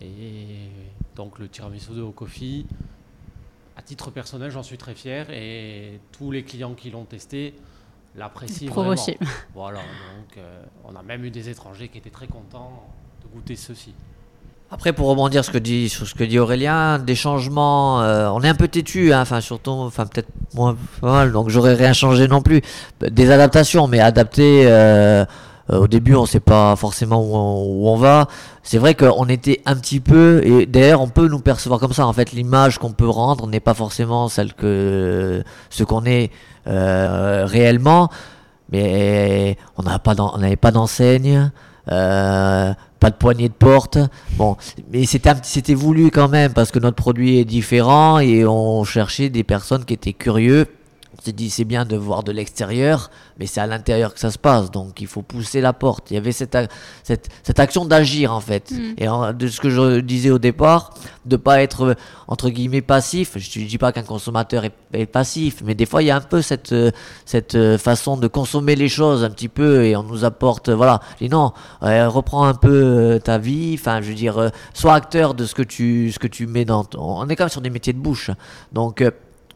Et 0.00 0.68
donc 1.16 1.38
le 1.38 1.48
tiramisu 1.48 1.92
de 1.92 2.02
Okofi, 2.02 2.66
à 3.76 3.82
titre 3.82 4.10
personnel, 4.10 4.50
j'en 4.50 4.62
suis 4.62 4.78
très 4.78 4.94
fier. 4.94 5.30
Et 5.30 6.00
tous 6.12 6.30
les 6.30 6.44
clients 6.44 6.74
qui 6.74 6.90
l'ont 6.90 7.04
testé 7.04 7.54
l'apprécient 8.16 8.70
Pro 8.70 8.82
vraiment. 8.82 8.92
aussi. 8.94 9.16
Voilà, 9.54 9.78
donc 9.78 10.36
euh, 10.38 10.62
on 10.84 10.96
a 10.96 11.02
même 11.02 11.24
eu 11.24 11.30
des 11.30 11.48
étrangers 11.48 11.88
qui 11.88 11.98
étaient 11.98 12.10
très 12.10 12.26
contents 12.26 12.88
de 13.22 13.28
goûter 13.34 13.56
ceci. 13.56 13.94
Après, 14.72 14.92
pour 14.92 15.08
rebondir 15.08 15.44
ce 15.44 15.50
que 15.50 15.58
dit, 15.58 15.88
sur 15.88 16.06
ce 16.06 16.14
que 16.14 16.22
dit 16.22 16.38
Aurélien, 16.38 17.00
des 17.00 17.16
changements, 17.16 18.02
euh, 18.02 18.28
on 18.28 18.40
est 18.42 18.48
un 18.48 18.54
peu 18.54 18.68
têtu, 18.68 19.12
hein, 19.12 19.22
enfin 19.22 19.40
surtout, 19.40 19.72
enfin 19.72 20.06
peut-être 20.06 20.28
moins 20.54 20.76
pas 21.00 21.10
mal, 21.10 21.32
donc 21.32 21.48
j'aurais 21.48 21.74
rien 21.74 21.92
changé 21.92 22.28
non 22.28 22.40
plus. 22.40 22.62
Des 23.00 23.30
adaptations, 23.32 23.88
mais 23.88 23.98
adapter. 24.00 24.64
euh, 24.66 25.24
au 25.72 25.86
début, 25.86 26.14
on 26.14 26.26
sait 26.26 26.40
pas 26.40 26.74
forcément 26.76 27.22
où 27.22 27.36
on, 27.36 27.94
où 27.94 27.96
va. 27.96 28.28
C'est 28.62 28.78
vrai 28.78 28.94
qu'on 28.94 29.26
était 29.26 29.60
un 29.66 29.76
petit 29.76 30.00
peu, 30.00 30.40
et 30.44 30.66
d'ailleurs, 30.66 31.00
on 31.00 31.08
peut 31.08 31.28
nous 31.28 31.40
percevoir 31.40 31.80
comme 31.80 31.92
ça. 31.92 32.06
En 32.06 32.12
fait, 32.12 32.32
l'image 32.32 32.78
qu'on 32.78 32.92
peut 32.92 33.08
rendre 33.08 33.46
n'est 33.46 33.60
pas 33.60 33.74
forcément 33.74 34.28
celle 34.28 34.54
que 34.54 35.42
ce 35.70 35.84
qu'on 35.84 36.04
est 36.04 36.30
euh, 36.66 37.46
réellement. 37.46 38.10
Mais 38.72 39.56
on 39.76 39.82
n'avait 39.82 40.56
pas 40.56 40.70
d'enseigne. 40.70 41.50
Euh, 41.90 42.72
pas 43.00 43.10
de 43.10 43.16
poignée 43.16 43.48
de 43.48 43.54
porte. 43.54 43.98
Bon, 44.32 44.56
mais 44.92 45.04
c'était 45.06 45.74
voulu 45.74 46.10
quand 46.10 46.28
même 46.28 46.52
parce 46.52 46.70
que 46.70 46.78
notre 46.78 46.96
produit 46.96 47.38
est 47.38 47.44
différent 47.44 48.18
et 48.18 48.44
on 48.44 48.84
cherchait 48.84 49.30
des 49.30 49.42
personnes 49.42 49.84
qui 49.84 49.94
étaient 49.94 50.12
curieux. 50.12 50.66
On 51.18 51.22
s'est 51.22 51.32
dit 51.32 51.50
c'est 51.50 51.64
bien 51.64 51.84
de 51.84 51.96
voir 51.96 52.22
de 52.22 52.30
l'extérieur, 52.32 53.10
mais 53.38 53.46
c'est 53.46 53.60
à 53.60 53.66
l'intérieur 53.66 54.14
que 54.14 54.20
ça 54.20 54.30
se 54.30 54.38
passe, 54.38 54.70
donc 54.70 55.00
il 55.00 55.06
faut 55.08 55.22
pousser 55.22 55.60
la 55.60 55.72
porte. 55.72 56.10
Il 56.10 56.14
y 56.14 56.16
avait 56.16 56.30
cette, 56.32 56.56
cette, 57.02 57.28
cette 57.42 57.58
action 57.58 57.84
d'agir 57.84 58.32
en 58.32 58.40
fait. 58.40 58.70
Mm. 58.70 58.94
Et 58.96 59.08
en- 59.08 59.32
de 59.32 59.48
ce 59.48 59.60
que 59.60 59.70
je 59.70 60.00
disais 60.00 60.30
au 60.30 60.38
départ, 60.38 60.94
de 61.26 61.36
pas 61.36 61.62
être 61.62 61.82
euh, 61.82 61.94
entre 62.28 62.48
guillemets 62.48 62.80
passif. 62.80 63.32
Je 63.36 63.58
ne 63.60 63.66
dis 63.66 63.76
pas 63.76 63.90
qu'un 63.92 64.04
consommateur 64.04 64.64
est, 64.64 64.72
est 64.92 65.06
passif, 65.06 65.62
mais 65.64 65.74
des 65.74 65.84
fois 65.84 66.02
il 66.02 66.06
y 66.06 66.10
a 66.10 66.16
un 66.16 66.20
peu 66.20 66.42
cette, 66.42 66.72
euh, 66.72 66.90
cette 67.26 67.54
euh, 67.56 67.76
façon 67.76 68.16
de 68.16 68.28
consommer 68.28 68.76
les 68.76 68.88
choses 68.88 69.24
un 69.24 69.30
petit 69.30 69.48
peu 69.48 69.84
et 69.84 69.96
on 69.96 70.04
nous 70.04 70.24
apporte, 70.24 70.68
euh, 70.68 70.76
voilà, 70.76 71.00
je 71.18 71.24
dis 71.24 71.30
non, 71.30 71.52
euh, 71.82 72.08
reprends 72.08 72.44
un 72.44 72.54
peu 72.54 72.70
euh, 72.72 73.18
ta 73.18 73.36
vie, 73.38 73.74
enfin 73.78 74.00
je 74.00 74.08
veux 74.10 74.14
dire, 74.14 74.38
euh, 74.38 74.48
sois 74.74 74.94
acteur 74.94 75.34
de 75.34 75.44
ce 75.44 75.54
que 75.54 75.62
tu, 75.62 76.12
ce 76.12 76.18
que 76.20 76.28
tu 76.28 76.46
mets 76.46 76.64
dans 76.64 76.84
ton... 76.84 77.00
On 77.00 77.28
est 77.28 77.34
quand 77.36 77.44
même 77.44 77.50
sur 77.50 77.60
des 77.60 77.70
métiers 77.70 77.92
de 77.92 77.98
bouche, 77.98 78.30
donc 78.72 79.04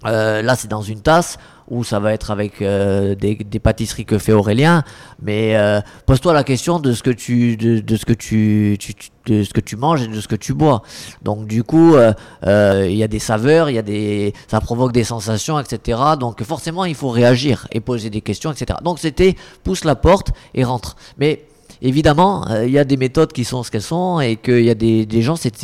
euh, 0.06 0.42
là 0.42 0.54
c'est 0.56 0.68
dans 0.68 0.82
une 0.82 1.00
tasse 1.00 1.38
où 1.68 1.84
ça 1.84 1.98
va 1.98 2.12
être 2.12 2.30
avec 2.30 2.60
euh, 2.60 3.14
des, 3.14 3.36
des 3.36 3.58
pâtisseries 3.58 4.04
que 4.04 4.18
fait 4.18 4.32
Aurélien, 4.32 4.82
mais 5.22 5.56
euh, 5.56 5.80
pose-toi 6.06 6.32
la 6.32 6.44
question 6.44 6.78
de 6.78 6.92
ce 6.92 7.02
que 7.02 7.10
tu, 7.10 7.56
de, 7.56 7.80
de 7.80 7.96
ce 7.96 8.04
que 8.04 8.12
tu, 8.12 8.78
de 9.26 9.42
ce 9.42 9.52
que 9.52 9.60
tu 9.60 9.76
manges 9.76 10.02
et 10.02 10.08
de 10.08 10.20
ce 10.20 10.28
que 10.28 10.36
tu 10.36 10.54
bois. 10.54 10.82
Donc 11.22 11.46
du 11.46 11.62
coup, 11.62 11.94
euh, 11.94 12.12
euh, 12.46 12.86
il 12.88 12.96
y 12.96 13.02
a 13.02 13.08
des 13.08 13.18
saveurs, 13.18 13.70
il 13.70 13.76
y 13.76 13.78
a 13.78 13.82
des, 13.82 14.34
ça 14.48 14.60
provoque 14.60 14.92
des 14.92 15.04
sensations, 15.04 15.58
etc. 15.58 15.98
Donc 16.18 16.42
forcément, 16.42 16.84
il 16.84 16.94
faut 16.94 17.08
réagir 17.10 17.66
et 17.72 17.80
poser 17.80 18.10
des 18.10 18.20
questions, 18.20 18.52
etc. 18.52 18.78
Donc 18.82 18.98
c'était 18.98 19.34
pousse 19.62 19.84
la 19.84 19.96
porte 19.96 20.32
et 20.54 20.64
rentre. 20.64 20.96
Mais 21.18 21.46
évidemment, 21.80 22.46
il 22.62 22.70
y 22.70 22.78
a 22.78 22.84
des 22.84 22.96
méthodes 22.96 23.32
qui 23.32 23.44
sont 23.44 23.62
ce 23.62 23.70
qu'elles 23.70 23.82
sont 23.82 24.20
et 24.20 24.36
qu'il 24.36 24.64
y 24.64 24.70
a 24.70 24.74
des, 24.74 25.06
des 25.06 25.22
gens, 25.22 25.36
c'est 25.36 25.54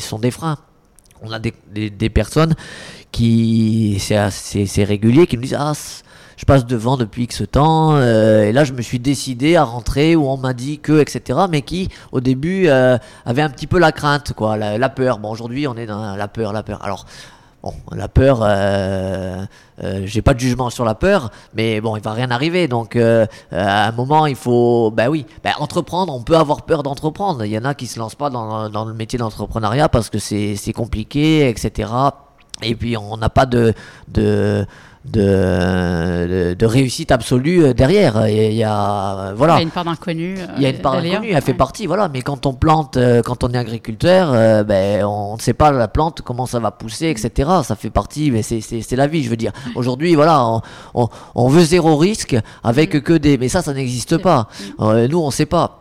sont 0.00 0.18
des 0.18 0.30
freins. 0.30 0.58
On 1.22 1.32
a 1.32 1.38
des, 1.38 2.10
personnes 2.10 2.54
qui, 3.12 3.98
c'est 4.00 4.84
régulier, 4.84 5.26
qui 5.26 5.36
nous 5.36 5.42
disent 5.42 5.56
ah 5.58 5.72
je 6.36 6.44
passe 6.44 6.66
devant 6.66 6.96
depuis 6.96 7.24
X 7.24 7.42
temps, 7.50 7.96
euh, 7.96 8.44
et 8.44 8.52
là 8.52 8.62
je 8.62 8.72
me 8.72 8.80
suis 8.80 9.00
décidé 9.00 9.56
à 9.56 9.64
rentrer 9.64 10.14
où 10.14 10.28
on 10.28 10.36
m'a 10.36 10.52
dit 10.52 10.78
que, 10.78 11.00
etc. 11.00 11.40
Mais 11.50 11.62
qui, 11.62 11.88
au 12.12 12.20
début, 12.20 12.68
euh, 12.68 12.96
avait 13.26 13.42
un 13.42 13.50
petit 13.50 13.66
peu 13.66 13.80
la 13.80 13.90
crainte, 13.90 14.34
quoi, 14.34 14.56
la, 14.56 14.78
la 14.78 14.88
peur. 14.88 15.18
Bon, 15.18 15.30
aujourd'hui, 15.30 15.66
on 15.66 15.76
est 15.76 15.86
dans 15.86 16.14
la 16.14 16.28
peur, 16.28 16.52
la 16.52 16.62
peur. 16.62 16.84
Alors, 16.84 17.06
bon, 17.62 17.72
la 17.92 18.08
peur, 18.08 18.40
euh, 18.42 19.44
euh, 19.82 20.02
j'ai 20.04 20.22
pas 20.22 20.34
de 20.34 20.40
jugement 20.40 20.70
sur 20.70 20.84
la 20.84 20.94
peur, 20.94 21.30
mais 21.54 21.80
bon, 21.80 21.96
il 21.96 22.02
va 22.02 22.12
rien 22.12 22.30
arriver. 22.30 22.68
Donc, 22.68 22.96
euh, 22.96 23.26
à 23.52 23.88
un 23.88 23.92
moment, 23.92 24.26
il 24.26 24.36
faut, 24.36 24.90
bah 24.90 25.08
oui, 25.08 25.26
bah, 25.42 25.50
entreprendre. 25.58 26.14
On 26.14 26.22
peut 26.22 26.36
avoir 26.36 26.62
peur 26.62 26.82
d'entreprendre. 26.82 27.44
Il 27.44 27.50
y 27.50 27.58
en 27.58 27.64
a 27.64 27.74
qui 27.74 27.86
se 27.86 27.98
lancent 27.98 28.14
pas 28.14 28.30
dans, 28.30 28.84
le 28.84 28.94
métier 28.94 29.18
d'entrepreneuriat 29.18 29.88
parce 29.88 30.10
que 30.10 30.18
c'est 30.18 30.72
compliqué, 30.74 31.48
etc. 31.48 31.90
Et 32.62 32.74
puis, 32.74 32.96
on 32.96 33.16
n'a 33.16 33.30
pas 33.30 33.46
de 33.46 33.74
de, 35.12 36.66
réussite 36.66 37.10
absolue 37.12 37.64
euh, 37.64 37.72
derrière. 37.74 38.28
Il 38.28 38.52
y 38.54 38.64
a, 38.64 39.32
voilà. 39.36 39.54
Il 39.54 39.58
y 39.58 39.60
a 39.60 39.62
une 39.62 39.70
part 39.70 39.84
d'inconnu. 39.84 40.36
euh, 40.38 40.46
Il 40.56 40.62
y 40.62 40.66
a 40.66 40.70
une 40.70 40.78
part 40.78 40.94
d'aléa. 40.94 41.16
inconnue, 41.18 41.32
elle 41.34 41.42
fait 41.42 41.52
Ouais. 41.52 41.56
partie, 41.58 41.86
voilà. 41.86 42.08
Mais 42.08 42.22
quand 42.22 42.46
on 42.46 42.54
plante, 42.54 42.96
euh, 42.96 43.22
quand 43.22 43.44
on 43.44 43.48
est 43.52 43.56
agriculteur, 43.58 44.30
euh, 44.32 44.64
ben, 44.64 45.04
on 45.04 45.36
ne 45.36 45.40
sait 45.40 45.54
pas 45.54 45.72
la 45.72 45.88
plante, 45.88 46.22
comment 46.24 46.46
ça 46.46 46.58
va 46.60 46.70
pousser, 46.70 47.06
etc. 47.08 47.48
Ça 47.64 47.74
fait 47.76 47.90
partie, 47.90 48.30
mais 48.30 48.42
c'est- 48.42 48.60
c'est 48.60 48.82
c'est 48.82 48.96
la 48.96 49.06
vie, 49.06 49.22
je 49.22 49.30
veux 49.30 49.36
dire. 49.36 49.52
Aujourd'hui, 49.74 50.14
voilà, 50.14 50.44
on, 50.46 50.60
on, 50.94 51.08
on 51.34 51.48
veut 51.48 51.62
zéro 51.64 51.96
risque 51.96 52.36
avec 52.62 53.02
que 53.02 53.12
des. 53.14 53.38
Mais 53.38 53.48
ça, 53.48 53.62
ça 53.62 53.72
n'existe 53.74 54.18
pas. 54.18 54.48
nous, 54.78 55.18
on 55.18 55.26
ne 55.26 55.32
sait 55.32 55.46
pas. 55.46 55.77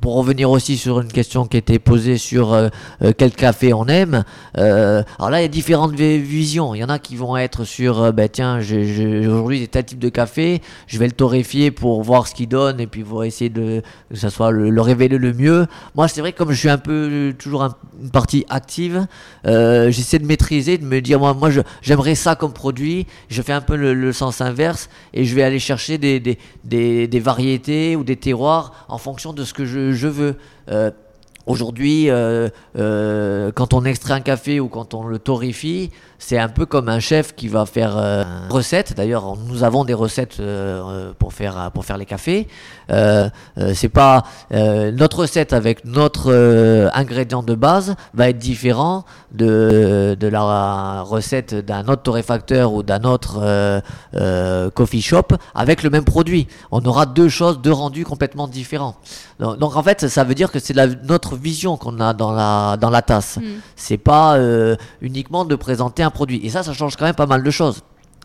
Pour 0.00 0.14
revenir 0.14 0.50
aussi 0.50 0.76
sur 0.76 1.00
une 1.00 1.10
question 1.10 1.46
qui 1.46 1.56
était 1.56 1.78
posée 1.78 2.18
sur 2.18 2.52
euh, 2.52 2.68
euh, 3.02 3.12
quel 3.16 3.32
café 3.32 3.72
on 3.72 3.86
aime, 3.86 4.24
euh, 4.58 5.02
alors 5.18 5.30
là 5.30 5.40
il 5.40 5.42
y 5.42 5.46
a 5.46 5.48
différentes 5.48 5.94
visions. 5.94 6.74
Il 6.74 6.78
y 6.78 6.84
en 6.84 6.88
a 6.88 6.98
qui 6.98 7.16
vont 7.16 7.36
être 7.36 7.64
sur, 7.64 8.12
ben 8.12 8.28
tiens, 8.28 8.58
aujourd'hui 8.58 9.58
j'ai 9.58 9.68
tel 9.68 9.84
type 9.84 9.98
de 9.98 10.08
café, 10.08 10.60
je 10.86 10.98
vais 10.98 11.06
le 11.06 11.12
torréfier 11.12 11.70
pour 11.70 12.02
voir 12.02 12.26
ce 12.26 12.34
qu'il 12.34 12.48
donne 12.48 12.80
et 12.80 12.86
puis 12.86 13.02
pour 13.02 13.24
essayer 13.24 13.50
de 13.50 13.82
que 14.10 14.16
ça 14.16 14.30
soit 14.30 14.50
le, 14.50 14.80
révéler 14.80 15.18
le 15.18 15.32
mieux. 15.32 15.66
Moi 15.94 16.08
c'est 16.08 16.20
vrai 16.20 16.32
comme 16.32 16.52
je 16.52 16.58
suis 16.58 16.70
un 16.70 16.78
peu 16.78 17.34
toujours 17.38 17.68
une 18.02 18.10
partie 18.10 18.44
active, 18.48 19.06
j'essaie 19.44 20.18
de 20.18 20.26
maîtriser, 20.26 20.78
de 20.78 20.84
me 20.84 21.00
dire 21.00 21.18
moi 21.18 21.34
moi 21.34 21.50
j'aimerais 21.82 22.14
ça 22.14 22.34
comme 22.34 22.52
produit. 22.52 23.06
Je 23.28 23.42
fais 23.42 23.52
un 23.52 23.60
peu 23.60 23.76
le, 23.76 24.10
sens 24.12 24.40
inverse 24.40 24.88
et 25.14 25.24
je 25.24 25.34
vais 25.34 25.42
aller 25.42 25.60
chercher 25.60 25.96
des, 25.96 26.20
des 26.20 27.20
variétés 27.20 27.96
ou 27.96 28.04
des 28.04 28.16
terroirs 28.16 28.86
en 28.88 28.98
fonction 28.98 29.32
de 29.32 29.44
ce 29.44 29.54
que 29.54 29.64
je, 29.64 29.69
veux. 29.76 30.36
Aujourd'hui, 31.46 32.10
euh, 32.10 32.48
euh, 32.78 33.50
quand 33.54 33.72
on 33.72 33.84
extrait 33.84 34.12
un 34.12 34.20
café 34.20 34.60
ou 34.60 34.68
quand 34.68 34.94
on 34.94 35.04
le 35.04 35.18
torréfie, 35.18 35.90
c'est 36.18 36.38
un 36.38 36.48
peu 36.48 36.66
comme 36.66 36.90
un 36.90 37.00
chef 37.00 37.34
qui 37.34 37.48
va 37.48 37.64
faire 37.64 37.96
euh, 37.96 38.24
une 38.24 38.52
recette. 38.52 38.94
D'ailleurs, 38.94 39.36
nous 39.48 39.64
avons 39.64 39.84
des 39.84 39.94
recettes 39.94 40.38
euh, 40.38 41.12
pour 41.18 41.32
faire 41.32 41.70
pour 41.72 41.86
faire 41.86 41.96
les 41.96 42.04
cafés. 42.04 42.46
C'est 42.88 43.88
pas 43.88 44.24
notre 44.50 45.20
recette 45.20 45.52
avec 45.52 45.84
notre 45.84 46.90
ingrédient 46.92 47.42
de 47.42 47.54
base 47.54 47.94
va 48.14 48.28
être 48.28 48.38
différent 48.38 49.04
de, 49.32 50.16
de 50.18 50.28
la 50.28 51.02
recette 51.02 51.54
d'un 51.54 51.86
autre 51.86 52.02
torréfacteur 52.02 52.72
ou 52.72 52.82
d'un 52.82 53.04
autre 53.04 53.80
coffee 54.74 55.02
shop 55.02 55.28
avec 55.54 55.82
le 55.82 55.90
même 55.90 56.04
produit. 56.04 56.48
On 56.72 56.84
aura 56.84 57.06
deux 57.06 57.28
choses, 57.28 57.60
deux 57.60 57.72
rendus 57.72 58.04
complètement 58.04 58.48
différents. 58.48 58.96
Donc, 59.38 59.76
en 59.76 59.82
fait, 59.82 60.08
ça 60.08 60.24
veut 60.24 60.34
dire 60.34 60.50
que 60.50 60.58
c'est 60.58 60.74
notre 61.04 61.29
vision 61.36 61.76
qu'on 61.76 62.00
a 62.00 62.12
dans 62.14 62.32
la 62.32 62.76
dans 62.76 62.90
la 62.90 63.02
tasse. 63.02 63.38
Mm. 63.38 63.42
C'est 63.76 63.98
pas 63.98 64.38
uniquement 65.00 65.44
de 65.44 65.54
présenter 65.54 66.02
un 66.02 66.10
produit. 66.10 66.40
Et 66.44 66.50
ça, 66.50 66.62
ça 66.62 66.72
change 66.72 66.96
quand 66.96 67.04
même 67.04 67.14
pas 67.14 67.26
mal 67.26 67.42
de 67.42 67.50
choses. 67.50 67.82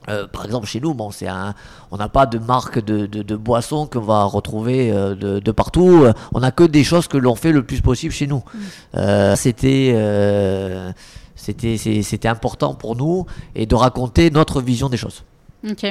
Euh, 0.09 0.27
par 0.27 0.45
exemple, 0.45 0.67
chez 0.67 0.79
nous, 0.79 0.93
bon, 0.93 1.11
c'est 1.11 1.27
un, 1.27 1.53
on 1.91 1.97
n'a 1.97 2.09
pas 2.09 2.25
de 2.25 2.37
marque 2.37 2.83
de, 2.83 3.05
de, 3.05 3.35
boissons 3.35 3.87
qu'on 3.87 4.01
va 4.01 4.23
retrouver 4.23 4.91
euh, 4.91 5.15
de, 5.15 5.39
de, 5.39 5.51
partout. 5.51 6.05
On 6.33 6.39
n'a 6.39 6.51
que 6.51 6.63
des 6.63 6.83
choses 6.83 7.07
que 7.07 7.17
l'on 7.17 7.35
fait 7.35 7.51
le 7.51 7.63
plus 7.63 7.81
possible 7.81 8.13
chez 8.13 8.27
nous. 8.27 8.43
Mm. 8.53 8.59
Euh, 8.95 9.35
c'était, 9.35 10.93
c'était, 11.35 11.77
c'était 11.77 12.27
important 12.27 12.75
pour 12.75 12.95
nous 12.95 13.25
et 13.55 13.65
de 13.65 13.75
raconter 13.75 14.29
notre 14.29 14.61
vision 14.61 14.89
des 14.89 14.97
choses. 14.97 15.23
Ok. 15.67 15.83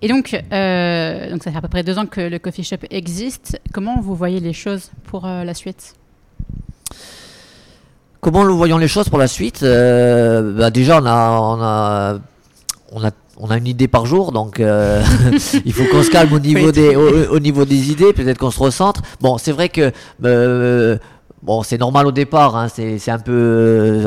Et 0.00 0.08
donc, 0.08 0.32
donc 0.32 1.42
ça 1.42 1.50
fait 1.50 1.58
à 1.58 1.60
peu 1.60 1.68
près 1.68 1.82
deux 1.82 1.98
ans 1.98 2.06
que 2.06 2.22
le 2.22 2.38
coffee 2.38 2.64
shop 2.64 2.78
existe. 2.90 3.60
Comment 3.72 4.00
vous 4.00 4.14
voyez 4.14 4.40
les 4.40 4.54
choses 4.54 4.90
pour 5.04 5.26
la 5.26 5.52
suite? 5.52 5.94
Comment 8.20 8.44
nous 8.44 8.56
voyons 8.56 8.76
les 8.76 8.88
choses 8.88 9.08
pour 9.08 9.18
la 9.18 9.28
suite 9.28 9.62
euh, 9.62 10.52
bah 10.52 10.70
Déjà, 10.70 11.00
on 11.00 11.06
a, 11.06 11.40
on, 11.40 11.62
a, 11.62 12.18
on, 12.92 13.04
a, 13.04 13.10
on 13.38 13.50
a 13.50 13.56
une 13.56 13.66
idée 13.66 13.88
par 13.88 14.04
jour, 14.04 14.30
donc 14.30 14.60
euh, 14.60 15.02
il 15.64 15.72
faut 15.72 15.84
qu'on 15.90 16.02
se 16.02 16.10
calme 16.10 16.32
au 16.34 16.38
niveau, 16.38 16.70
des, 16.70 16.96
au, 16.96 17.38
niveau 17.38 17.64
des 17.64 17.90
idées, 17.90 18.12
peut-être 18.12 18.36
qu'on 18.36 18.50
se 18.50 18.60
recentre. 18.60 19.00
Bon, 19.22 19.38
c'est 19.38 19.52
vrai 19.52 19.70
que 19.70 19.90
euh, 20.24 20.98
bon, 21.42 21.62
c'est 21.62 21.78
normal 21.78 22.06
au 22.06 22.12
départ, 22.12 22.56
hein, 22.56 22.66
c'est 22.68 23.10
un 23.10 23.18
peu 23.18 24.04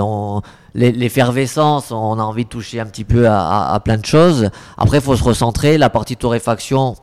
l'effervescence, 0.75 1.89
on 1.89 2.19
a 2.19 2.23
envie 2.23 2.43
de 2.43 2.49
toucher 2.49 2.79
un 2.79 2.85
petit 2.85 3.05
peu 3.05 3.27
à, 3.27 3.73
à, 3.73 3.79
plein 3.79 3.97
de 3.97 4.05
choses. 4.05 4.51
Après, 4.77 4.97
il 4.97 5.03
faut 5.03 5.15
se 5.15 5.23
recentrer. 5.23 5.79
La 5.79 5.89
partie 5.89 6.17
torréfaction 6.17 6.95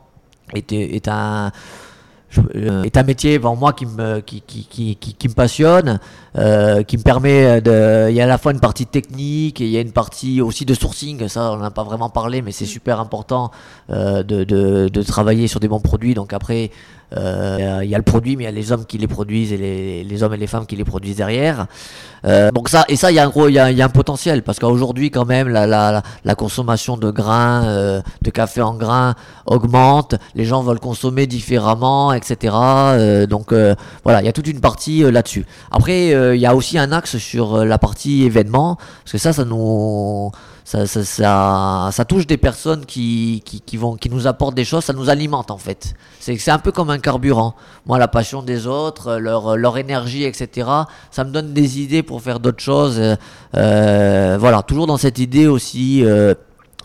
est, 0.55 0.71
est 0.71 1.09
un 1.09 1.51
est 2.53 2.97
un 2.97 3.03
métier 3.03 3.39
pour 3.39 3.55
moi 3.57 3.73
qui 3.73 3.85
me, 3.85 4.19
qui, 4.19 4.41
qui, 4.41 4.65
qui, 4.65 4.95
qui 4.95 5.27
me 5.27 5.33
passionne, 5.33 5.99
euh, 6.37 6.83
qui 6.83 6.97
me 6.97 7.03
permet 7.03 7.61
de. 7.61 8.07
Il 8.09 8.15
y 8.15 8.21
a 8.21 8.23
à 8.23 8.27
la 8.27 8.37
fois 8.37 8.51
une 8.51 8.59
partie 8.59 8.85
technique 8.85 9.61
et 9.61 9.65
il 9.65 9.71
y 9.71 9.77
a 9.77 9.81
une 9.81 9.91
partie 9.91 10.41
aussi 10.41 10.65
de 10.65 10.73
sourcing. 10.73 11.27
Ça, 11.27 11.51
on 11.51 11.57
n'a 11.57 11.71
pas 11.71 11.83
vraiment 11.83 12.09
parlé, 12.09 12.41
mais 12.41 12.51
c'est 12.51 12.65
super 12.65 12.99
important 12.99 13.51
euh, 13.89 14.23
de, 14.23 14.43
de, 14.43 14.87
de, 14.87 15.03
travailler 15.03 15.47
sur 15.47 15.59
des 15.59 15.67
bons 15.67 15.79
produits. 15.79 16.13
Donc 16.13 16.33
après, 16.33 16.65
euh, 16.65 17.00
il 17.15 17.89
y 17.89 17.95
a 17.95 17.97
le 17.97 18.03
produit, 18.03 18.35
mais 18.35 18.43
il 18.43 18.45
y 18.45 18.49
a 18.49 18.51
les 18.51 18.71
hommes 18.71 18.85
qui 18.85 18.97
les 18.97 19.07
produisent 19.07 19.53
et 19.53 20.03
les, 20.03 20.23
hommes 20.23 20.33
et 20.33 20.37
les 20.37 20.47
femmes 20.47 20.65
qui 20.65 20.75
les 20.75 20.85
produisent 20.85 21.17
derrière. 21.17 21.67
Euh, 22.25 22.51
donc 22.51 22.69
ça, 22.69 22.85
et 22.87 22.95
ça, 22.95 23.11
il 23.11 23.15
y 23.15 23.19
a 23.19 23.25
un 23.25 23.29
gros, 23.29 23.47
il 23.47 23.55
y 23.55 23.81
un 23.81 23.89
potentiel 23.89 24.43
parce 24.43 24.59
qu'aujourd'hui, 24.59 25.11
quand 25.11 25.25
même, 25.25 25.47
la, 25.47 25.65
la, 25.65 26.35
consommation 26.35 26.97
de 26.97 27.11
grains, 27.11 27.65
euh, 27.65 28.01
de 28.21 28.29
café 28.29 28.61
en 28.61 28.73
grains 28.73 29.15
augmente. 29.45 30.15
Les 30.35 30.45
gens 30.45 30.61
veulent 30.61 30.79
consommer 30.79 31.27
différemment, 31.27 32.13
etc. 32.13 32.55
Euh, 32.55 33.27
donc 33.27 33.53
voilà, 34.03 34.21
il 34.21 34.25
y 34.25 34.29
a 34.29 34.33
toute 34.33 34.47
une 34.47 34.61
partie 34.61 35.01
là-dessus. 35.03 35.45
Après, 35.71 36.09
il 36.35 36.39
y 36.39 36.45
a 36.45 36.55
aussi 36.55 36.77
un 36.77 36.91
axe 36.91 37.17
sur 37.17 37.65
la 37.65 37.77
partie 37.77 38.23
événement 38.23 38.75
parce 39.03 39.13
que 39.13 39.17
ça, 39.17 39.33
ça 39.33 39.45
nous 39.45 40.31
ça, 40.71 41.91
ça, 41.91 42.05
touche 42.05 42.25
des 42.25 42.37
personnes 42.37 42.85
qui, 42.85 43.43
qui, 43.43 43.77
vont, 43.77 43.95
qui 43.97 44.09
nous 44.09 44.25
apportent 44.27 44.55
des 44.55 44.63
choses, 44.63 44.85
ça 44.85 44.93
nous 44.93 45.09
alimente 45.09 45.51
en 45.51 45.57
fait. 45.57 45.93
C'est 46.19 46.49
un 46.49 46.59
peu 46.59 46.71
comme 46.71 46.89
un 46.89 46.99
carburant. 46.99 47.55
Moi, 47.85 47.97
la 47.97 48.07
passion 48.07 48.41
des 48.41 48.67
autres, 48.67 49.17
leur, 49.17 49.57
leur 49.57 49.77
énergie, 49.77 50.23
etc., 50.23 50.69
ça 51.09 51.23
me 51.23 51.31
donne 51.31 51.53
des 51.53 51.81
idées 51.81 52.03
pour 52.03 52.21
faire 52.21 52.39
d'autres 52.39 52.63
choses. 52.63 53.01
Euh, 53.55 54.37
voilà, 54.39 54.61
toujours 54.61 54.87
dans 54.87 54.97
cette 54.97 55.19
idée 55.19 55.47
aussi. 55.47 56.05
Euh, 56.05 56.33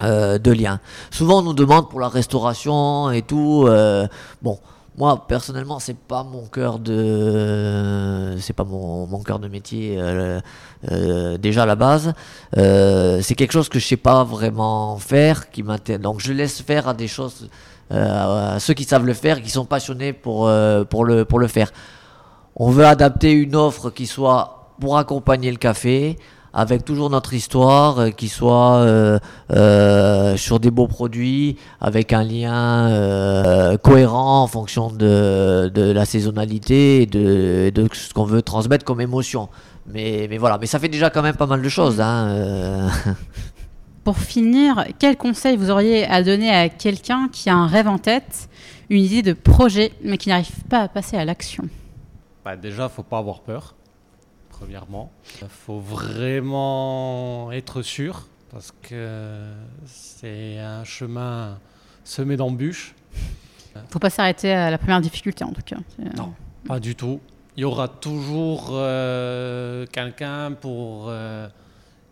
euh, 0.02 0.38
de 0.38 0.52
lien. 0.52 0.78
Souvent 1.10 1.38
on 1.38 1.42
nous 1.42 1.54
demande 1.54 1.88
pour 1.88 2.00
la 2.00 2.08
restauration 2.10 3.10
et 3.12 3.22
tout. 3.22 3.64
Euh, 3.66 4.06
bon, 4.42 4.58
moi 4.96 5.26
personnellement 5.28 5.78
c'est 5.78 5.96
pas 5.96 6.24
mon 6.24 6.46
cœur 6.46 6.78
de 6.78 8.36
pas 8.56 8.64
mon, 8.64 9.22
cœur 9.22 9.38
de 9.38 9.48
métier 9.48 9.96
euh, 9.98 10.40
euh, 10.90 11.36
déjà 11.36 11.64
à 11.64 11.66
la 11.66 11.76
base. 11.76 12.14
Euh, 12.56 13.20
c'est 13.22 13.34
quelque 13.34 13.52
chose 13.52 13.68
que 13.68 13.78
je 13.78 13.86
sais 13.86 13.96
pas 13.96 14.24
vraiment 14.24 14.96
faire 14.96 15.50
qui 15.50 15.62
m'intéresse. 15.62 16.02
Donc 16.02 16.20
je 16.20 16.32
laisse 16.32 16.62
faire 16.62 16.88
à 16.88 16.94
des 16.94 17.08
choses 17.08 17.48
à 17.90 18.58
ceux 18.58 18.74
qui 18.74 18.82
savent 18.84 19.06
le 19.06 19.14
faire 19.14 19.40
qui 19.40 19.50
sont 19.50 19.64
passionnés 19.64 20.12
pour 20.12 20.46
le 20.48 21.46
faire. 21.48 21.72
On 22.56 22.70
veut 22.70 22.86
adapter 22.86 23.32
une 23.32 23.54
offre 23.54 23.90
qui 23.90 24.06
soit 24.06 24.72
pour 24.80 24.98
accompagner 24.98 25.50
le 25.50 25.58
café 25.58 26.16
avec 26.56 26.86
toujours 26.86 27.10
notre 27.10 27.34
histoire, 27.34 27.98
euh, 27.98 28.10
qui 28.10 28.28
soit 28.28 28.76
euh, 28.76 29.18
euh, 29.52 30.38
sur 30.38 30.58
des 30.58 30.70
beaux 30.70 30.88
produits, 30.88 31.58
avec 31.82 32.14
un 32.14 32.24
lien 32.24 33.76
cohérent 33.82 34.42
en 34.42 34.46
fonction 34.46 34.90
de, 34.90 35.70
de 35.72 35.92
la 35.92 36.06
saisonnalité 36.06 37.02
et 37.02 37.06
de, 37.06 37.70
de 37.74 37.88
ce 37.92 38.14
qu'on 38.14 38.24
veut 38.24 38.40
transmettre 38.40 38.86
comme 38.86 39.02
émotion. 39.02 39.50
Mais, 39.86 40.26
mais, 40.30 40.38
voilà, 40.38 40.56
mais 40.58 40.66
ça 40.66 40.78
fait 40.78 40.88
déjà 40.88 41.10
quand 41.10 41.22
même 41.22 41.36
pas 41.36 41.46
mal 41.46 41.60
de 41.60 41.68
choses. 41.68 42.00
Hein, 42.00 42.88
Pour 44.04 44.16
finir, 44.16 44.86
quel 44.98 45.16
conseil 45.16 45.56
vous 45.56 45.70
auriez 45.70 46.06
à 46.06 46.22
donner 46.22 46.50
à 46.50 46.70
quelqu'un 46.70 47.28
qui 47.30 47.50
a 47.50 47.54
un 47.54 47.66
rêve 47.66 47.88
en 47.88 47.98
tête, 47.98 48.48
une 48.88 49.02
idée 49.02 49.22
de 49.22 49.34
projet, 49.34 49.92
mais 50.02 50.16
qui 50.16 50.30
n'arrive 50.30 50.64
pas 50.70 50.80
à 50.80 50.88
passer 50.88 51.16
à 51.18 51.24
l'action? 51.24 51.64
Bah 52.44 52.56
Déjà, 52.56 52.88
faut 52.88 53.02
pas 53.02 53.18
avoir 53.18 53.40
peur 53.40 53.75
premièrement. 54.58 55.12
Il 55.42 55.48
faut 55.48 55.80
vraiment 55.80 57.50
être 57.52 57.82
sûr 57.82 58.26
parce 58.50 58.72
que 58.82 59.52
c'est 59.84 60.58
un 60.58 60.84
chemin 60.84 61.58
semé 62.04 62.36
d'embûches. 62.36 62.94
Il 63.74 63.82
ne 63.82 63.86
faut 63.90 63.98
pas 63.98 64.10
s'arrêter 64.10 64.52
à 64.52 64.70
la 64.70 64.78
première 64.78 65.00
difficulté 65.00 65.44
en 65.44 65.52
tout 65.52 65.62
cas. 65.62 65.76
Non, 66.16 66.32
pas 66.66 66.80
du 66.80 66.94
tout. 66.94 67.20
Il 67.56 67.60
y 67.60 67.64
aura 67.64 67.88
toujours 67.88 68.68
euh, 68.72 69.86
quelqu'un 69.86 70.52
pour 70.52 71.06
euh, 71.08 71.48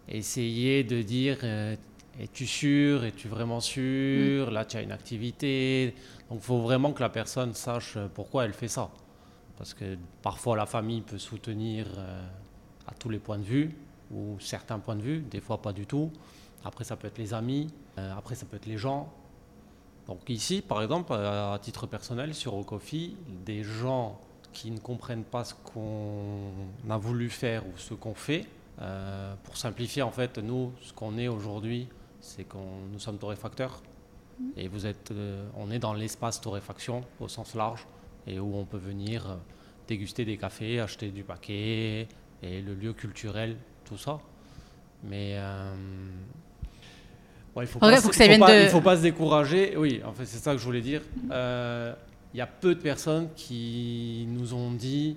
essayer 0.08 0.84
de 0.84 1.02
dire 1.02 1.38
euh, 1.42 1.76
es-tu 2.18 2.46
sûr 2.46 3.04
Es-tu 3.04 3.28
vraiment 3.28 3.60
sûr? 3.60 4.50
Mm. 4.50 4.54
Là, 4.54 4.64
tu 4.64 4.76
as 4.76 4.82
une 4.82 4.92
activité. 4.92 5.94
Donc, 6.30 6.40
il 6.42 6.44
faut 6.44 6.60
vraiment 6.60 6.92
que 6.92 7.02
la 7.02 7.10
personne 7.10 7.52
sache 7.54 7.98
pourquoi 8.14 8.46
elle 8.46 8.54
fait 8.54 8.68
ça. 8.68 8.90
Parce 9.56 9.74
que 9.74 9.96
parfois 10.22 10.56
la 10.56 10.66
famille 10.66 11.00
peut 11.00 11.18
soutenir 11.18 11.86
euh, 11.96 12.26
à 12.86 12.94
tous 12.94 13.08
les 13.08 13.18
points 13.18 13.38
de 13.38 13.44
vue, 13.44 13.76
ou 14.10 14.36
certains 14.40 14.78
points 14.78 14.96
de 14.96 15.02
vue, 15.02 15.20
des 15.20 15.40
fois 15.40 15.62
pas 15.62 15.72
du 15.72 15.86
tout. 15.86 16.10
Après 16.64 16.84
ça 16.84 16.96
peut 16.96 17.06
être 17.06 17.18
les 17.18 17.34
amis, 17.34 17.68
euh, 17.98 18.12
après 18.16 18.34
ça 18.34 18.46
peut 18.46 18.56
être 18.56 18.66
les 18.66 18.78
gens. 18.78 19.12
Donc 20.06 20.28
ici, 20.28 20.60
par 20.60 20.82
exemple, 20.82 21.14
à 21.14 21.58
titre 21.62 21.86
personnel, 21.86 22.34
sur 22.34 22.54
Ocofi, 22.54 23.16
des 23.46 23.62
gens 23.62 24.20
qui 24.52 24.70
ne 24.70 24.78
comprennent 24.78 25.24
pas 25.24 25.44
ce 25.44 25.54
qu'on 25.54 26.52
a 26.90 26.98
voulu 26.98 27.30
faire 27.30 27.66
ou 27.66 27.72
ce 27.76 27.94
qu'on 27.94 28.14
fait, 28.14 28.46
euh, 28.82 29.34
pour 29.44 29.56
simplifier, 29.56 30.02
en 30.02 30.10
fait, 30.10 30.36
nous, 30.38 30.72
ce 30.82 30.92
qu'on 30.92 31.16
est 31.16 31.28
aujourd'hui, 31.28 31.88
c'est 32.20 32.44
qu'on 32.44 32.86
nous 32.92 32.98
sommes 32.98 33.16
torréfacteurs. 33.16 33.80
Mmh. 34.38 34.44
Et 34.58 34.68
vous 34.68 34.84
êtes, 34.84 35.12
on 35.56 35.70
est 35.70 35.78
dans 35.78 35.94
l'espace 35.94 36.40
torréfaction 36.40 37.02
au 37.18 37.28
sens 37.28 37.54
large 37.54 37.86
et 38.26 38.38
où 38.38 38.56
on 38.56 38.64
peut 38.64 38.78
venir 38.78 39.30
euh, 39.30 39.34
déguster 39.88 40.24
des 40.24 40.36
cafés, 40.36 40.80
acheter 40.80 41.10
du 41.10 41.24
paquet 41.24 42.08
et 42.42 42.60
le 42.62 42.74
lieu 42.74 42.92
culturel, 42.92 43.56
tout 43.84 43.98
ça. 43.98 44.18
Mais 45.02 45.34
euh, 45.36 45.74
il 47.56 47.62
ne 47.62 47.66
faut, 47.66 47.78
pas, 47.78 48.96
se 48.96 49.02
décourager. 49.02 49.76
Oui, 49.76 50.00
en 50.04 50.12
fait, 50.12 50.24
c'est 50.24 50.38
ça 50.38 50.52
que 50.52 50.58
je 50.58 50.64
voulais 50.64 50.80
dire. 50.80 51.02
Euh, 51.30 51.94
il 52.32 52.38
y 52.38 52.40
a 52.40 52.46
peu 52.46 52.74
de 52.74 52.80
personnes 52.80 53.28
qui 53.36 54.26
nous 54.28 54.54
ont 54.54 54.72
dit 54.72 55.16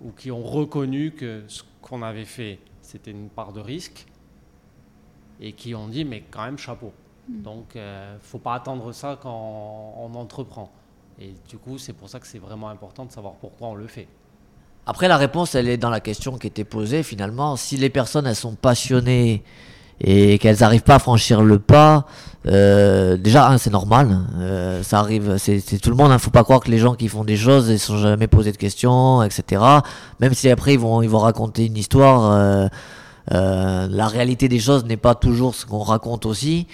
ou 0.00 0.10
qui 0.10 0.30
ont 0.30 0.42
reconnu 0.42 1.12
que 1.12 1.44
ce 1.46 1.62
qu'on 1.80 2.02
avait 2.02 2.24
fait, 2.24 2.58
c'était 2.82 3.12
une 3.12 3.28
part 3.28 3.52
de 3.52 3.60
risque 3.60 4.06
et 5.40 5.52
qui 5.52 5.74
ont 5.74 5.88
dit 5.88 6.04
mais 6.04 6.24
quand 6.30 6.44
même 6.44 6.58
chapeau. 6.58 6.92
Mm. 7.28 7.42
Donc 7.42 7.66
il 7.74 7.80
euh, 7.80 8.14
ne 8.14 8.18
faut 8.20 8.38
pas 8.38 8.54
attendre 8.54 8.92
ça 8.92 9.18
quand 9.20 9.94
on 9.98 10.14
entreprend. 10.14 10.72
Et 11.20 11.34
du 11.48 11.56
coup, 11.56 11.78
c'est 11.78 11.94
pour 11.94 12.08
ça 12.08 12.20
que 12.20 12.26
c'est 12.26 12.38
vraiment 12.38 12.68
important 12.68 13.04
de 13.04 13.12
savoir 13.12 13.34
pourquoi 13.34 13.68
on 13.68 13.74
le 13.74 13.86
fait. 13.86 14.06
Après, 14.86 15.08
la 15.08 15.16
réponse, 15.16 15.54
elle 15.54 15.68
est 15.68 15.78
dans 15.78 15.90
la 15.90 16.00
question 16.00 16.38
qui 16.38 16.46
était 16.46 16.64
posée 16.64 17.02
finalement. 17.02 17.56
Si 17.56 17.76
les 17.76 17.90
personnes, 17.90 18.26
elles 18.26 18.36
sont 18.36 18.54
passionnées 18.54 19.42
et 20.00 20.38
qu'elles 20.38 20.58
n'arrivent 20.60 20.82
pas 20.82 20.96
à 20.96 20.98
franchir 20.98 21.42
le 21.42 21.58
pas, 21.58 22.06
euh, 22.46 23.16
déjà, 23.16 23.56
c'est 23.58 23.70
normal. 23.70 24.20
Euh, 24.38 24.82
ça 24.82 25.00
arrive, 25.00 25.38
c'est 25.38 25.60
tout 25.80 25.90
le 25.90 25.96
monde. 25.96 26.08
Il 26.08 26.12
hein. 26.12 26.14
ne 26.14 26.20
faut 26.20 26.30
pas 26.30 26.44
croire 26.44 26.60
que 26.60 26.70
les 26.70 26.78
gens 26.78 26.94
qui 26.94 27.08
font 27.08 27.24
des 27.24 27.36
choses, 27.36 27.68
ils 27.68 27.78
sont 27.78 27.96
jamais 27.96 28.28
posés 28.28 28.52
de 28.52 28.58
questions, 28.58 29.22
etc. 29.22 29.62
Même 30.20 30.34
si 30.34 30.50
après, 30.50 30.74
ils 30.74 30.78
vont, 30.78 31.02
ils 31.02 31.08
vont 31.08 31.18
raconter 31.18 31.66
une 31.66 31.76
histoire. 31.76 32.32
Euh, 32.32 32.68
euh 33.32 33.88
la 33.90 34.06
réalité 34.06 34.48
des 34.48 34.60
choses 34.60 34.84
n'est 34.84 34.96
pas 34.96 35.16
toujours 35.16 35.54
ce 35.54 35.66
qu'on 35.66 35.82
raconte 35.82 36.26
aussi. 36.26 36.68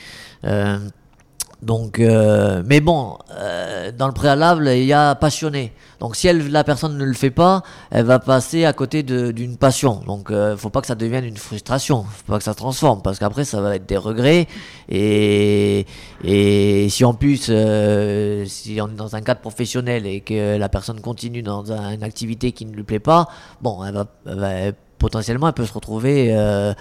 Euh, 1.62 1.66
donc, 1.66 1.98
euh, 1.98 2.62
mais 2.66 2.80
bon, 2.80 3.18
euh, 3.38 3.92
dans 3.92 4.06
le 4.06 4.12
préalable, 4.12 4.68
il 4.68 4.84
y 4.84 4.92
a 4.92 5.14
passionné. 5.14 5.72
Donc, 6.00 6.16
si 6.16 6.26
elle, 6.26 6.50
la 6.50 6.64
personne 6.64 6.98
ne 6.98 7.04
le 7.04 7.12
fait 7.12 7.30
pas, 7.30 7.62
elle 7.90 8.04
va 8.04 8.18
passer 8.18 8.64
à 8.64 8.72
côté 8.72 9.02
d'une 9.02 9.56
passion. 9.56 10.00
Donc, 10.06 10.30
euh, 10.30 10.56
faut 10.56 10.70
pas 10.70 10.80
que 10.80 10.86
ça 10.86 10.94
devienne 10.96 11.24
une 11.24 11.36
frustration. 11.36 12.04
Faut 12.04 12.32
pas 12.32 12.38
que 12.38 12.44
ça 12.44 12.52
se 12.52 12.56
transforme, 12.56 13.02
parce 13.02 13.18
qu'après, 13.18 13.44
ça 13.44 13.60
va 13.60 13.76
être 13.76 13.86
des 13.86 13.96
regrets. 13.96 14.48
Et, 14.88 15.86
et 16.24 16.88
si 16.88 17.04
en 17.04 17.14
plus, 17.14 17.46
euh, 17.48 18.44
si 18.46 18.80
on 18.80 18.88
est 18.88 18.96
dans 18.96 19.14
un 19.14 19.20
cadre 19.20 19.40
professionnel 19.40 20.06
et 20.06 20.20
que 20.20 20.56
la 20.56 20.68
personne 20.68 21.00
continue 21.00 21.42
dans 21.42 21.70
une 21.72 22.02
activité 22.02 22.52
qui 22.52 22.66
ne 22.66 22.72
lui 22.72 22.82
plaît 22.82 22.98
pas, 22.98 23.28
bon, 23.60 23.84
elle 23.84 23.94
va, 23.94 24.72
potentiellement, 24.98 25.48
elle 25.48 25.54
peut 25.54 25.66
se 25.66 25.72
retrouver 25.72 26.30
euh, 26.32 26.74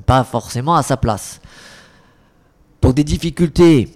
pas 0.00 0.24
forcément 0.24 0.74
à 0.74 0.82
sa 0.82 0.96
place. 0.96 1.40
Donc 2.88 2.94
des 2.94 3.04
difficultés, 3.04 3.90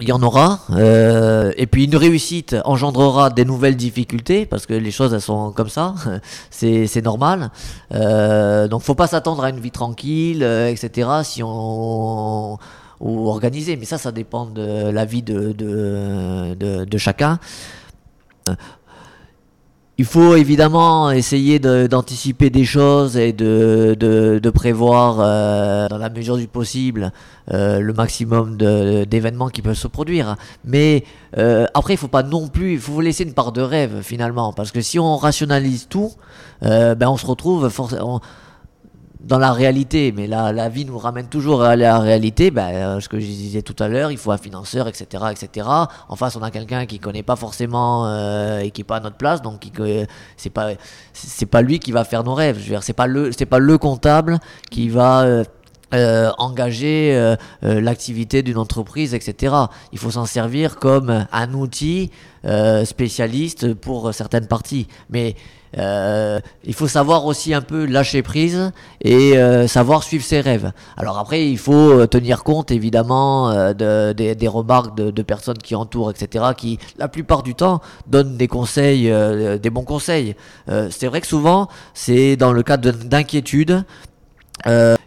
il 0.00 0.08
y 0.08 0.10
en 0.10 0.20
aura. 0.20 0.58
Euh, 0.70 1.52
et 1.56 1.68
puis 1.68 1.84
une 1.84 1.94
réussite 1.94 2.56
engendrera 2.64 3.30
des 3.30 3.44
nouvelles 3.44 3.76
difficultés, 3.76 4.44
parce 4.44 4.66
que 4.66 4.74
les 4.74 4.90
choses, 4.90 5.14
elles 5.14 5.20
sont 5.20 5.52
comme 5.52 5.68
ça. 5.68 5.94
c'est 6.50 7.04
normal. 7.04 7.52
Euh, 7.92 8.66
donc 8.66 8.82
faut 8.82 8.96
pas 8.96 9.06
s'attendre 9.06 9.44
à 9.44 9.50
une 9.50 9.60
vie 9.60 9.70
tranquille, 9.70 10.42
euh, 10.42 10.66
etc. 10.66 11.08
Si 11.22 11.44
on... 11.44 12.58
ou 12.98 13.28
organisé. 13.28 13.76
Mais 13.76 13.84
ça, 13.84 13.98
ça 13.98 14.10
dépend 14.10 14.46
de 14.46 14.90
la 14.90 15.04
vie 15.04 15.22
de, 15.22 16.98
chacun. 16.98 17.38
Il 19.96 20.04
faut 20.04 20.34
évidemment 20.34 21.12
essayer 21.12 21.60
d'anticiper 21.60 22.50
des 22.50 22.64
choses 22.64 23.16
et 23.16 23.32
de, 23.32 23.96
de, 23.96 24.50
prévoir 24.50 25.18
euh, 25.20 25.86
dans 25.86 25.98
la 25.98 26.10
mesure 26.10 26.36
du 26.36 26.48
possible 26.48 27.12
euh, 27.52 27.78
le 27.78 27.92
maximum 27.92 28.56
d'événements 28.56 29.50
qui 29.50 29.62
peuvent 29.62 29.76
se 29.76 29.86
produire. 29.86 30.34
Mais 30.64 31.04
euh, 31.38 31.66
après, 31.74 31.94
il 31.94 31.96
faut 31.96 32.08
pas 32.08 32.24
non 32.24 32.48
plus, 32.48 32.72
il 32.72 32.80
faut 32.80 33.00
laisser 33.00 33.22
une 33.22 33.34
part 33.34 33.52
de 33.52 33.62
rêve 33.62 34.00
finalement, 34.02 34.52
parce 34.52 34.72
que 34.72 34.80
si 34.80 34.98
on 34.98 35.16
rationalise 35.16 35.86
tout, 35.88 36.10
ben 36.60 37.06
on 37.06 37.16
se 37.16 37.26
retrouve 37.26 37.68
forcément 37.68 38.20
dans 39.26 39.38
la 39.38 39.52
réalité, 39.52 40.12
mais 40.12 40.26
la, 40.26 40.52
la 40.52 40.68
vie 40.68 40.84
nous 40.84 40.98
ramène 40.98 41.26
toujours 41.28 41.62
à 41.62 41.76
la 41.76 41.98
réalité. 41.98 42.50
Ben, 42.50 42.74
euh, 42.74 43.00
ce 43.00 43.08
que 43.08 43.18
je 43.18 43.26
disais 43.26 43.62
tout 43.62 43.76
à 43.82 43.88
l'heure, 43.88 44.10
il 44.10 44.18
faut 44.18 44.32
un 44.32 44.38
financeur, 44.38 44.86
etc., 44.88 45.24
etc. 45.30 45.68
En 46.08 46.16
face, 46.16 46.36
on 46.36 46.42
a 46.42 46.50
quelqu'un 46.50 46.86
qui 46.86 46.98
connaît 46.98 47.22
pas 47.22 47.36
forcément 47.36 48.06
euh, 48.06 48.60
et 48.60 48.70
qui 48.70 48.82
est 48.82 48.84
pas 48.84 48.96
à 48.96 49.00
notre 49.00 49.16
place, 49.16 49.42
donc 49.42 49.66
c'est 50.36 50.50
pas 50.50 50.72
pas 51.50 51.62
lui 51.62 51.78
qui 51.78 51.92
va 51.92 52.04
faire 52.04 52.24
nos 52.24 52.34
rêves. 52.34 52.56
Je 52.58 52.64
veux 52.64 52.70
dire, 52.70 52.82
c'est 52.82 52.92
pas 52.92 53.06
le 53.06 53.30
pas 53.48 53.58
le 53.58 53.78
comptable 53.78 54.38
qui 54.70 54.88
va 54.88 55.22
euh, 55.22 55.44
euh, 55.92 56.32
engager 56.38 57.14
euh, 57.14 57.36
euh, 57.62 57.80
l'activité 57.80 58.42
d'une 58.42 58.56
entreprise, 58.56 59.14
etc. 59.14 59.54
Il 59.92 59.98
faut 59.98 60.10
s'en 60.10 60.24
servir 60.24 60.76
comme 60.76 61.26
un 61.30 61.54
outil 61.54 62.10
spécialiste 62.84 63.72
pour 63.72 64.12
certaines 64.12 64.46
parties. 64.46 64.86
Mais 65.08 65.34
il 65.78 66.74
faut 66.74 66.88
savoir 66.88 67.24
aussi 67.24 67.54
un 67.54 67.62
peu 67.62 67.86
lâcher 67.86 68.22
prise 68.22 68.70
et 69.00 69.32
savoir 69.66 70.02
suivre 70.02 70.24
ses 70.24 70.42
rêves. 70.42 70.70
Alors 70.98 71.18
après, 71.18 71.48
il 71.48 71.56
faut 71.56 72.06
tenir 72.06 72.44
compte 72.44 72.70
évidemment 72.70 73.72
de, 73.72 74.12
des 74.12 74.48
remarques 74.48 74.94
de, 74.94 75.22
personnes 75.22 75.56
qui 75.56 75.74
entourent, 75.74 76.10
etc., 76.10 76.44
qui 76.54 76.78
la 76.98 77.08
plupart 77.08 77.42
du 77.42 77.54
temps 77.54 77.80
donnent 78.06 78.36
des 78.36 78.46
conseils, 78.46 79.10
des 79.58 79.70
bons 79.70 79.84
conseils. 79.84 80.36
c'est 80.68 81.06
vrai 81.06 81.22
que 81.22 81.26
souvent, 81.26 81.68
c'est 81.94 82.36
dans 82.36 82.52
le 82.52 82.62
cadre 82.62 82.92
d'inquiétude 82.92 83.86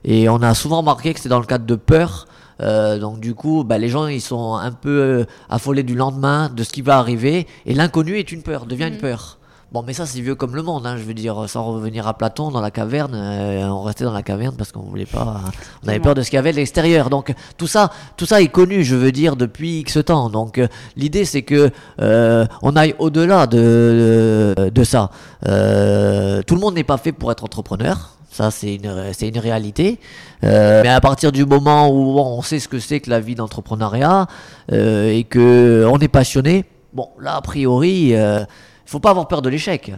et 0.08 0.30
on 0.30 0.42
a 0.42 0.56
souvent 0.56 0.78
remarqué 0.78 1.14
que 1.14 1.20
c'est 1.20 1.30
dans 1.30 1.42
le 1.42 1.46
cadre 1.46 1.66
de 1.66 1.76
peur. 1.76 2.28
Euh, 2.62 2.98
donc 2.98 3.20
du 3.20 3.36
coup, 3.36 3.64
bah, 3.64 3.78
les 3.78 3.90
gens 3.90 4.08
ils 4.08 4.22
sont 4.22 4.56
un 4.56 4.72
peu 4.72 4.90
euh, 4.90 5.26
affolés 5.50 5.84
du 5.84 5.96
lendemain, 5.96 6.50
de 6.50 6.64
ce 6.64 6.72
qui 6.72 6.82
va 6.82 6.98
arriver, 6.98 7.46
et 7.68 7.76
l'inconnu 7.76 8.18
est 8.18 8.32
une 8.32 8.42
peur, 8.42 8.66
devient 8.66 8.88
une 8.88 8.96
mhm. 8.96 9.02
peur. 9.02 9.38
Bon, 9.74 9.84
mais 9.86 9.92
ça 9.92 10.06
c'est 10.06 10.22
vieux 10.22 10.34
comme 10.34 10.56
le 10.56 10.64
monde, 10.64 10.88
hein, 10.88 10.96
je 10.96 11.04
veux 11.04 11.14
dire, 11.14 11.50
sans 11.50 11.66
revenir 11.66 12.08
à 12.08 12.14
Platon 12.18 12.52
dans 12.52 12.62
la 12.62 12.72
caverne, 12.72 13.14
on 13.14 13.82
restait 13.82 14.06
dans 14.06 14.14
la 14.14 14.24
caverne 14.24 14.56
parce 14.56 14.72
qu'on 14.72 14.80
voulait 14.80 15.06
pas, 15.06 15.42
on 15.84 15.90
avait 15.90 16.00
peur 16.00 16.16
de 16.16 16.22
ce 16.22 16.30
qu'il 16.30 16.38
y 16.38 16.40
avait 16.40 16.52
à 16.52 16.54
l'extérieur. 16.54 17.10
Donc 17.10 17.34
tout 17.58 17.68
ça, 17.68 17.92
tout 18.16 18.26
ça 18.26 18.42
est 18.42 18.48
connu, 18.48 18.86
je 18.86 18.96
veux 18.96 19.12
dire, 19.12 19.36
depuis 19.36 19.80
X 19.80 20.00
temps. 20.06 20.30
Donc 20.30 20.62
l'idée 20.96 21.26
c'est 21.26 21.42
que 21.42 21.70
on 21.98 22.76
aille 22.78 22.96
au-delà 22.98 23.46
de, 23.46 24.56
de, 24.58 24.70
de 24.70 24.84
ça. 24.86 25.12
tout 25.42 26.56
le 26.56 26.60
monde 26.62 26.76
n'est 26.76 26.86
pas 26.86 26.98
fait 26.98 27.12
pour 27.12 27.30
être 27.30 27.44
entrepreneur. 27.44 28.17
Ça, 28.38 28.52
c'est 28.52 28.76
une, 28.76 29.14
c'est 29.14 29.30
une 29.30 29.40
réalité. 29.40 30.00
Euh, 30.44 30.84
mais 30.84 30.90
à 30.90 31.02
partir 31.02 31.32
du 31.32 31.44
moment 31.44 31.90
où 31.90 32.20
on 32.20 32.44
sait 32.44 32.60
ce 32.60 32.68
que 32.68 32.78
c'est 32.78 33.00
que 33.00 33.10
la 33.10 33.20
vie 33.20 33.34
d'entrepreneuriat 33.34 34.28
euh, 34.72 35.10
et 35.10 35.24
que 35.24 35.88
on 35.92 35.98
est 35.98 36.08
passionné, 36.08 36.66
bon, 36.94 37.10
là, 37.20 37.36
a 37.36 37.42
priori, 37.42 38.10
il 38.10 38.16
euh, 38.16 38.46
faut 38.86 39.00
pas 39.00 39.10
avoir 39.10 39.28
peur 39.28 39.42
de 39.42 39.50
l'échec. 39.50 39.92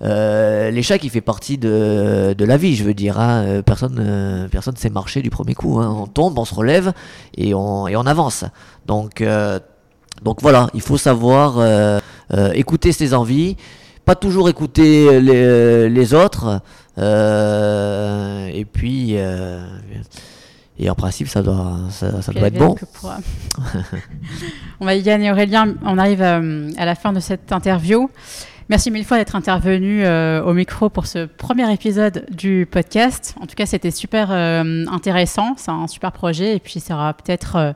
l'échec, 0.00 1.04
il 1.04 1.10
fait 1.10 1.20
partie 1.20 1.58
de, 1.58 2.34
de, 2.38 2.44
la 2.46 2.56
vie, 2.56 2.76
je 2.76 2.84
veux 2.84 2.94
dire. 2.94 3.20
Hein. 3.20 3.60
Personne, 3.60 4.48
personne 4.50 4.76
sait 4.76 4.88
marcher 4.88 5.20
du 5.20 5.28
premier 5.28 5.52
coup. 5.52 5.78
Hein. 5.78 5.94
On 5.94 6.06
tombe, 6.06 6.38
on 6.38 6.46
se 6.46 6.54
relève 6.54 6.94
et 7.36 7.52
on, 7.52 7.88
et 7.88 7.96
on 7.96 8.06
avance. 8.06 8.46
Donc, 8.86 9.22
donc 10.22 10.40
voilà, 10.40 10.70
il 10.72 10.80
faut 10.80 10.96
savoir 10.96 12.00
écouter 12.54 12.92
ses 12.92 13.12
envies, 13.12 13.58
pas 14.12 14.16
toujours 14.16 14.50
écouter 14.50 15.22
les, 15.22 15.88
les 15.88 16.12
autres. 16.12 16.60
Euh, 16.98 18.46
et 18.52 18.66
puis, 18.66 19.12
euh, 19.12 19.64
et 20.78 20.90
en 20.90 20.94
principe, 20.94 21.28
ça 21.28 21.40
doit, 21.40 21.78
ça, 21.88 22.10
doit 22.10 22.48
être 22.48 22.58
bon. 22.58 22.76
on 24.80 24.84
va 24.84 24.94
y 24.94 25.02
gagner 25.02 25.30
Aurélien. 25.30 25.76
On 25.82 25.96
arrive 25.96 26.20
euh, 26.20 26.70
à, 26.76 26.84
la 26.84 26.94
fin 26.94 27.14
de 27.14 27.20
cette 27.20 27.52
interview. 27.52 28.10
Merci 28.68 28.90
mille 28.90 29.06
fois 29.06 29.16
d'être 29.16 29.34
intervenu 29.34 30.06
au 30.06 30.52
micro 30.52 30.90
pour 30.90 31.06
ce 31.06 31.24
premier 31.24 31.70
épisode 31.72 32.26
du 32.30 32.68
podcast. 32.70 33.34
En 33.40 33.46
tout 33.46 33.54
cas, 33.54 33.64
c'était 33.66 33.90
super 33.90 34.30
intéressant. 34.30 35.54
C'est 35.56 35.70
un 35.70 35.86
super 35.86 36.12
projet 36.12 36.56
et 36.56 36.60
puis 36.60 36.80
ça 36.80 36.94
aura 36.94 37.12
peut-être 37.14 37.74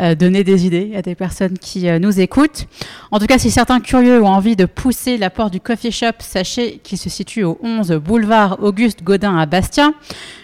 euh, 0.00 0.14
donner 0.14 0.44
des 0.44 0.66
idées 0.66 0.92
à 0.96 1.02
des 1.02 1.14
personnes 1.14 1.58
qui 1.58 1.88
euh, 1.88 1.98
nous 1.98 2.20
écoutent. 2.20 2.66
En 3.10 3.18
tout 3.18 3.26
cas, 3.26 3.38
si 3.38 3.50
certains 3.50 3.80
curieux 3.80 4.22
ont 4.22 4.28
envie 4.28 4.56
de 4.56 4.64
pousser 4.64 5.18
la 5.18 5.28
porte 5.28 5.52
du 5.52 5.60
coffee 5.60 5.92
shop, 5.92 6.12
sachez 6.20 6.80
qu'il 6.82 6.96
se 6.96 7.10
situe 7.10 7.44
au 7.44 7.58
11 7.62 7.92
boulevard 7.92 8.62
Auguste 8.62 9.02
Godin 9.02 9.36
à 9.36 9.44
Bastia. 9.44 9.90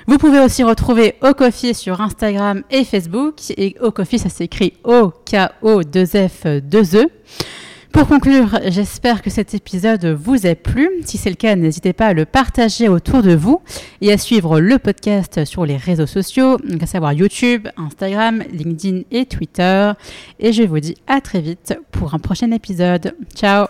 Vous 0.06 0.18
pouvez 0.18 0.40
aussi 0.40 0.62
retrouver 0.64 1.14
Au 1.22 1.32
Coffee 1.32 1.74
sur 1.74 1.98
Instagram 2.00 2.62
et 2.70 2.84
Facebook. 2.84 3.36
Et 3.56 3.76
Au 3.80 3.90
Coffee, 3.90 4.18
ça 4.18 4.28
s'écrit 4.28 4.74
O-K-O-2-F-2-E. 4.84 7.06
Pour 7.92 8.06
conclure, 8.06 8.60
j'espère 8.66 9.22
que 9.22 9.30
cet 9.30 9.54
épisode 9.54 10.04
vous 10.06 10.46
a 10.46 10.54
plu. 10.54 10.88
Si 11.04 11.18
c'est 11.18 11.30
le 11.30 11.36
cas, 11.36 11.56
n'hésitez 11.56 11.92
pas 11.92 12.08
à 12.08 12.12
le 12.12 12.26
partager 12.26 12.88
autour 12.88 13.22
de 13.22 13.34
vous 13.34 13.60
et 14.00 14.12
à 14.12 14.18
suivre 14.18 14.60
le 14.60 14.78
podcast 14.78 15.44
sur 15.44 15.66
les 15.66 15.76
réseaux 15.76 16.06
sociaux, 16.06 16.58
à 16.80 16.86
savoir 16.86 17.12
YouTube, 17.12 17.66
Instagram, 17.76 18.44
LinkedIn 18.52 19.02
et 19.10 19.26
Twitter. 19.26 19.92
Et 20.38 20.52
je 20.52 20.62
vous 20.62 20.80
dis 20.80 20.96
à 21.06 21.20
très 21.20 21.40
vite 21.40 21.78
pour 21.90 22.14
un 22.14 22.18
prochain 22.18 22.50
épisode. 22.52 23.14
Ciao 23.34 23.66